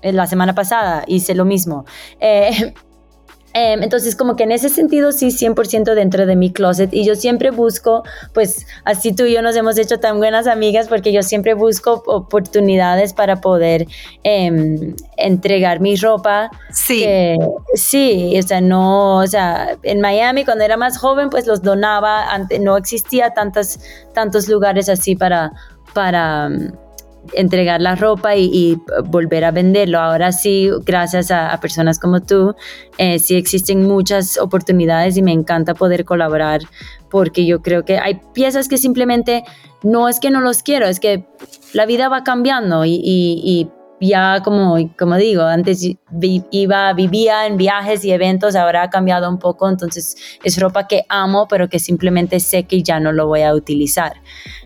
eh, 0.00 0.12
la 0.12 0.28
semana 0.28 0.54
pasada 0.54 1.02
hice 1.08 1.34
lo 1.34 1.44
mismo. 1.44 1.86
Eh, 2.20 2.72
Em, 3.54 3.82
entonces, 3.82 4.16
como 4.16 4.36
que 4.36 4.44
en 4.44 4.52
ese 4.52 4.68
sentido, 4.68 5.12
sí, 5.12 5.30
100% 5.30 5.94
dentro 5.94 6.26
de 6.26 6.36
mi 6.36 6.52
closet. 6.52 6.92
Y 6.92 7.04
yo 7.04 7.14
siempre 7.14 7.50
busco, 7.50 8.02
pues 8.32 8.66
así 8.84 9.12
tú 9.12 9.24
y 9.24 9.34
yo 9.34 9.42
nos 9.42 9.56
hemos 9.56 9.78
hecho 9.78 10.00
tan 10.00 10.18
buenas 10.18 10.46
amigas 10.46 10.88
porque 10.88 11.12
yo 11.12 11.22
siempre 11.22 11.54
busco 11.54 12.02
oportunidades 12.06 13.12
para 13.12 13.40
poder 13.40 13.86
em, 14.22 14.94
entregar 15.16 15.80
mi 15.80 15.96
ropa. 15.96 16.50
Sí. 16.70 17.04
sí, 17.74 18.34
o 18.38 18.42
sea, 18.42 18.60
no, 18.60 19.18
o 19.18 19.26
sea, 19.26 19.76
en 19.82 20.00
Miami 20.00 20.44
cuando 20.44 20.64
era 20.64 20.76
más 20.76 20.98
joven, 20.98 21.30
pues 21.30 21.46
los 21.46 21.62
donaba. 21.62 22.26
no 22.60 22.76
existía 22.76 23.30
tantas, 23.30 23.80
tantos 24.14 24.48
lugares 24.48 24.88
así 24.88 25.14
para, 25.14 25.52
para 25.94 26.48
entregar 27.32 27.80
la 27.80 27.94
ropa 27.94 28.36
y, 28.36 28.78
volver 29.06 29.44
a 29.44 29.50
venderlo. 29.50 29.98
Ahora 29.98 30.32
sí, 30.32 30.70
gracias 30.84 31.30
a, 31.30 31.58
personas 31.60 31.98
como 31.98 32.20
tú, 32.20 32.54
eh, 32.98 33.18
sí 33.18 33.36
existen 33.36 33.86
muchas 33.86 34.38
oportunidades 34.38 35.16
y 35.16 35.22
me 35.22 35.32
encanta 35.32 35.74
poder 35.74 36.04
colaborar 36.04 36.60
porque 37.10 37.44
yo 37.46 37.60
creo 37.62 37.84
que 37.84 37.98
hay 37.98 38.20
piezas 38.32 38.68
que 38.68 38.78
simplemente 38.78 39.44
no 39.82 40.08
es 40.08 40.18
que 40.18 40.30
no 40.30 40.40
los 40.40 40.62
quiero, 40.62 40.86
es 40.86 40.98
que 40.98 41.26
la 41.72 41.86
vida 41.86 42.08
va 42.08 42.24
cambiando 42.24 42.84
y, 42.84 43.68
ya 44.02 44.42
como, 44.42 44.76
como 44.98 45.16
digo, 45.16 45.42
antes 45.42 45.86
iba, 46.50 46.92
vivía 46.92 47.46
en 47.46 47.56
viajes 47.56 48.04
y 48.04 48.10
eventos, 48.10 48.56
ahora 48.56 48.82
ha 48.82 48.90
cambiado 48.90 49.28
un 49.28 49.38
poco, 49.38 49.68
entonces 49.68 50.16
es 50.42 50.60
ropa 50.60 50.88
que 50.88 51.04
amo, 51.08 51.46
pero 51.48 51.68
que 51.68 51.78
simplemente 51.78 52.40
sé 52.40 52.64
que 52.64 52.82
ya 52.82 52.98
no 52.98 53.12
lo 53.12 53.28
voy 53.28 53.42
a 53.42 53.54
utilizar. 53.54 54.14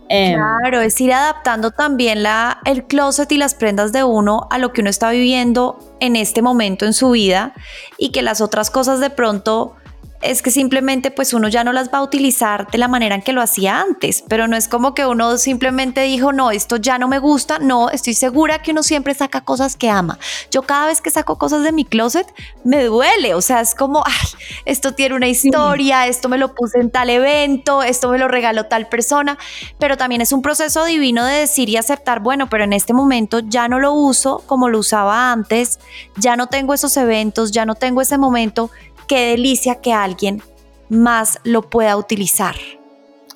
Em, 0.09 0.35
claro, 0.35 0.81
es 0.81 1.01
ir 1.01 1.13
adaptando 1.13 1.71
también 1.71 2.23
la, 2.23 2.61
el 2.65 2.85
closet 2.85 3.31
y 3.33 3.37
las 3.37 3.55
prendas 3.55 3.93
de 3.93 4.05
uno 4.05 4.47
a 4.51 4.59
lo 4.59 4.73
que 4.73 4.81
uno 4.81 4.91
está 4.91 5.11
viviendo 5.11 5.79
en 6.01 6.17
este 6.17 6.43
momento 6.43 6.87
en 6.87 6.93
su 6.93 7.11
vida 7.11 7.53
y 7.99 8.13
que 8.13 8.23
las 8.23 8.41
otras 8.41 8.71
cosas 8.71 9.01
de 9.01 9.11
pronto 9.11 9.75
es 10.23 10.43
que 10.43 10.51
simplemente 10.51 11.11
pues 11.11 11.35
uno 11.35 11.49
ya 11.49 11.65
no 11.65 11.73
las 11.73 11.93
va 11.93 11.99
a 11.99 12.03
utilizar 12.03 12.71
de 12.71 12.79
la 12.79 12.89
manera 12.89 13.15
en 13.15 13.23
que 13.23 13.33
lo 13.33 13.43
hacía 13.43 13.81
antes, 13.81 14.25
pero 14.29 14.49
no 14.49 14.57
es 14.57 14.69
como 14.69 14.95
que 14.95 15.07
uno 15.07 15.37
simplemente 15.39 16.03
dijo, 16.03 16.33
no, 16.33 16.51
esto 16.51 16.77
ya 16.77 16.99
no 16.99 17.09
me 17.09 17.19
gusta, 17.19 17.59
no, 17.59 17.91
estoy 17.91 18.15
segura 18.15 18.63
que 18.63 18.73
uno 18.73 18.83
siempre 18.83 19.15
saca 19.15 19.43
cosas 19.43 19.77
que 19.77 19.91
ama. 19.91 20.19
Yo 20.51 20.63
cada 20.63 20.87
vez 20.87 21.01
que 21.01 21.11
saco 21.11 21.39
cosas 21.39 21.63
de 21.63 21.73
mi 21.73 21.85
closet 21.85 22.27
me 22.65 22.85
duele, 22.85 23.35
o 23.35 23.41
sea, 23.41 23.61
es 23.61 23.75
como, 23.75 24.03
ay, 24.07 24.29
esto 24.65 24.95
tiene 24.95 25.15
una 25.15 25.29
historia, 25.29 26.07
esto 26.07 26.29
me 26.29 26.39
lo 26.39 26.55
puse 26.55 26.79
en 26.79 26.91
tal 26.91 27.11
evento, 27.11 27.83
esto 27.83 28.11
me 28.11 28.19
lo 28.19 28.29
regaló 28.29 28.67
tal 28.67 28.89
persona, 28.89 29.39
pero 29.79 29.97
también 29.97 30.21
es 30.21 30.33
un 30.33 30.43
proceso 30.43 30.85
divino 30.85 31.25
de 31.25 31.41
decir 31.41 31.69
y 31.69 31.77
aceptar, 31.77 32.21
bueno, 32.21 32.49
pero 32.49 32.65
en 32.65 32.73
este 32.73 32.93
momento 32.93 33.41
ya 33.41 33.69
no 33.69 33.79
lo 33.79 33.93
uso 33.93 34.43
como 34.47 34.69
lo 34.69 34.79
usaba 34.79 35.33
antes, 35.33 35.79
ya 36.17 36.37
no 36.37 36.47
tengo 36.47 36.75
esos 36.75 36.97
eventos, 36.97 37.53
ya 37.53 37.67
no 37.67 37.75
tengo 37.75 38.01
ese 38.01 38.19
momento 38.19 38.71
qué 39.07 39.31
delicia 39.31 39.77
que 39.77 39.93
alguien 39.93 40.43
más 40.89 41.39
lo 41.45 41.63
pueda 41.63 41.97
utilizar. 41.97 42.55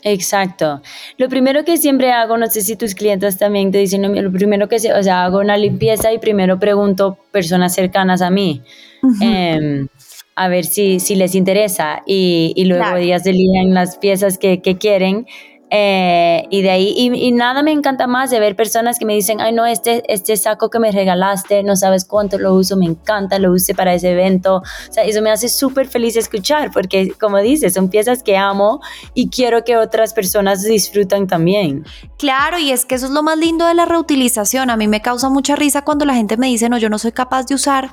Exacto. 0.03 0.81
Lo 1.19 1.29
primero 1.29 1.65
que 1.65 1.77
siempre 1.77 2.13
hago, 2.13 2.39
no 2.39 2.47
sé 2.47 2.63
si 2.63 2.77
tus 2.77 2.95
clientes 2.95 3.39
también 3.39 3.71
te 3.71 3.79
dicen, 3.79 4.03
lo 4.23 4.33
primero 4.33 4.69
que 4.69 4.79
se, 4.79 4.93
o 4.93 5.03
sea, 5.03 5.25
hago 5.25 5.41
una 5.41 5.57
limpieza 5.57 6.13
y 6.13 6.19
primero 6.19 6.59
pregunto 6.59 7.19
personas 7.31 7.75
cercanas 7.75 8.23
a 8.23 8.31
mí. 8.31 8.63
Em, 9.21 9.89
a 10.37 10.49
ver 10.49 10.65
si, 10.65 11.01
si 11.01 11.17
les 11.17 11.35
interesa 11.35 12.03
y, 12.07 12.53
y 12.57 12.65
luego 12.65 12.97
ellas 12.97 13.27
elían 13.27 13.75
las 13.75 13.99
piezas 13.99 14.39
que, 14.39 14.63
que 14.63 14.79
quieren 14.79 15.27
eh, 15.71 16.47
y 16.51 16.63
de 16.63 16.71
ahí, 16.71 16.95
y, 16.97 17.31
nada 17.31 17.63
me 17.63 17.71
encanta 17.71 18.09
más 18.09 18.31
de 18.31 18.41
ver 18.41 18.57
personas 18.57 18.99
que 18.99 19.05
me 19.05 19.15
dicen, 19.15 19.41
ay 19.41 19.53
no, 19.53 19.67
este, 19.67 20.03
este 20.13 20.37
saco 20.37 20.69
que 20.69 20.81
me 20.81 20.91
regalaste, 20.91 21.63
no 21.63 21.77
sabes 21.77 22.05
cuánto 22.05 22.39
lo 22.39 22.55
uso, 22.55 22.77
me 22.77 22.87
encanta, 22.87 23.39
lo 23.39 23.53
use 23.53 23.73
para 23.75 23.95
ese 23.95 24.11
evento. 24.11 24.57
O 24.57 24.93
sea, 24.93 25.05
eso 25.05 25.23
me 25.23 25.31
hace 25.31 25.49
súper 25.49 25.87
feliz 25.87 26.17
escuchar, 26.17 26.73
porque 26.73 27.13
como 27.13 27.39
dices, 27.39 27.75
son 27.75 27.89
piezas 27.89 28.25
que 28.25 28.37
amo 28.37 28.81
y 29.15 29.31
quiero 29.31 29.63
que 29.65 29.77
otras 29.77 30.13
personas 30.13 30.63
disfrutan 30.63 31.29
también. 31.29 31.85
Claro, 32.19 32.59
y 32.59 32.73
es 32.73 32.85
que 32.85 32.97
eso 32.97 33.07
es 33.07 33.13
lo 33.13 33.23
más 33.23 33.39
lindo 33.39 33.67
de 33.67 33.75
la 33.75 33.87
reutilización. 33.87 34.71
A 34.71 34.77
mí 34.77 34.89
me 34.89 35.01
causa 35.01 35.31
mucha 35.31 35.55
risa 35.55 35.83
cuando 35.83 36.05
la 36.05 36.15
gente 36.15 36.37
me 36.37 36.49
dice, 36.49 36.69
no, 36.69 36.79
yo 36.79 36.89
no 36.89 36.99
soy 36.99 37.13
capaz 37.13 37.47
de 37.47 37.55
usar 37.55 37.93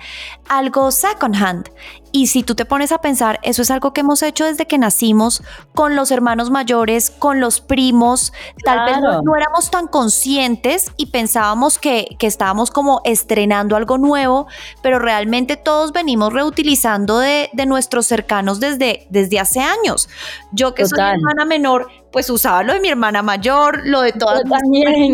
algo 0.50 0.90
second 0.92 1.36
hand. 1.36 1.70
Y 2.18 2.26
si 2.26 2.42
tú 2.42 2.56
te 2.56 2.66
pones 2.66 2.92
a 2.92 2.98
pensar, 2.98 3.40
eso 3.44 3.62
es 3.62 3.70
algo 3.70 3.94
que 3.94 4.02
hemos 4.02 4.24
hecho 4.24 4.46
desde 4.46 4.66
que 4.66 4.80
nacimos 4.80 5.44
con 5.76 5.96
los 5.96 6.10
hermanos 6.10 6.50
mayores, 6.50 7.12
con 7.12 7.40
los 7.40 7.62
primos. 7.62 8.34
Tal 8.66 8.86
vez 8.86 8.98
no, 9.00 9.36
éramos 9.36 9.70
tan 9.70 9.86
conscientes 9.86 10.92
y 10.98 11.12
pensábamos 11.12 11.78
que, 11.78 12.08
que, 12.18 12.26
estábamos 12.26 12.72
como 12.72 13.02
estrenando 13.06 13.76
algo 13.76 14.00
nuevo, 14.00 14.48
pero 14.82 14.98
realmente 14.98 15.58
todos 15.58 15.92
venimos 15.92 16.34
reutilizando 16.34 17.20
de, 17.20 17.52
de 17.54 17.66
nuestros 17.68 18.08
cercanos 18.08 18.60
desde, 18.60 19.06
desde 19.12 19.40
hace 19.40 19.60
años. 19.60 20.10
Yo 20.52 20.74
que 20.74 20.88
soy 20.88 21.00
hermana 21.00 21.46
menor, 21.46 21.88
pues 22.12 22.32
usaba 22.32 22.64
lo 22.64 22.74
de 22.74 22.80
mi 22.80 22.90
hermana 22.90 23.22
mayor, 23.22 23.82
lo 23.86 24.02
de 24.02 24.14
todas 24.14 24.42
las 24.44 24.64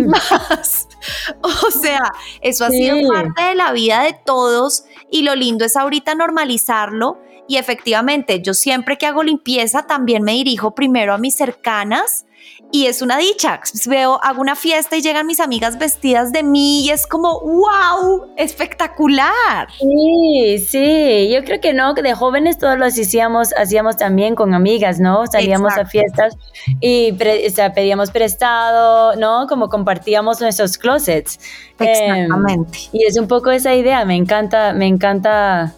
más. 0.07 0.87
O 1.41 1.69
sea, 1.69 2.13
eso 2.39 2.63
ha 2.63 2.69
sido 2.69 2.95
parte 3.11 3.41
de 3.41 3.55
la 3.55 3.73
vida 3.73 4.03
de 4.03 4.13
todos 4.25 4.85
y 5.13 5.21
lo 5.21 5.35
lindo 5.35 5.63
es 5.63 5.77
ahorita 5.77 6.15
normalizarlo 6.15 7.19
y 7.47 7.57
efectivamente 7.57 8.41
yo 8.41 8.55
siempre 8.55 8.97
que 8.97 9.05
hago 9.05 9.21
limpieza 9.21 9.85
también 9.85 10.23
me 10.23 10.31
dirijo 10.31 10.73
primero 10.73 11.13
a 11.13 11.19
mis 11.19 11.35
cercanas 11.35 12.25
y 12.73 12.87
es 12.87 13.03
una 13.03 13.19
dicha. 13.19 13.61
Veo, 13.85 14.19
hago 14.23 14.41
una 14.41 14.55
fiesta 14.55 14.97
y 14.97 15.01
llegan 15.03 15.27
mis 15.27 15.39
amigas 15.39 15.77
vestidas 15.77 16.31
de 16.31 16.41
mí 16.41 16.83
y 16.83 16.89
es 16.89 17.05
como, 17.05 17.39
wow, 17.39 18.33
espectacular. 18.35 19.67
Sí, 19.79 20.57
sí, 20.57 21.29
yo 21.31 21.43
creo 21.43 21.61
que 21.61 21.71
no, 21.71 21.93
que 21.93 22.01
de 22.01 22.15
jóvenes 22.15 22.57
todos 22.57 22.79
los 22.79 22.99
hacíamos, 22.99 23.53
hacíamos 23.55 23.95
también 23.95 24.33
con 24.33 24.55
amigas, 24.55 24.99
¿no? 24.99 25.27
Salíamos 25.27 25.77
a 25.77 25.85
fiestas 25.85 26.35
y 26.79 27.11
pedíamos 27.13 28.09
prestado, 28.09 29.15
¿no? 29.17 29.45
Como 29.47 29.69
compartíamos 29.69 30.41
nuestros 30.41 30.79
closets. 30.79 31.39
Exactamente. 31.77 32.79
y 32.91 33.05
es 33.05 33.19
un 33.19 33.27
poco 33.27 33.51
esa 33.51 33.75
idea, 33.75 34.03
me 34.03 34.15
encanta, 34.15 34.73
me 34.73 34.87
encanta 34.87 35.75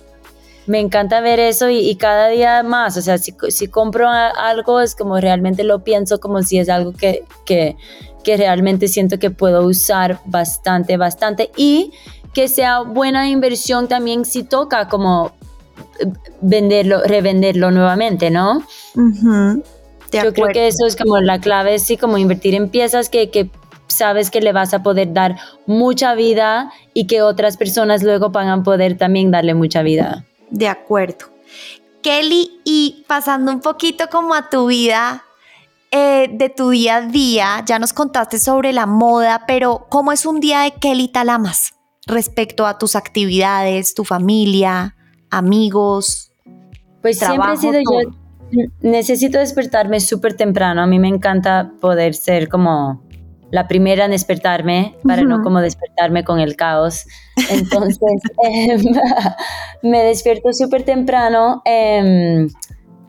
me 0.68 0.80
encanta 0.80 1.22
ver 1.22 1.39
eso 1.39 1.70
y, 1.70 1.95
cada 1.95 2.30
día 2.30 2.63
más, 2.63 2.97
o 2.97 3.01
sea, 3.01 3.18
si, 3.18 3.36
si, 3.49 3.68
compro 3.68 4.09
algo 4.09 4.82
es 4.82 4.95
como 4.95 5.20
realmente 5.20 5.63
lo 5.63 5.84
pienso 5.84 6.20
como 6.20 6.41
si 6.41 6.57
es 6.57 6.70
algo 6.70 6.93
que, 6.93 7.24
que, 7.45 7.76
que 8.24 8.38
realmente 8.38 8.88
siento 8.88 9.20
que 9.20 9.30
puedo 9.30 9.66
usar 9.66 10.20
bastante, 10.26 10.97
bastante 10.97 11.51
y 11.55 11.91
que 12.34 12.47
sea 12.47 12.82
buena 12.82 13.30
inversión 13.30 13.88
también 13.88 14.26
si 14.26 14.43
toca 14.43 14.88
como 14.88 15.32
eh, 15.99 16.07
venderlo, 16.41 17.03
revenderlo 17.03 17.72
nuevamente, 17.72 18.32
¿no? 18.32 18.63
Yo 20.11 20.34
creo 20.34 20.47
que 20.47 20.68
eso 20.68 20.86
es 20.86 20.95
como 20.95 21.20
la 21.20 21.39
clave, 21.39 21.78
sí, 21.80 21.97
como 21.97 22.18
invertir 22.18 22.55
en 22.55 22.70
piezas 22.70 23.09
que, 23.09 23.30
que 23.30 23.49
sabes 23.88 24.32
que 24.32 24.41
le 24.41 24.53
vas 24.53 24.74
a 24.74 24.82
poder 24.82 25.13
dar 25.13 25.36
mucha 25.66 26.16
vida 26.16 26.72
y 26.93 27.07
que 27.07 27.22
otras 27.22 27.57
personas 27.57 28.01
luego 28.03 28.30
van 28.30 28.47
a 28.47 28.63
poder 28.63 28.97
también 28.97 29.32
darle 29.32 29.53
mucha 29.53 29.84
vida. 29.84 30.26
De 30.50 30.68
acuerdo. 30.68 31.28
Kelly, 32.02 32.62
y 32.64 33.04
pasando 33.08 33.52
un 33.52 33.62
poquito 33.62 34.10
como 34.10 34.36
a 34.36 34.50
tu 34.50 34.68
vida, 34.68 35.24
eh, 35.91 36.28
de 36.32 36.50
tu 36.50 36.72
día 36.72 36.98
a 36.98 37.02
día, 37.02 37.64
ya 37.66 37.80
nos 37.80 37.93
contaste 37.93 38.38
sobre 38.38 38.74
la 38.74 38.86
moda, 38.86 39.43
pero 39.48 39.88
¿cómo 39.89 40.12
es 40.12 40.26
un 40.26 40.39
día 40.39 40.62
de 40.62 40.72
Kelly 40.74 41.08
Talamas 41.08 41.74
respecto 42.06 42.66
a 42.66 42.78
tus 42.78 42.96
actividades, 42.96 43.96
tu 43.96 44.04
familia, 44.04 44.96
amigos? 45.30 46.32
Pues 47.02 47.20
siempre 47.20 47.54
he 47.54 47.58
sido 47.58 47.80
yo, 47.80 48.12
necesito 48.82 49.39
despertarme 49.39 50.00
súper 50.00 50.36
temprano, 50.36 50.82
a 50.82 50.86
mí 50.86 51.00
me 51.00 51.08
encanta 51.08 51.72
poder 51.80 52.14
ser 52.14 52.50
como 52.50 53.05
la 53.52 53.68
primera 53.68 54.06
en 54.06 54.12
despertarme 54.12 54.96
para 55.04 55.22
no 55.24 55.41
como 55.41 55.62
despertarme 55.62 56.24
con 56.24 56.39
el 56.39 56.56
caos. 56.56 57.06
Entonces 57.50 58.00
em, 58.43 58.82
me 59.82 60.04
despierto 60.04 60.52
súper 60.54 60.84
temprano, 60.84 61.62
em, 61.66 62.48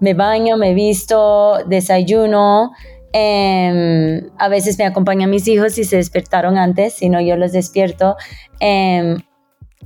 me 0.01 0.15
baño, 0.15 0.57
me 0.57 0.75
visto, 0.75 1.59
desayuno. 1.67 2.73
Em, 3.13 4.29
a 4.39 4.49
veces 4.49 4.79
me 4.79 4.85
acompañan 4.85 5.31
mis 5.31 5.49
hijos 5.49 5.73
si 5.75 5.85
se 5.85 5.97
despertaron 5.97 6.59
antes, 6.59 6.95
si 6.95 7.09
no 7.09 7.21
yo 7.21 7.37
los 7.37 7.53
despierto. 7.53 8.17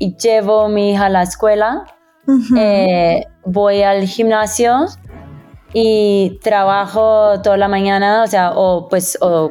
y 0.02 0.16
llevo 0.16 0.62
a 0.62 0.68
mi 0.68 0.92
hija 0.92 1.06
a 1.06 1.10
la 1.10 1.22
escuela. 1.22 1.84
Eh, 2.56 3.24
voy 3.44 3.82
al 3.82 4.06
gimnasio 4.06 4.86
y 5.72 6.38
trabajo 6.42 7.40
toda 7.42 7.56
la 7.56 7.68
mañana, 7.68 8.22
o 8.22 8.26
sea, 8.26 8.52
o 8.54 8.88
pues 8.88 9.18
o 9.20 9.50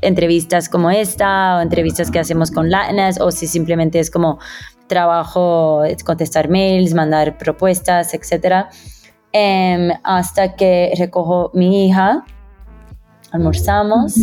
entrevistas 0.00 0.68
como 0.68 0.90
esta 0.90 1.56
o 1.56 1.60
entrevistas 1.60 2.10
que 2.10 2.18
hacemos 2.18 2.50
con 2.50 2.70
Latinas 2.70 3.20
o 3.20 3.30
si 3.30 3.46
simplemente 3.46 3.98
es 3.98 4.10
como 4.10 4.38
trabajo, 4.86 5.82
contestar 6.04 6.48
mails, 6.48 6.94
mandar 6.94 7.38
propuestas, 7.38 8.14
etc. 8.14 8.66
Em, 9.32 9.90
hasta 10.02 10.56
que 10.56 10.92
recojo 10.96 11.50
mi 11.54 11.86
hija, 11.86 12.24
almorzamos. 13.30 14.14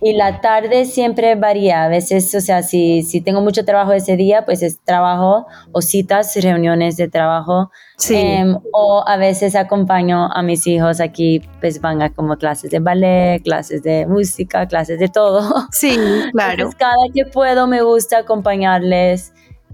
Y 0.00 0.12
la 0.12 0.40
tarde 0.40 0.84
siempre 0.84 1.34
varía. 1.34 1.84
A 1.84 1.88
veces, 1.88 2.32
o 2.34 2.40
sea, 2.40 2.62
si, 2.62 3.02
si 3.02 3.20
tengo 3.20 3.40
mucho 3.40 3.64
trabajo 3.64 3.92
ese 3.92 4.16
día, 4.16 4.44
pues 4.44 4.62
es 4.62 4.80
trabajo 4.84 5.46
o 5.72 5.82
citas, 5.82 6.36
reuniones 6.40 6.96
de 6.96 7.08
trabajo. 7.08 7.70
Sí. 7.96 8.14
Em, 8.16 8.56
o 8.72 9.02
a 9.06 9.16
veces 9.16 9.56
acompaño 9.56 10.32
a 10.32 10.42
mis 10.42 10.66
hijos 10.68 11.00
aquí, 11.00 11.42
pues 11.60 11.80
van 11.80 12.00
a 12.00 12.14
como 12.14 12.36
clases 12.36 12.70
de 12.70 12.78
ballet, 12.78 13.42
clases 13.42 13.82
de 13.82 14.06
música, 14.06 14.66
clases 14.68 15.00
de 15.00 15.08
todo. 15.08 15.66
Sí, 15.72 15.98
claro. 16.32 16.70
cada 16.78 16.94
que 17.12 17.24
puedo 17.26 17.66
me 17.66 17.82
gusta 17.82 18.18
acompañarles 18.18 19.32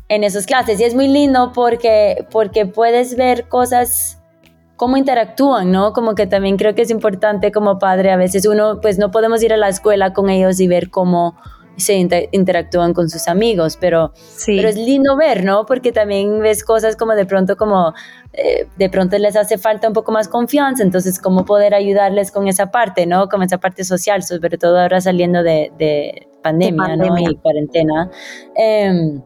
en 0.08 0.24
esas 0.24 0.46
clases. 0.46 0.80
Y 0.80 0.84
es 0.84 0.94
muy 0.94 1.08
lindo 1.08 1.52
porque, 1.52 2.26
porque 2.30 2.64
puedes 2.64 3.16
ver 3.16 3.48
cosas 3.48 4.23
cómo 4.76 4.96
interactúan, 4.96 5.70
¿no? 5.70 5.92
Como 5.92 6.14
que 6.14 6.26
también 6.26 6.56
creo 6.56 6.74
que 6.74 6.82
es 6.82 6.90
importante 6.90 7.52
como 7.52 7.78
padre, 7.78 8.10
a 8.10 8.16
veces 8.16 8.46
uno, 8.46 8.80
pues 8.80 8.98
no 8.98 9.10
podemos 9.10 9.42
ir 9.42 9.52
a 9.52 9.56
la 9.56 9.68
escuela 9.68 10.12
con 10.12 10.30
ellos 10.30 10.60
y 10.60 10.68
ver 10.68 10.90
cómo 10.90 11.36
se 11.76 11.94
interactúan 12.30 12.94
con 12.94 13.08
sus 13.10 13.26
amigos, 13.26 13.76
pero, 13.80 14.12
pero 14.46 14.68
es 14.68 14.76
lindo 14.76 15.16
ver, 15.16 15.44
¿no? 15.44 15.66
Porque 15.66 15.90
también 15.90 16.40
ves 16.40 16.62
cosas 16.62 16.94
como 16.96 17.14
de 17.14 17.26
pronto 17.26 17.56
como, 17.56 17.94
eh, 18.32 18.68
de 18.76 18.88
pronto 18.88 19.18
les 19.18 19.34
hace 19.34 19.58
falta 19.58 19.88
un 19.88 19.94
poco 19.94 20.12
más 20.12 20.28
confianza, 20.28 20.82
entonces 20.82 21.18
cómo 21.18 21.44
poder 21.44 21.74
ayudarles 21.74 22.30
con 22.30 22.46
esa 22.46 22.70
parte, 22.70 23.06
¿no? 23.06 23.28
Con 23.28 23.42
esa 23.42 23.58
parte 23.58 23.84
social, 23.84 24.22
sobre 24.22 24.56
todo 24.56 24.78
ahora 24.78 25.00
saliendo 25.00 25.42
de, 25.42 26.28
pandemia, 26.42 26.96
¿no? 26.96 27.18
Y 27.18 27.36
cuarentena. 27.36 28.10
Em, 28.54 29.20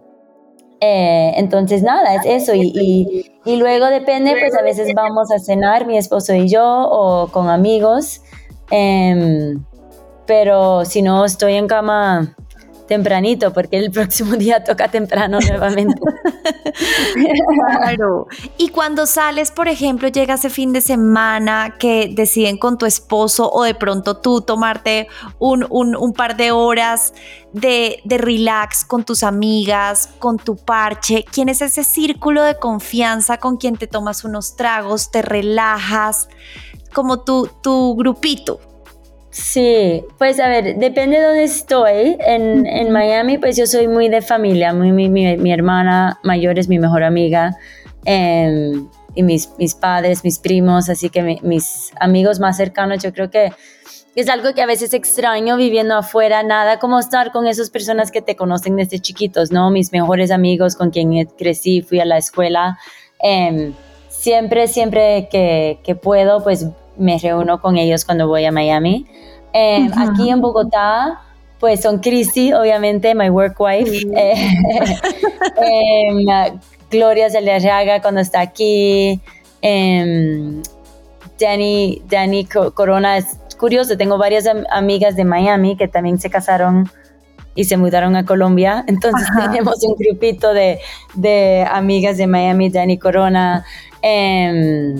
eh, 0.80 1.32
entonces, 1.36 1.82
nada, 1.82 2.14
es 2.14 2.24
eso. 2.24 2.52
Y, 2.54 3.24
luego 3.44 3.86
depende, 3.86 4.34
pues 4.38 4.54
a 4.56 4.62
veces 4.62 4.92
vamos 4.94 5.30
a 5.32 5.38
cenar, 5.38 5.86
mi 5.86 5.96
esposo 5.96 6.34
y 6.34 6.48
yo, 6.48 6.64
o 6.64 7.28
con 7.28 7.48
amigos. 7.48 8.20
Em, 8.70 9.64
pero 10.26 10.84
si 10.84 11.02
no, 11.02 11.24
estoy 11.24 11.54
en 11.54 11.66
cama 11.66 12.36
tempranito, 12.86 13.52
porque 13.52 13.78
el 13.78 13.90
próximo 13.92 14.36
día 14.36 14.62
toca 14.64 14.88
temprano 14.88 15.38
nuevamente. 15.40 16.00
claro. 17.78 18.26
Y 18.56 18.68
cuando 18.68 19.06
sales, 19.06 19.50
por 19.50 19.68
ejemplo, 19.68 20.08
llega 20.08 20.34
ese 20.34 20.50
fin 20.50 20.72
de 20.72 20.80
semana 20.80 21.76
que 21.78 22.10
deciden 22.12 22.58
con 22.58 22.78
tu 22.78 22.86
esposo 22.86 23.50
o 23.50 23.62
de 23.62 23.74
pronto 23.74 24.18
tú 24.18 24.40
tomarte 24.40 25.08
un, 25.38 25.66
un, 25.68 26.12
par 26.12 26.36
de 26.36 26.52
horas 26.52 27.12
de, 27.52 28.00
de, 28.04 28.18
relax 28.18 28.84
con 28.84 29.04
tus 29.04 29.22
amigas, 29.22 30.10
con 30.18 30.38
tu 30.38 30.56
parche, 30.56 31.24
¿quién 31.30 31.48
es 31.48 31.62
ese 31.62 31.84
círculo 31.84 32.42
de 32.42 32.58
confianza 32.58 33.38
con 33.38 33.56
quien 33.56 33.76
te 33.76 33.86
tomas 33.86 34.24
unos 34.24 34.56
tragos, 34.56 35.10
te 35.10 35.22
relajas, 35.22 36.28
como 36.92 37.20
tu, 37.20 37.48
tu 37.62 37.94
grupito? 37.96 38.60
Sí, 39.38 40.04
pues 40.18 40.40
a 40.40 40.48
ver, 40.48 40.78
depende 40.78 41.16
de 41.16 41.24
dónde 41.24 41.44
estoy. 41.44 42.16
En, 42.18 42.66
en 42.66 42.90
Miami, 42.90 43.38
pues 43.38 43.56
yo 43.56 43.66
soy 43.66 43.86
muy 43.86 44.08
de 44.08 44.20
familia. 44.20 44.74
Muy, 44.74 44.90
mi, 44.90 45.08
mi, 45.08 45.52
hermana 45.52 46.18
mayor 46.24 46.58
es 46.58 46.68
mi 46.68 46.80
mejor 46.80 47.04
amiga. 47.04 47.56
Em, 48.04 48.88
y 49.14 49.22
mis, 49.22 49.50
mis 49.56 49.76
padres, 49.76 50.24
mis 50.24 50.40
primos, 50.40 50.88
así 50.88 51.08
que 51.08 51.38
mis 51.42 51.92
amigos 52.00 52.40
más 52.40 52.56
cercanos, 52.56 53.00
yo 53.00 53.12
creo 53.12 53.30
que 53.30 53.52
es 54.16 54.28
algo 54.28 54.54
que 54.54 54.62
a 54.62 54.66
veces 54.66 54.92
extraño 54.92 55.56
viviendo 55.56 55.96
afuera, 55.96 56.42
nada 56.42 56.80
como 56.80 56.98
estar 56.98 57.30
con 57.30 57.46
esas 57.46 57.70
personas 57.70 58.10
que 58.10 58.20
te 58.20 58.34
conocen 58.34 58.74
desde 58.74 58.98
chiquitos, 58.98 59.52
¿no? 59.52 59.70
Mis 59.70 59.92
mejores 59.92 60.32
amigos 60.32 60.74
con 60.74 60.90
quien 60.90 61.26
crecí, 61.38 61.82
fui 61.82 62.00
a 62.00 62.04
la 62.04 62.18
escuela. 62.18 62.76
Em, 63.20 63.72
siempre, 64.08 64.66
siempre 64.66 65.28
que, 65.30 65.78
que 65.84 65.94
puedo, 65.94 66.42
pues 66.42 66.66
me 66.98 67.18
reúno 67.18 67.60
con 67.60 67.76
ellos 67.76 68.04
cuando 68.04 68.28
voy 68.28 68.44
a 68.44 68.52
Miami. 68.52 69.06
Eh, 69.52 69.88
aquí 69.96 70.30
en 70.30 70.40
Bogotá, 70.40 71.20
pues 71.58 71.80
son 71.80 71.98
Cristi, 71.98 72.52
obviamente, 72.52 73.14
my 73.14 73.30
work 73.30 73.58
wife. 73.58 74.06
Eh, 74.14 74.50
em, 76.10 76.26
Gloria 76.90 77.30
Zaliarraga 77.30 78.00
cuando 78.00 78.20
está 78.20 78.40
aquí. 78.40 79.20
Eh, 79.62 80.62
Danny, 81.38 82.02
Danny 82.08 82.44
Corona 82.46 83.16
es 83.16 83.38
curioso, 83.58 83.96
tengo 83.96 84.18
varias 84.18 84.46
amigas 84.70 85.16
de 85.16 85.24
Miami 85.24 85.76
que 85.76 85.88
también 85.88 86.18
se 86.18 86.30
casaron 86.30 86.90
y 87.54 87.64
se 87.64 87.76
mudaron 87.76 88.16
a 88.16 88.24
Colombia. 88.24 88.84
Entonces 88.88 89.28
tenemos 89.36 89.82
un 89.82 89.94
grupito 89.96 90.52
de, 90.52 90.78
de, 91.14 91.66
amigas 91.70 92.16
de 92.16 92.26
Miami, 92.26 92.70
Danny 92.70 92.98
Corona, 92.98 93.64
eh, 94.02 94.94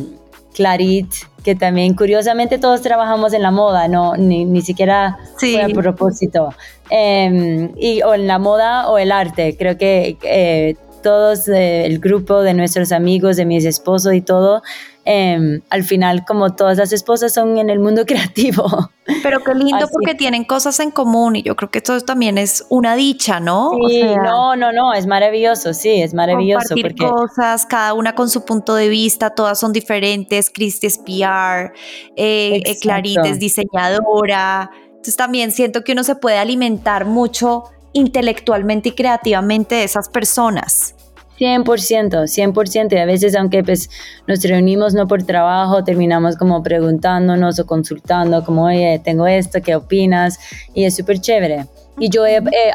Clarit, 0.54 1.10
que 1.44 1.54
también 1.54 1.94
curiosamente 1.94 2.58
todos 2.58 2.82
trabajamos 2.82 3.32
en 3.32 3.42
la 3.42 3.50
moda, 3.50 3.88
no 3.88 4.16
ni, 4.16 4.44
ni 4.44 4.62
siquiera 4.62 5.18
fue 5.36 5.62
a 5.62 5.68
propósito. 5.68 6.54
Em, 6.90 7.72
y, 7.76 8.02
o 8.02 8.14
en 8.14 8.26
la 8.26 8.38
moda 8.38 8.88
o 8.88 8.98
el 8.98 9.12
arte. 9.12 9.56
Creo 9.58 9.76
que 9.76 10.16
eh, 10.22 10.76
todos, 11.02 11.48
eh, 11.48 11.86
el 11.86 11.98
grupo 12.00 12.42
de 12.42 12.54
nuestros 12.54 12.92
amigos, 12.92 13.36
de 13.36 13.44
mis 13.44 13.64
esposos 13.64 14.14
y 14.14 14.20
todo, 14.20 14.62
em, 15.10 15.62
al 15.70 15.84
final 15.84 16.26
como 16.26 16.54
todas 16.54 16.76
las 16.76 16.92
esposas 16.92 17.32
son 17.32 17.56
en 17.56 17.70
el 17.70 17.80
mundo 17.80 18.04
creativo. 18.06 18.90
Pero 19.22 19.42
qué 19.42 19.54
lindo 19.54 19.88
porque 19.90 20.14
tienen 20.14 20.44
cosas 20.44 20.78
en 20.80 20.90
común 20.90 21.36
y 21.36 21.42
yo 21.42 21.56
creo 21.56 21.70
que 21.70 21.78
esto 21.78 21.98
también 22.02 22.36
es 22.36 22.66
una 22.68 22.94
dicha, 22.94 23.40
¿no? 23.40 23.72
Sí, 23.88 24.02
no, 24.02 24.54
no, 24.54 24.70
no, 24.70 24.92
es 24.92 25.06
maravilloso, 25.06 25.72
sí, 25.72 26.02
es 26.02 26.12
maravilloso. 26.12 26.74
Compartir 26.74 27.08
cosas, 27.08 27.64
cada 27.64 27.94
una 27.94 28.14
con 28.14 28.28
su 28.28 28.44
punto 28.44 28.74
de 28.74 28.90
vista, 28.90 29.30
todas 29.30 29.58
son 29.58 29.72
diferentes, 29.72 30.50
Cristi 30.50 30.88
es 30.88 30.98
PR, 30.98 31.72
eh, 32.14 32.60
eh, 32.66 32.78
Clarita 32.78 33.28
es 33.28 33.38
diseñadora, 33.38 34.70
entonces 34.88 35.16
también 35.16 35.52
siento 35.52 35.84
que 35.84 35.92
uno 35.92 36.04
se 36.04 36.16
puede 36.16 36.36
alimentar 36.36 37.06
mucho 37.06 37.64
intelectualmente 37.94 38.90
y 38.90 38.92
creativamente 38.92 39.76
de 39.76 39.84
esas 39.84 40.10
personas. 40.10 40.94
100%, 41.38 42.26
100%. 42.26 42.92
Y 42.92 42.98
a 42.98 43.06
veces, 43.06 43.34
aunque 43.36 43.62
pues 43.62 43.90
nos 44.26 44.42
reunimos 44.42 44.94
no 44.94 45.06
por 45.06 45.22
trabajo, 45.22 45.84
terminamos 45.84 46.36
como 46.36 46.62
preguntándonos 46.62 47.58
o 47.58 47.66
consultando, 47.66 48.44
como, 48.44 48.64
oye, 48.64 49.00
tengo 49.04 49.26
esto, 49.26 49.60
¿qué 49.62 49.76
opinas? 49.76 50.38
Y 50.74 50.84
es 50.84 50.96
súper 50.96 51.20
chévere. 51.20 51.66
Y 52.00 52.10
yo 52.10 52.22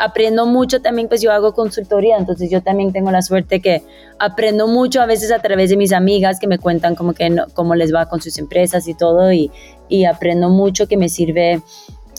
aprendo 0.01 0.45
mucho 0.45 0.82
también, 0.82 1.07
pues 1.07 1.22
yo 1.22 1.32
hago 1.32 1.53
consultoría, 1.53 2.18
entonces 2.18 2.49
yo 2.51 2.61
también 2.61 2.91
tengo 2.91 3.09
la 3.09 3.22
suerte 3.22 3.61
que 3.61 3.82
aprendo 4.20 4.68
mucho 4.68 5.01
a 5.01 5.05
veces 5.05 5.32
a 5.32 5.39
través 5.39 5.70
de 5.70 5.78
mis 5.78 5.93
amigas 5.93 6.39
que 6.39 6.47
me 6.47 6.59
cuentan 6.59 6.95
como 6.95 7.14
que 7.14 7.34
cómo 7.53 7.76
les 7.76 7.93
va 7.93 8.09
con 8.09 8.22
sus 8.22 8.38
empresas 8.38 8.86
y 8.88 8.95
todo, 8.95 9.32
y, 9.32 9.49
y 9.88 10.03
aprendo 10.03 10.49
mucho 10.49 10.88
que 10.88 10.97
me 10.97 11.07
sirve, 11.07 11.61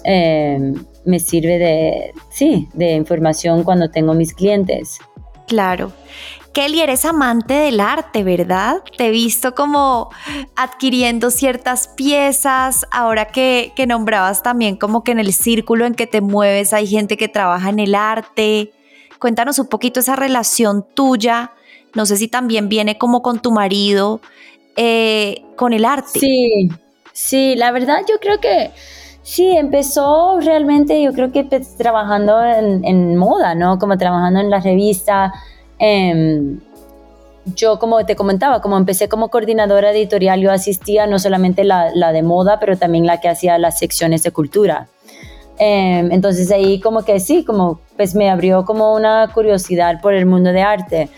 eh, 0.04 0.72
me 1.04 1.20
sirve 1.20 1.58
de, 1.58 2.12
sí, 2.30 2.68
de 2.72 2.92
información 2.92 3.64
cuando 3.64 3.90
tengo 3.90 4.14
mis 4.14 4.32
clientes. 4.32 4.98
Claro. 5.46 5.92
Kelly, 6.52 6.80
eres 6.80 7.04
amante 7.04 7.52
del 7.54 7.80
arte, 7.80 8.22
¿verdad? 8.22 8.76
Te 8.96 9.08
he 9.08 9.10
visto 9.10 9.56
como 9.56 10.10
adquiriendo 10.54 11.32
ciertas 11.32 11.88
piezas, 11.88 12.86
ahora 12.92 13.26
que, 13.26 13.72
que, 13.74 13.88
nombrabas 13.88 14.44
también 14.44 14.76
como 14.76 15.02
que 15.02 15.10
en 15.10 15.18
el 15.18 15.32
círculo 15.32 15.84
en 15.84 15.94
que 15.94 16.06
te 16.06 16.20
mueves 16.20 16.72
hay 16.72 16.86
gente 16.86 17.16
que 17.16 17.28
trabaja 17.28 17.70
en 17.70 17.80
el 17.80 17.96
arte. 17.96 18.72
Cuéntanos 19.18 19.58
un 19.58 19.66
poquito 19.66 19.98
esa 19.98 20.14
relación 20.14 20.86
tuya, 20.94 21.50
no 21.94 22.06
sé 22.06 22.16
si 22.16 22.28
también 22.28 22.68
viene 22.68 22.98
como 22.98 23.20
con 23.20 23.42
tu 23.42 23.50
marido, 23.50 24.20
eh, 24.76 25.42
con 25.56 25.72
el 25.72 25.84
arte. 25.84 26.20
Sí, 26.20 26.68
sí, 27.12 27.56
la 27.56 27.72
verdad 27.72 28.02
yo 28.08 28.20
creo 28.20 28.40
que 28.40 28.70
Sí, 29.24 29.56
empezó 29.56 30.38
realmente, 30.40 31.02
yo 31.02 31.14
creo 31.14 31.32
que 31.32 31.44
pues, 31.44 31.76
trabajando 31.76 32.44
en, 32.44 33.16
moda, 33.16 33.54
¿no? 33.54 33.78
Como 33.78 33.96
trabajando 33.96 34.38
en 34.38 34.50
la 34.50 34.60
revista. 34.60 35.32
Em, 35.78 36.60
yo, 37.46 37.78
como 37.78 38.04
te 38.04 38.16
comentaba, 38.16 38.60
como 38.60 38.76
empecé 38.76 39.08
como 39.08 39.30
coordinadora 39.30 39.92
editorial, 39.92 40.40
yo 40.40 40.52
asistía 40.52 41.06
no 41.06 41.18
solamente 41.18 41.64
la, 41.64 41.90
la 41.94 42.12
de 42.12 42.22
moda, 42.22 42.60
pero 42.60 42.76
también 42.76 43.06
la 43.06 43.20
que 43.20 43.30
hacía 43.30 43.56
las 43.56 43.78
secciones 43.78 44.22
de 44.24 44.30
cultura. 44.30 44.88
Em, 45.58 46.12
entonces 46.12 46.50
ahí 46.50 46.78
como 46.78 47.02
que 47.02 47.18
sí, 47.18 47.44
como 47.44 47.80
pues 47.96 48.14
me 48.14 48.28
abrió 48.28 48.66
como 48.66 48.94
una 48.94 49.30
curiosidad 49.32 50.02
por 50.02 50.12
el 50.12 50.26
mundo 50.26 50.52
de 50.52 50.60
arte. 50.60 51.08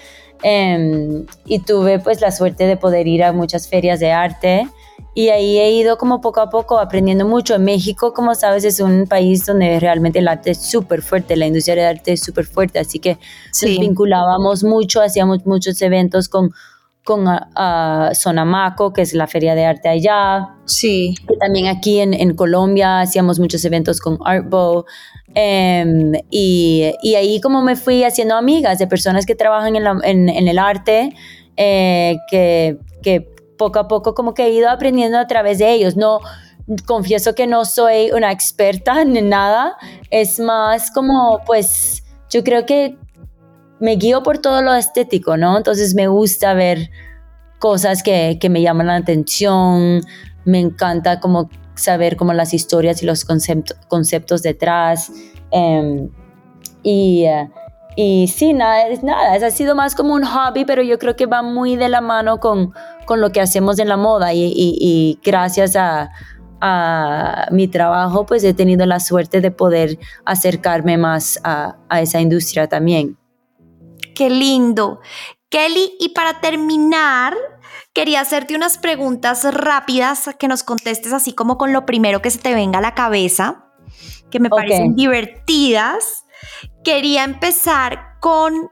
Em, 0.44 1.26
y 1.44 1.58
tuve 1.58 1.98
pues 1.98 2.20
la 2.20 2.30
suerte 2.30 2.68
de 2.68 2.76
poder 2.76 3.08
ir 3.08 3.24
a 3.24 3.32
muchas 3.32 3.68
ferias 3.68 3.98
de 3.98 4.12
arte 4.12 4.68
y 5.16 5.30
ahí 5.30 5.58
he 5.58 5.72
ido 5.72 5.96
como 5.96 6.20
poco 6.20 6.40
a 6.42 6.50
poco 6.50 6.78
aprendiendo 6.78 7.26
mucho. 7.26 7.58
México, 7.58 8.12
como 8.12 8.34
sabes, 8.34 8.64
es 8.64 8.80
un 8.80 9.06
país 9.06 9.46
donde 9.46 9.80
realmente 9.80 10.18
el 10.18 10.28
arte 10.28 10.50
es 10.50 10.58
súper 10.58 11.00
fuerte, 11.00 11.36
la 11.36 11.46
industria 11.46 11.74
del 11.74 11.96
arte 11.96 12.12
es 12.12 12.20
súper 12.20 12.44
fuerte, 12.44 12.78
así 12.78 12.98
que 12.98 13.16
nos 13.62 13.78
vinculábamos 13.80 14.62
mucho, 14.62 15.00
hacíamos 15.00 15.46
muchos 15.46 15.80
eventos 15.80 16.28
con 16.28 16.50
con 17.02 17.24
Sonamaco, 18.14 18.92
que 18.92 19.02
es 19.02 19.14
la 19.14 19.28
feria 19.28 19.54
de 19.54 19.64
arte 19.64 19.88
allá. 19.88 20.48
Sí. 20.64 21.14
también 21.38 21.68
aquí 21.68 22.00
en, 22.00 22.12
en, 22.12 22.34
Colombia 22.34 23.00
hacíamos 23.00 23.38
muchos 23.38 23.64
eventos 23.64 24.00
con 24.00 24.18
Artbow. 24.24 24.84
Em, 25.32 26.12
y, 26.30 26.92
y, 27.02 27.14
ahí 27.14 27.40
como 27.40 27.62
me 27.62 27.76
fui 27.76 28.02
haciendo 28.02 28.34
amigas 28.34 28.80
de 28.80 28.88
personas 28.88 29.24
que 29.24 29.36
trabajan 29.36 29.76
en, 29.76 29.86
en, 30.02 30.28
en 30.28 30.48
el 30.48 30.58
arte, 30.58 31.14
eh, 31.56 32.16
que, 32.28 32.78
que 33.02 33.35
poco 33.56 33.78
a 33.78 33.88
poco 33.88 34.14
como 34.14 34.34
que 34.34 34.44
he 34.46 34.50
ido 34.50 34.68
aprendiendo 34.68 35.18
a 35.18 35.26
través 35.26 35.58
de 35.58 35.72
ellos. 35.72 35.96
No, 35.96 36.20
confieso 36.86 37.34
que 37.34 37.46
no 37.46 37.64
soy 37.64 38.10
una 38.10 38.32
experta 38.32 39.02
en 39.02 39.28
nada, 39.28 39.76
es 40.10 40.40
más 40.40 40.90
como 40.90 41.40
pues 41.46 42.04
yo 42.30 42.42
creo 42.42 42.66
que 42.66 42.98
me 43.78 43.96
guío 43.96 44.22
por 44.22 44.38
todo 44.38 44.62
lo 44.62 44.74
estético, 44.74 45.36
¿no? 45.36 45.56
Entonces 45.56 45.94
me 45.94 46.08
gusta 46.08 46.54
ver 46.54 46.90
cosas 47.58 48.02
que, 48.02 48.38
que 48.40 48.48
me 48.48 48.62
llaman 48.62 48.86
la 48.86 48.96
atención, 48.96 50.00
me 50.44 50.60
encanta 50.60 51.20
como 51.20 51.50
saber 51.76 52.16
como 52.16 52.32
las 52.32 52.54
historias 52.54 53.02
y 53.02 53.06
los 53.06 53.24
conceptos, 53.24 54.42
detrás. 54.42 55.12
Em, 55.50 56.08
y, 56.82 57.26
y 57.98 58.28
sí, 58.28 58.52
nada, 58.52 58.88
es 58.88 59.02
nada, 59.02 59.34
ha 59.34 59.50
sido 59.50 59.74
más 59.74 59.94
como 59.94 60.12
un 60.12 60.22
hobby, 60.22 60.66
pero 60.66 60.82
yo 60.82 60.98
creo 60.98 61.16
que 61.16 61.24
va 61.24 61.40
muy 61.40 61.76
de 61.76 61.88
la 61.88 62.02
mano 62.02 62.40
con, 62.40 62.74
con 63.06 63.22
lo 63.22 63.32
que 63.32 63.40
hacemos 63.40 63.78
en 63.78 63.88
la 63.88 63.96
moda 63.96 64.34
y, 64.34 65.18
gracias 65.24 65.76
a, 65.76 66.10
mi 67.52 67.68
trabajo 67.68 68.26
pues 68.26 68.42
he 68.42 68.52
tenido 68.52 68.86
la 68.86 68.98
suerte 68.98 69.40
de 69.40 69.50
poder 69.50 69.98
acercarme 70.24 70.98
más 70.98 71.40
a, 71.42 71.76
esa 72.00 72.20
industria 72.20 72.68
también. 72.68 73.16
Qué 74.14 74.28
lindo. 74.28 75.00
Kelly, 75.48 75.92
y 76.00 76.10
para 76.10 76.40
terminar, 76.40 77.34
quería 77.94 78.20
hacerte 78.20 78.56
unas 78.56 78.76
preguntas 78.78 79.44
rápidas 79.54 80.30
que 80.38 80.48
nos 80.48 80.64
contestes 80.64 81.12
así 81.12 81.32
como 81.32 81.56
con 81.56 81.72
lo 81.72 81.86
primero 81.86 82.20
que 82.20 82.30
se 82.30 82.38
te 82.38 82.54
venga 82.54 82.78
a 82.78 82.82
la 82.82 82.94
cabeza, 82.94 83.70
que 84.30 84.40
me 84.40 84.50
parecen 84.50 84.96
divertidas. 84.96 86.25
Quería 86.84 87.24
empezar 87.24 88.18
con 88.20 88.70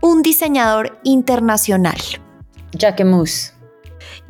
un 0.00 0.22
diseñador 0.22 0.98
internacional. 1.04 1.96
Jacquemus. 2.78 3.52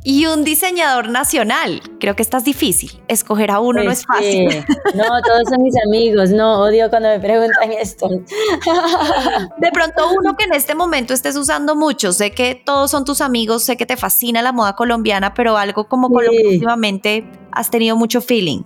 Y 0.05 0.27
un 0.27 0.45
diseñador 0.45 1.09
nacional. 1.09 1.83
Creo 1.99 2.15
que 2.15 2.23
estás 2.23 2.45
difícil. 2.45 3.03
Escoger 3.09 3.51
a 3.51 3.59
uno 3.59 3.83
no 3.83 3.91
es 3.91 4.07
fácil. 4.07 4.65
No, 4.95 5.05
todos 5.27 5.43
son 5.51 5.63
mis 5.63 5.75
amigos. 5.85 6.31
No, 6.31 6.61
odio 6.61 6.89
cuando 6.91 7.09
me 7.09 7.19
preguntan 7.19 7.73
esto. 7.73 8.09
De 9.59 9.71
pronto 9.73 10.09
uno 10.17 10.37
que 10.37 10.45
en 10.45 10.55
este 10.55 10.77
momento 10.77 11.13
estés 11.13 11.37
usando 11.37 11.75
mucho. 11.75 12.13
Sé 12.13 12.31
que 12.31 12.55
todos 12.55 12.91
son 12.91 13.05
tus 13.05 13.21
amigos, 13.21 13.65
sé 13.65 13.77
que 13.77 13.85
te 13.85 13.97
fascina 13.97 14.43
la 14.43 14.53
moda 14.53 14.77
colombiana, 14.77 15.35
pero 15.35 15.57
algo 15.57 15.89
como 15.89 16.09
con 16.09 16.25
lo 16.25 16.31
que 16.31 16.47
últimamente 16.55 17.29
has 17.51 17.71
tenido 17.71 17.97
mucho 17.97 18.21
feeling. 18.21 18.63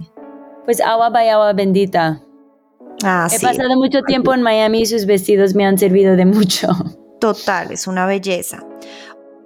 Pues 0.67 0.81
agua 0.83 1.09
by 1.09 1.31
agua 1.31 1.55
bendita. 1.55 2.21
Ah, 3.03 3.29
He 3.31 3.41
pasado 3.41 3.77
mucho 3.77 4.03
tiempo 4.03 4.35
en 4.35 4.43
Miami 4.43 4.83
y 4.83 4.87
sus 4.87 5.07
vestidos 5.07 5.55
me 5.55 5.65
han 5.65 5.79
servido 5.79 6.17
de 6.17 6.27
mucho. 6.27 6.69
Total, 7.21 7.71
es 7.73 7.87
una 7.87 8.07
belleza 8.07 8.65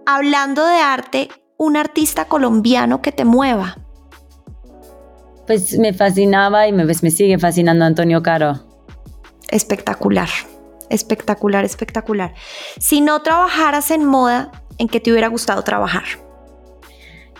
hablando 0.06 0.66
de 0.66 0.76
arte, 0.76 1.28
un 1.56 1.76
artista 1.76 2.26
colombiano 2.26 3.02
que 3.02 3.12
te 3.12 3.24
mueva. 3.24 3.78
Pues 5.46 5.78
me 5.78 5.92
fascinaba 5.92 6.66
y 6.66 6.72
me, 6.72 6.84
pues 6.84 7.02
me 7.02 7.10
sigue 7.10 7.38
fascinando 7.38 7.84
Antonio 7.84 8.22
Caro. 8.22 8.64
Espectacular, 9.50 10.28
espectacular, 10.88 11.64
espectacular. 11.64 12.34
Si 12.78 13.00
no 13.00 13.20
trabajaras 13.22 13.90
en 13.90 14.04
moda, 14.04 14.50
¿en 14.78 14.88
qué 14.88 15.00
te 15.00 15.10
hubiera 15.10 15.28
gustado 15.28 15.62
trabajar? 15.62 16.04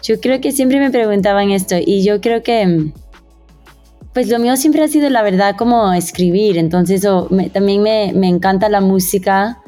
Yo 0.03 0.21
creo 0.21 0.41
que 0.41 0.53
siempre 0.53 0.79
me 0.81 0.91
preguntaban 0.91 1.51
esto 1.51 1.77
y 1.79 2.05
yo 2.05 2.21
creo 2.21 2.43
que, 2.43 2.93
pues 4.15 4.29
lo 4.29 4.39
mío 4.39 4.57
siempre 4.57 4.83
ha 4.83 4.89
sido 4.89 5.11
la 5.11 5.23
verdad 5.23 5.57
como 5.57 5.93
escribir, 5.93 6.57
entonces 6.57 7.07
también 7.53 7.83
me, 7.83 8.13
me 8.15 8.29
encanta 8.29 8.71
la 8.71 8.81
música 8.81 9.61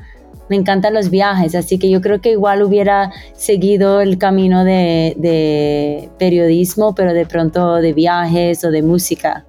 me 0.48 0.56
encantan 0.56 0.94
los 0.94 1.10
viajes, 1.10 1.54
así 1.54 1.78
que 1.78 1.90
yo 1.90 2.00
creo 2.00 2.20
que 2.20 2.32
igual 2.32 2.62
hubiera 2.62 3.12
seguido 3.34 4.00
el 4.00 4.18
camino 4.18 4.64
de, 4.64 6.08
periodismo, 6.18 6.94
pero 6.94 7.12
de 7.12 7.26
pronto 7.26 7.76
de 7.76 7.92
viajes 7.92 8.62
o 8.64 8.70
de 8.70 8.82
música. 8.82 9.44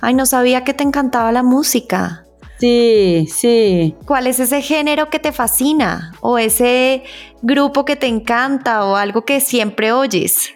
Ay, 0.00 0.14
no 0.14 0.26
sabía 0.26 0.64
que 0.64 0.74
te 0.74 0.82
encantaba 0.82 1.30
la 1.30 1.42
música. 1.42 2.26
Sí, 2.58 3.28
sí. 3.32 3.94
¿Cuál 4.06 4.26
es 4.26 4.38
ese 4.38 4.62
género 4.62 5.10
que 5.10 5.18
te 5.18 5.32
fascina? 5.32 6.12
¿O 6.20 6.38
ese 6.38 7.02
grupo 7.40 7.84
que 7.84 7.96
te 7.96 8.06
encanta? 8.06 8.84
¿O 8.84 8.96
algo 8.96 9.24
que 9.24 9.40
siempre 9.40 9.92
oyes? 9.92 10.50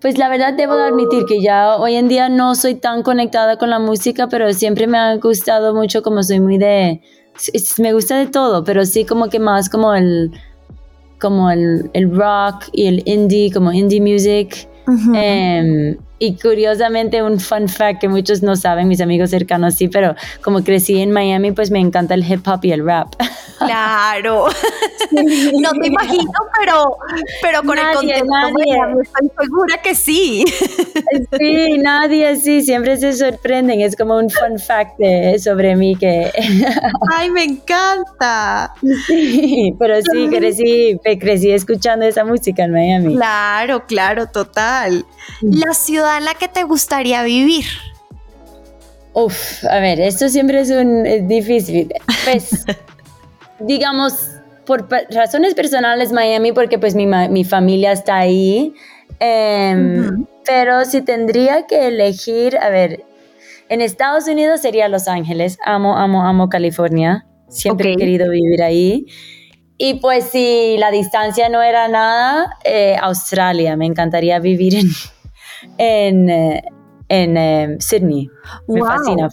Pues 0.00 0.16
la 0.16 0.28
verdad 0.30 0.54
debo 0.54 0.72
admitir 0.72 1.24
que 1.26 1.42
ya 1.42 1.76
hoy 1.76 1.96
en 1.96 2.08
día 2.08 2.28
no 2.30 2.54
soy 2.54 2.74
tan 2.74 3.02
conectada 3.02 3.58
con 3.58 3.68
la 3.68 3.78
música, 3.78 4.28
pero 4.28 4.52
siempre 4.54 4.86
me 4.86 4.96
ha 4.96 5.16
gustado 5.16 5.74
mucho 5.74 6.02
como 6.02 6.22
soy 6.22 6.40
muy 6.40 6.56
de, 6.56 7.02
me 7.78 7.92
gusta 7.92 8.18
de 8.18 8.26
todo, 8.26 8.64
pero 8.64 8.86
sí 8.86 9.04
como 9.04 9.28
que 9.28 9.38
más 9.38 9.68
como 9.68 9.94
el, 9.94 10.30
como 11.20 11.50
el, 11.50 11.90
el 11.92 12.14
rock 12.14 12.64
y 12.72 12.86
el 12.86 13.02
indie, 13.06 13.52
como 13.52 13.72
indie 13.72 14.00
music. 14.00 14.68
Em, 15.14 15.96
y 16.18 16.34
curiosamente 16.34 17.22
un 17.22 17.38
fun 17.38 17.68
fact 17.68 18.00
que 18.00 18.08
muchos 18.08 18.42
no 18.42 18.56
saben, 18.56 18.88
mis 18.88 19.00
amigos 19.00 19.30
cercanos 19.30 19.74
sí, 19.74 19.88
pero 19.88 20.16
como 20.42 20.64
crecí 20.64 20.98
en 20.98 21.12
Miami, 21.12 21.52
pues 21.52 21.70
me 21.70 21.78
encanta 21.78 22.14
el 22.14 22.24
hip 22.28 22.46
hop 22.48 22.60
y 22.64 22.72
el 22.72 22.84
rap. 22.84 23.14
Claro. 23.60 24.46
No 25.10 25.70
te 25.72 25.88
imagino, 25.88 26.32
pero, 26.58 26.96
pero 27.42 27.62
con 27.62 27.78
el 27.78 27.94
contexto 27.94 28.24
nadie. 28.24 29.02
estoy 29.02 29.30
segura 29.38 29.82
que 29.82 29.94
sí. 29.94 30.44
Sí, 31.38 31.78
nadie, 31.78 32.36
sí, 32.36 32.62
siempre 32.62 32.96
se 32.96 33.12
sorprenden. 33.12 33.80
Es 33.80 33.96
como 33.96 34.16
un 34.16 34.30
fun 34.30 34.58
fact 34.58 34.98
sobre 35.38 35.76
mí 35.76 35.96
que... 35.96 36.30
Ay, 37.16 37.30
me 37.30 37.44
encanta. 37.44 38.72
Sí, 39.06 39.74
pero 39.78 39.96
sí, 40.02 40.28
crecí, 40.28 40.98
crecí 41.18 41.50
escuchando 41.50 42.06
esa 42.06 42.24
música 42.24 42.64
en 42.64 42.72
Miami. 42.72 43.14
Claro, 43.16 43.86
claro, 43.86 44.26
total. 44.28 45.04
La 45.42 45.74
ciudad 45.74 46.18
en 46.18 46.24
la 46.24 46.34
que 46.34 46.48
te 46.48 46.64
gustaría 46.64 47.22
vivir. 47.22 47.66
Uf, 49.12 49.64
a 49.64 49.80
ver, 49.80 50.00
esto 50.00 50.28
siempre 50.28 50.60
es 50.60 50.70
un 50.70 51.26
difícil. 51.26 51.92
Pues, 52.24 52.64
digamos, 53.60 54.28
por 54.64 54.88
razones 55.10 55.54
personales 55.54 56.12
Miami, 56.12 56.52
porque 56.52 56.78
pues 56.78 56.94
mi, 56.94 57.06
mi 57.06 57.44
familia 57.44 57.92
está 57.92 58.18
ahí. 58.18 58.74
Em, 59.18 60.26
pero 60.46 60.84
si 60.84 61.02
tendría 61.02 61.66
que 61.66 61.88
elegir, 61.88 62.56
a 62.58 62.70
ver, 62.70 63.04
en 63.68 63.80
Estados 63.80 64.26
Unidos 64.26 64.60
sería 64.60 64.88
Los 64.88 65.08
Ángeles. 65.08 65.58
Amo, 65.64 65.96
amo, 65.96 66.22
amo 66.24 66.48
California. 66.48 67.26
Siempre 67.48 67.92
he 67.92 67.96
querido 67.96 68.30
vivir 68.30 68.62
ahí. 68.62 69.06
Y 69.78 69.94
pues 69.94 70.24
si 70.24 70.76
la 70.78 70.90
distancia 70.90 71.48
no 71.48 71.62
era 71.62 71.88
nada, 71.88 72.56
eh, 72.64 72.96
Australia. 73.00 73.76
Me 73.76 73.86
encantaría 73.86 74.38
vivir 74.38 74.74
en, 74.74 74.88
en, 75.78 76.30
eh, 76.30 76.64
en 77.10 77.36
em, 77.36 77.80
Sydney. 77.80 78.30
Me 78.68 78.80
fascina. 78.80 79.28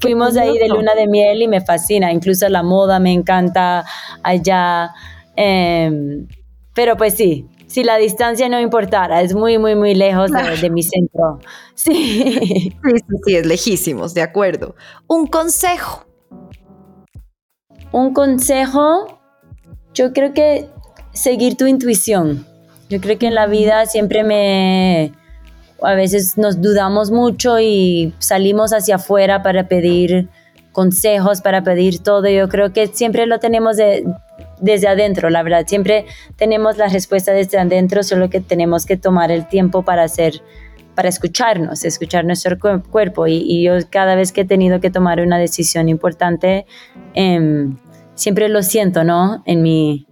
fuimos 0.00 0.36
ahí 0.36 0.58
de 0.58 0.68
luna 0.68 0.94
de 0.94 1.06
miel 1.06 1.40
y 1.40 1.48
me 1.48 1.60
fascina. 1.60 2.12
Incluso 2.12 2.48
la 2.48 2.62
moda 2.62 2.98
me 2.98 3.12
encanta 3.12 3.84
allá. 4.22 4.90
Em, 5.36 6.26
pero 6.74 6.96
pues 6.96 7.14
sí, 7.14 7.46
si 7.68 7.84
la 7.84 7.96
distancia 7.96 8.48
no 8.48 8.60
importara, 8.60 9.22
es 9.22 9.32
muy, 9.32 9.58
muy, 9.58 9.76
muy 9.76 9.94
lejos 9.94 10.30
de, 10.32 10.70
mi 10.70 10.82
centro. 10.82 11.38
Sí. 11.74 11.94
sí. 11.94 12.76
Sí, 12.84 13.16
sí, 13.24 13.36
es 13.36 13.46
lejísimos, 13.46 14.12
de 14.12 14.20
acuerdo. 14.20 14.74
Un 15.06 15.26
consejo. 15.26 16.04
Un 17.92 18.12
consejo, 18.12 19.18
yo 19.94 20.12
creo 20.12 20.34
que 20.34 20.68
seguir 21.12 21.56
tu 21.56 21.66
intuición. 21.66 22.46
Yo 22.90 23.00
creo 23.00 23.18
que 23.18 23.28
en 23.28 23.34
la 23.34 23.46
vida 23.46 23.86
siempre 23.86 24.24
me, 24.24 25.12
a 25.82 25.94
veces 25.94 26.36
nos 26.38 26.60
dudamos 26.60 27.10
mucho 27.10 27.58
y 27.60 28.14
salimos 28.18 28.72
hacia 28.72 28.96
afuera 28.96 29.42
para 29.42 29.68
pedir 29.68 30.28
consejos, 30.72 31.40
para 31.40 31.62
pedir 31.62 32.02
todo. 32.02 32.28
Yo 32.28 32.48
creo 32.48 32.72
que 32.72 32.86
siempre 32.88 33.26
lo 33.26 33.38
tenemos 33.38 33.76
desde 34.60 34.88
adentro, 34.88 35.30
la 35.30 35.42
verdad. 35.42 35.66
Siempre 35.66 36.06
tenemos 36.36 36.76
la 36.76 36.88
respuesta 36.88 37.32
desde 37.32 37.58
adentro, 37.58 38.02
solo 38.02 38.30
que 38.30 38.40
tenemos 38.40 38.86
que 38.86 38.96
tomar 38.96 39.30
el 39.30 39.48
tiempo 39.48 39.82
para 39.82 40.04
hacer 40.04 40.42
para 40.94 41.08
escucharnos, 41.08 41.84
escuchar 41.84 42.24
nuestro 42.24 42.58
cuerpo. 42.58 43.26
Y, 43.26 43.62
yo 43.62 43.72
cada 43.88 44.16
vez 44.16 44.32
que 44.32 44.42
he 44.42 44.44
tenido 44.44 44.80
que 44.80 44.90
tomar 44.90 45.20
una 45.20 45.38
decisión 45.38 45.88
importante, 45.88 46.66
em, 47.14 47.78
siempre 48.14 48.48
lo 48.48 48.62
siento, 48.62 49.02
¿no? 49.02 49.42
En 49.46 49.62
mi, 49.62 50.06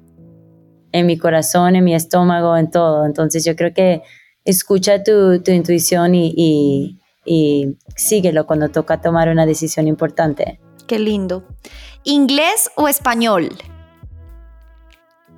en 0.92 1.06
mi 1.06 1.18
corazón, 1.18 1.76
en 1.76 1.84
mi 1.84 1.94
estómago, 1.94 2.56
en 2.56 2.70
todo. 2.70 3.04
Entonces 3.04 3.44
yo 3.44 3.54
creo 3.54 3.74
que 3.74 4.02
escucha 4.48 5.02
tu, 5.02 5.42
intuición 5.46 6.14
y, 6.14 6.98
y, 7.24 7.76
síguelo 7.94 8.46
cuando 8.46 8.70
toca 8.70 9.00
tomar 9.02 9.28
una 9.28 9.44
decisión 9.44 9.86
importante. 9.86 10.58
Qué 10.86 10.98
lindo. 10.98 11.44
¿Inglés 12.02 12.70
o 12.74 12.88
español? 12.88 13.50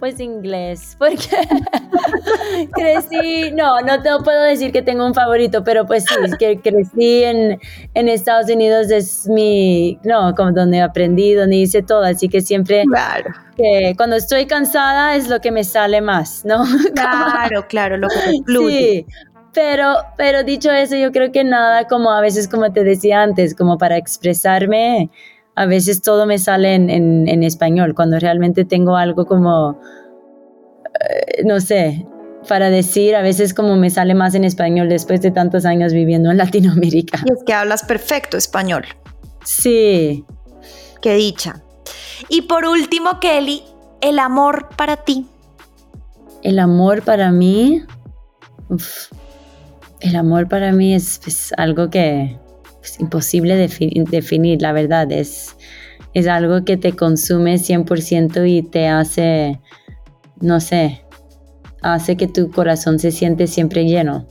Pues 0.00 0.18
inglés, 0.18 0.96
porque 0.98 1.28
crecí, 2.72 3.50
no, 3.52 3.82
no 3.82 4.00
te 4.00 4.08
puedo 4.24 4.42
decir 4.44 4.72
que 4.72 4.80
tengo 4.80 5.04
un 5.04 5.12
favorito, 5.12 5.62
pero 5.62 5.86
pues 5.86 6.04
sí, 6.04 6.36
que 6.38 6.58
crecí 6.58 7.22
en, 7.22 7.60
en, 7.92 8.08
Estados 8.08 8.50
Unidos 8.50 8.90
es 8.90 9.28
mi, 9.28 9.98
no, 10.02 10.34
como 10.34 10.52
donde 10.52 10.80
aprendí, 10.80 11.34
donde 11.34 11.56
hice 11.56 11.82
todo, 11.82 12.02
así 12.02 12.30
que 12.30 12.40
siempre, 12.40 12.84
claro. 12.86 13.30
que 13.58 13.92
cuando 13.94 14.16
estoy 14.16 14.46
cansada 14.46 15.16
es 15.16 15.28
lo 15.28 15.38
que 15.42 15.50
me 15.50 15.64
sale 15.64 16.00
más, 16.00 16.46
¿no? 16.46 16.64
Claro, 16.94 17.66
claro, 17.68 17.98
lo 17.98 18.08
que 18.08 18.40
fluye. 18.46 19.06
Sí, 19.06 19.14
pero, 19.52 19.96
pero 20.16 20.44
dicho 20.44 20.70
eso, 20.70 20.96
yo 20.96 21.12
creo 21.12 21.30
que 21.30 21.44
nada 21.44 21.86
como 21.88 22.10
a 22.10 22.22
veces, 22.22 22.48
como 22.48 22.72
te 22.72 22.84
decía 22.84 23.20
antes, 23.20 23.54
como 23.54 23.76
para 23.76 23.98
expresarme, 23.98 25.10
a 25.54 25.66
veces 25.66 26.02
todo 26.02 26.26
me 26.26 26.38
sale 26.38 26.74
en, 26.74 26.90
en, 26.90 27.42
español, 27.42 27.94
cuando 27.94 28.18
realmente 28.18 28.64
tengo 28.64 28.96
algo 28.96 29.26
como, 29.26 29.80
eh, 31.00 31.42
no 31.44 31.60
sé, 31.60 32.06
para 32.48 32.70
decir, 32.70 33.14
a 33.14 33.22
veces 33.22 33.52
como 33.52 33.76
me 33.76 33.90
sale 33.90 34.14
más 34.14 34.34
en 34.34 34.44
español 34.44 34.88
después 34.88 35.20
de 35.20 35.30
tantos 35.30 35.64
años 35.64 35.92
viviendo 35.92 36.30
en 36.30 36.36
Latinoamérica. 36.38 37.22
Y 37.26 37.32
es 37.32 37.44
que 37.44 37.52
hablas 37.52 37.82
perfecto 37.84 38.36
español. 38.36 38.84
Sí. 39.44 40.24
Qué 41.02 41.14
dicha. 41.14 41.62
Y 42.28 42.42
por 42.42 42.64
último, 42.66 43.20
Kelly, 43.20 43.62
el 44.00 44.18
amor 44.18 44.68
para 44.76 44.96
ti. 44.96 45.26
El 46.42 46.58
amor 46.58 47.02
para 47.02 47.30
mí, 47.30 47.82
el 50.00 50.16
amor 50.16 50.48
para 50.48 50.72
mí 50.72 50.94
es 50.94 51.20
pues, 51.22 51.52
algo 51.56 51.90
que 51.90 52.38
es 52.82 53.00
imposible 53.00 53.56
definir, 53.56 54.62
la 54.62 54.72
verdad. 54.72 55.10
Es, 55.12 55.56
es 56.14 56.26
algo 56.26 56.64
que 56.64 56.76
te 56.76 56.92
consume 56.92 57.56
100% 57.56 58.48
y 58.48 58.62
te 58.62 58.88
hace, 58.88 59.60
no 60.40 60.60
sé, 60.60 61.02
hace 61.82 62.16
que 62.16 62.28
tu 62.28 62.50
corazón 62.50 62.98
se 62.98 63.10
siente 63.10 63.46
siempre 63.46 63.84
lleno. 63.84 64.26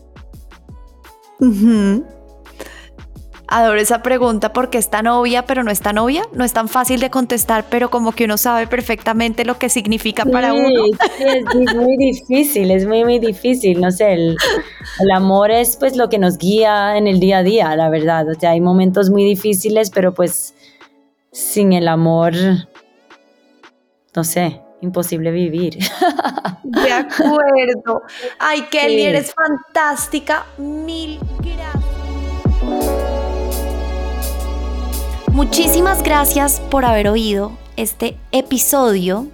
Adoro 3.51 3.79
esa 3.79 4.03
pregunta 4.03 4.53
porque 4.53 4.77
es 4.77 4.89
tan 4.89 5.07
obvia, 5.07 5.45
pero 5.45 5.63
no 5.63 5.71
es 5.71 5.81
tan 5.81 5.97
obvia, 5.97 6.21
no 6.33 6.45
es 6.45 6.53
tan 6.53 6.67
fácil 6.67 6.99
de 6.99 7.09
contestar, 7.09 7.65
pero 7.69 7.89
como 7.89 8.11
que 8.11 8.25
uno 8.25 8.37
sabe 8.37 8.67
perfectamente 8.67 9.43
lo 9.43 9.57
que 9.57 9.69
significa 9.69 10.23
para 10.23 10.53
uno. 10.53 10.85
Sí, 11.17 11.23
es, 11.25 11.75
muy 11.75 11.97
difícil, 11.97 12.69
es 12.69 12.85
muy, 12.85 13.03
muy 13.03 13.17
difícil, 13.17 13.81
no 13.81 13.89
sé, 13.89 14.13
el, 14.13 14.37
el, 14.99 15.11
amor 15.11 15.49
es 15.49 15.77
pues 15.77 15.97
lo 15.97 16.09
que 16.09 16.19
nos 16.19 16.37
guía 16.37 16.95
en 16.95 17.07
el 17.07 17.19
día 17.19 17.39
a 17.39 17.43
día, 17.43 17.75
la 17.75 17.89
verdad, 17.89 18.29
o 18.29 18.39
sea, 18.39 18.51
hay 18.51 18.61
momentos 18.61 19.09
muy 19.09 19.23
difíciles, 19.23 19.89
pero 19.89 20.13
pues 20.13 20.53
sin 21.31 21.73
el 21.73 21.87
amor, 21.87 22.33
no 24.15 24.23
sé, 24.23 24.61
imposible 24.81 25.31
vivir. 25.31 25.79
De 26.63 26.91
acuerdo. 26.91 28.03
Ay, 28.37 28.61
Kelly, 28.69 29.05
eres 29.05 29.33
fantástica, 29.33 30.45
mil 30.57 31.19
gracias. 31.39 31.78
Muchísimas 35.39 36.03
gracias 36.03 36.59
por 36.59 36.83
haber 36.83 37.07
oído 37.07 37.53
este 37.77 38.17
episodio. 38.33 39.27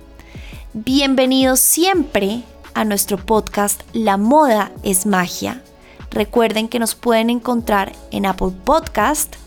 Bienvenidos 0.73 1.59
siempre 1.59 2.43
a 2.75 2.85
nuestro 2.85 3.17
podcast 3.17 3.81
La 3.91 4.15
moda 4.15 4.71
es 4.83 5.07
magia. 5.07 5.63
Recuerden 6.11 6.67
que 6.67 6.77
nos 6.77 6.93
pueden 6.93 7.31
encontrar 7.31 7.91
en 8.11 8.27
Apple 8.27 8.51
Podcast 8.65 9.37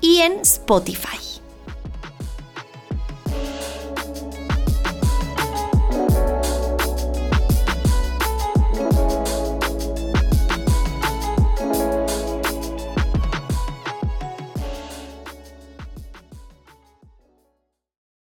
y 0.00 0.20
en 0.20 0.40
Spotify. 0.40 1.27